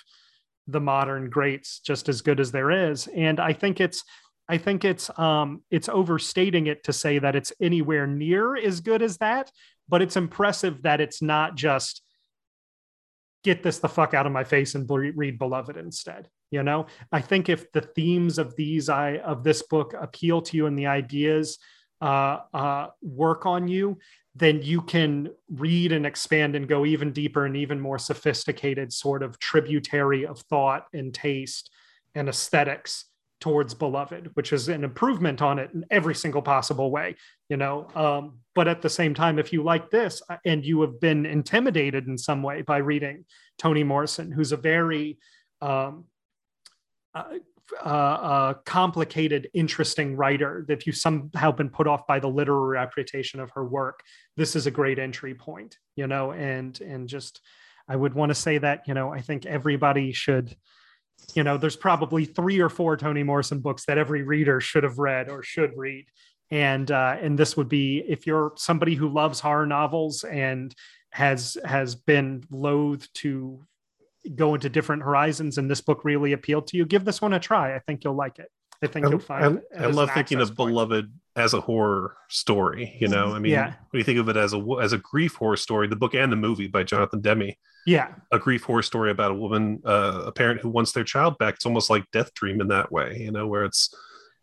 [0.66, 3.06] the modern greats, just as good as there is.
[3.08, 4.02] And I think it's
[4.48, 9.02] I think it's um, it's overstating it to say that it's anywhere near as good
[9.02, 9.50] as that,
[9.88, 12.02] but it's impressive that it's not just
[13.42, 16.28] get this the fuck out of my face and read Beloved instead.
[16.50, 20.56] You know, I think if the themes of these I of this book appeal to
[20.56, 21.58] you and the ideas
[22.00, 23.98] uh, uh, work on you,
[24.34, 29.22] then you can read and expand and go even deeper and even more sophisticated sort
[29.22, 31.70] of tributary of thought and taste
[32.14, 33.06] and aesthetics
[33.38, 37.14] towards beloved which is an improvement on it in every single possible way
[37.48, 37.86] you know?
[37.94, 41.26] Um, but at the same time if you like this uh, and you have been
[41.26, 43.26] intimidated in some way by reading
[43.58, 45.18] toni morrison who's a very
[45.60, 46.04] um,
[47.16, 47.24] uh,
[47.84, 53.40] uh, uh, complicated interesting writer that you somehow been put off by the literary reputation
[53.40, 54.00] of her work
[54.36, 57.40] this is a great entry point you know and and just
[57.88, 60.54] i would want to say that you know i think everybody should
[61.34, 64.98] you know, there's probably three or four Toni Morrison books that every reader should have
[64.98, 66.06] read or should read.
[66.50, 70.74] And uh, and this would be if you're somebody who loves horror novels and
[71.10, 73.66] has has been loath to
[74.34, 77.40] go into different horizons and this book really appealed to you, give this one a
[77.40, 77.74] try.
[77.74, 78.50] I think you'll like it.
[78.82, 79.62] I think I, you'll find.
[79.76, 80.70] I, I love thinking of point.
[80.70, 82.96] Beloved as a horror story.
[83.00, 83.74] You know, I mean, yeah.
[83.90, 86.30] when you think of it as a as a grief horror story, the book and
[86.30, 87.52] the movie by Jonathan Demme.
[87.86, 91.38] Yeah, a grief horror story about a woman, uh, a parent who wants their child
[91.38, 91.54] back.
[91.54, 93.18] It's almost like Death Dream in that way.
[93.20, 93.94] You know, where it's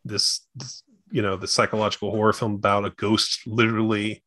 [0.05, 4.23] this, this you know, the psychological horror film about a ghost literally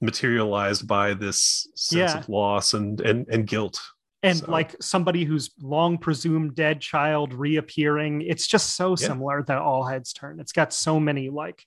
[0.00, 2.18] materialized by this sense yeah.
[2.18, 3.80] of loss and and and guilt
[4.22, 4.50] and so.
[4.50, 9.06] like somebody who's long presumed dead child reappearing it's just so yeah.
[9.08, 11.64] similar that all heads turn it's got so many like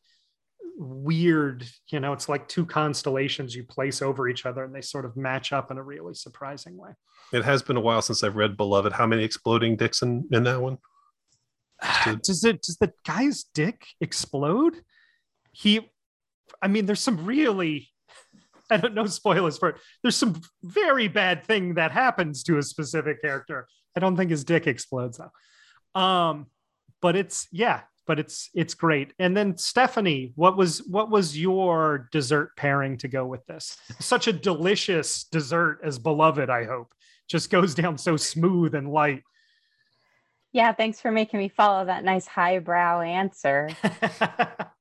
[0.77, 5.05] weird you know it's like two constellations you place over each other and they sort
[5.05, 6.91] of match up in a really surprising way
[7.33, 10.43] it has been a while since i've read beloved how many exploding dicks in, in
[10.43, 10.77] that one
[12.23, 14.75] does it does the guy's dick explode
[15.51, 15.91] he
[16.61, 17.89] i mean there's some really
[18.71, 19.75] I don't know spoilers for it.
[20.01, 23.67] There's some very bad thing that happens to a specific character.
[23.95, 26.01] I don't think his dick explodes though.
[26.01, 26.47] Um,
[27.01, 29.13] but it's yeah, but it's it's great.
[29.19, 33.77] And then Stephanie, what was what was your dessert pairing to go with this?
[33.99, 36.93] Such a delicious dessert as beloved, I hope.
[37.27, 39.23] Just goes down so smooth and light.
[40.53, 43.69] Yeah, thanks for making me follow that nice highbrow answer.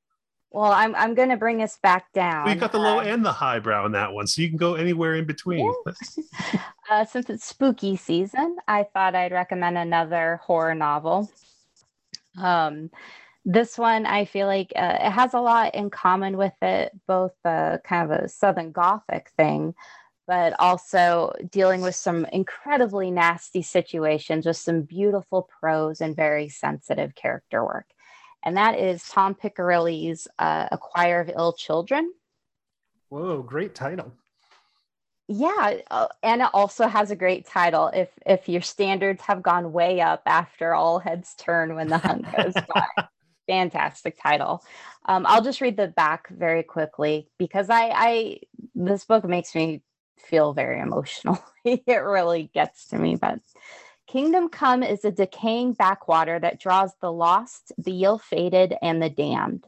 [0.51, 2.45] Well, I'm I'm going to bring us back down.
[2.45, 4.57] We got the low uh, and the high brow in that one, so you can
[4.57, 5.73] go anywhere in between.
[5.85, 6.61] Yeah.
[6.89, 11.31] uh, since it's spooky season, I thought I'd recommend another horror novel.
[12.37, 12.89] Um,
[13.45, 17.33] this one I feel like uh, it has a lot in common with it, both
[17.45, 19.73] uh, kind of a Southern Gothic thing,
[20.27, 27.15] but also dealing with some incredibly nasty situations with some beautiful prose and very sensitive
[27.15, 27.85] character work
[28.43, 32.11] and that is Tom Piccirilli's uh, A Choir of Ill Children.
[33.09, 34.13] Whoa, great title.
[35.27, 37.87] Yeah, uh, and it also has a great title.
[37.87, 42.25] If if your standards have gone way up after all heads turn when the hunt
[42.35, 42.85] goes by,
[43.47, 44.63] fantastic title.
[45.05, 48.39] Um, I'll just read the back very quickly because I, I
[48.75, 49.81] this book makes me
[50.17, 51.41] feel very emotional.
[51.65, 53.39] it really gets to me, but
[54.11, 59.09] Kingdom Come is a decaying backwater that draws the lost, the ill fated, and the
[59.09, 59.65] damned.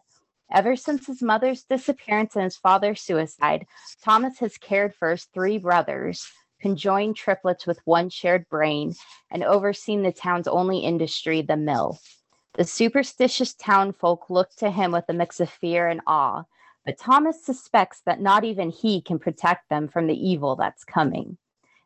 [0.52, 3.66] Ever since his mother's disappearance and his father's suicide,
[4.04, 6.30] Thomas has cared for his three brothers,
[6.60, 8.96] conjoined triplets with one shared brain,
[9.32, 11.98] and overseen the town's only industry, the mill.
[12.56, 16.44] The superstitious townfolk look to him with a mix of fear and awe,
[16.86, 21.38] but Thomas suspects that not even he can protect them from the evil that's coming.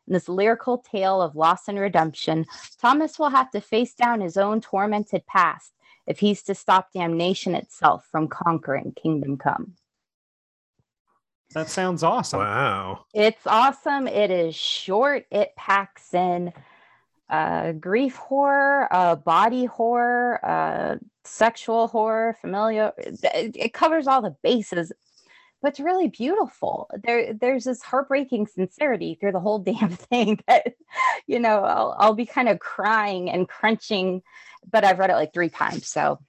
[0.08, 2.46] In this lyrical tale of loss and redemption,
[2.80, 5.74] Thomas will have to face down his own tormented past
[6.06, 9.74] if he's to stop damnation itself from conquering Kingdom Come.
[11.52, 12.40] That sounds awesome.
[12.40, 13.04] Wow.
[13.12, 14.06] It's awesome.
[14.06, 15.26] It is short.
[15.30, 16.54] It packs in
[17.28, 22.92] uh, grief horror, uh, body horror, uh, sexual horror, familiar.
[22.96, 24.90] It, it covers all the bases
[25.60, 26.90] but it's really beautiful.
[27.02, 30.74] There, there's this heartbreaking sincerity through the whole damn thing that,
[31.26, 34.22] you know, I'll, I'll be kind of crying and crunching,
[34.70, 35.88] but I've read it like three times.
[35.88, 36.20] So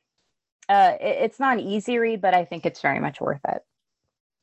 [0.68, 3.62] uh, it, it's not an easy read, but I think it's very much worth it.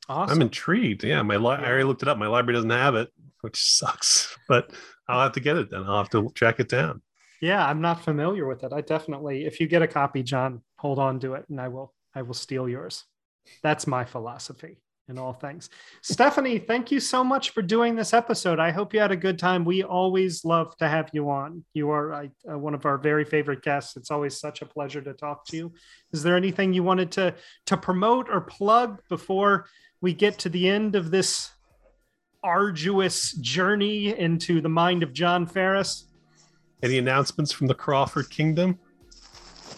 [0.09, 0.37] Awesome.
[0.37, 1.03] I'm intrigued.
[1.03, 2.17] Yeah, my li- I already looked it up.
[2.19, 3.11] My library doesn't have it,
[3.41, 4.37] which sucks.
[4.49, 4.71] But
[5.09, 5.83] I'll have to get it then.
[5.83, 7.03] I'll have to track it down.
[7.41, 8.73] Yeah, I'm not familiar with it.
[8.73, 11.93] I definitely, if you get a copy, John, hold on to it, and I will.
[12.15, 13.05] I will steal yours.
[13.63, 14.79] That's my philosophy
[15.09, 15.71] in all things.
[16.03, 18.59] Stephanie, thank you so much for doing this episode.
[18.59, 19.65] I hope you had a good time.
[19.65, 21.65] We always love to have you on.
[21.75, 23.97] You are uh, one of our very favorite guests.
[23.97, 25.73] It's always such a pleasure to talk to you.
[26.13, 27.35] Is there anything you wanted to
[27.67, 29.67] to promote or plug before
[30.01, 31.51] we get to the end of this
[32.43, 36.07] arduous journey into the mind of John Farris?
[36.83, 38.79] Any announcements from the Crawford Kingdom?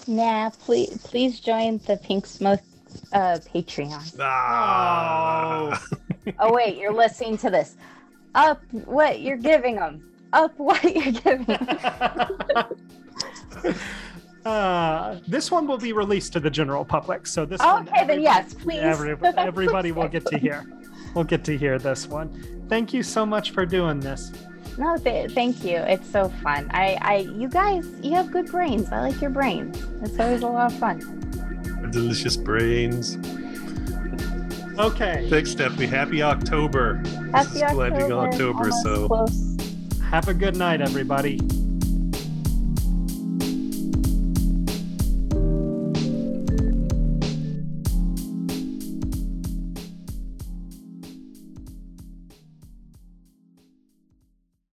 [0.06, 2.60] Nah, please please join the Pink Smoke
[3.12, 4.16] uh, Patreon.
[4.20, 5.70] Ah.
[5.70, 6.32] Oh.
[6.40, 7.77] oh wait, you're listening to this.
[8.35, 10.10] Up what you're giving them.
[10.32, 11.51] Up what you're giving.
[14.44, 17.27] uh, this one will be released to the general public.
[17.27, 18.81] So this okay, one, then yes, please.
[18.81, 20.66] Every, everybody will get to hear.
[21.15, 22.66] We'll get to hear this one.
[22.69, 24.31] Thank you so much for doing this.
[24.77, 25.78] No, th- thank you.
[25.78, 26.70] It's so fun.
[26.73, 28.93] I, I, you guys, you have good brains.
[28.93, 29.82] I like your brains.
[30.02, 31.28] It's always a lot of fun
[31.90, 33.18] delicious brains.
[34.78, 35.26] Okay.
[35.28, 35.86] Thanks, Stephanie.
[35.86, 37.02] Happy October.
[37.32, 38.12] Happy October.
[38.12, 39.26] October, so.
[40.10, 41.40] Have a good night, everybody.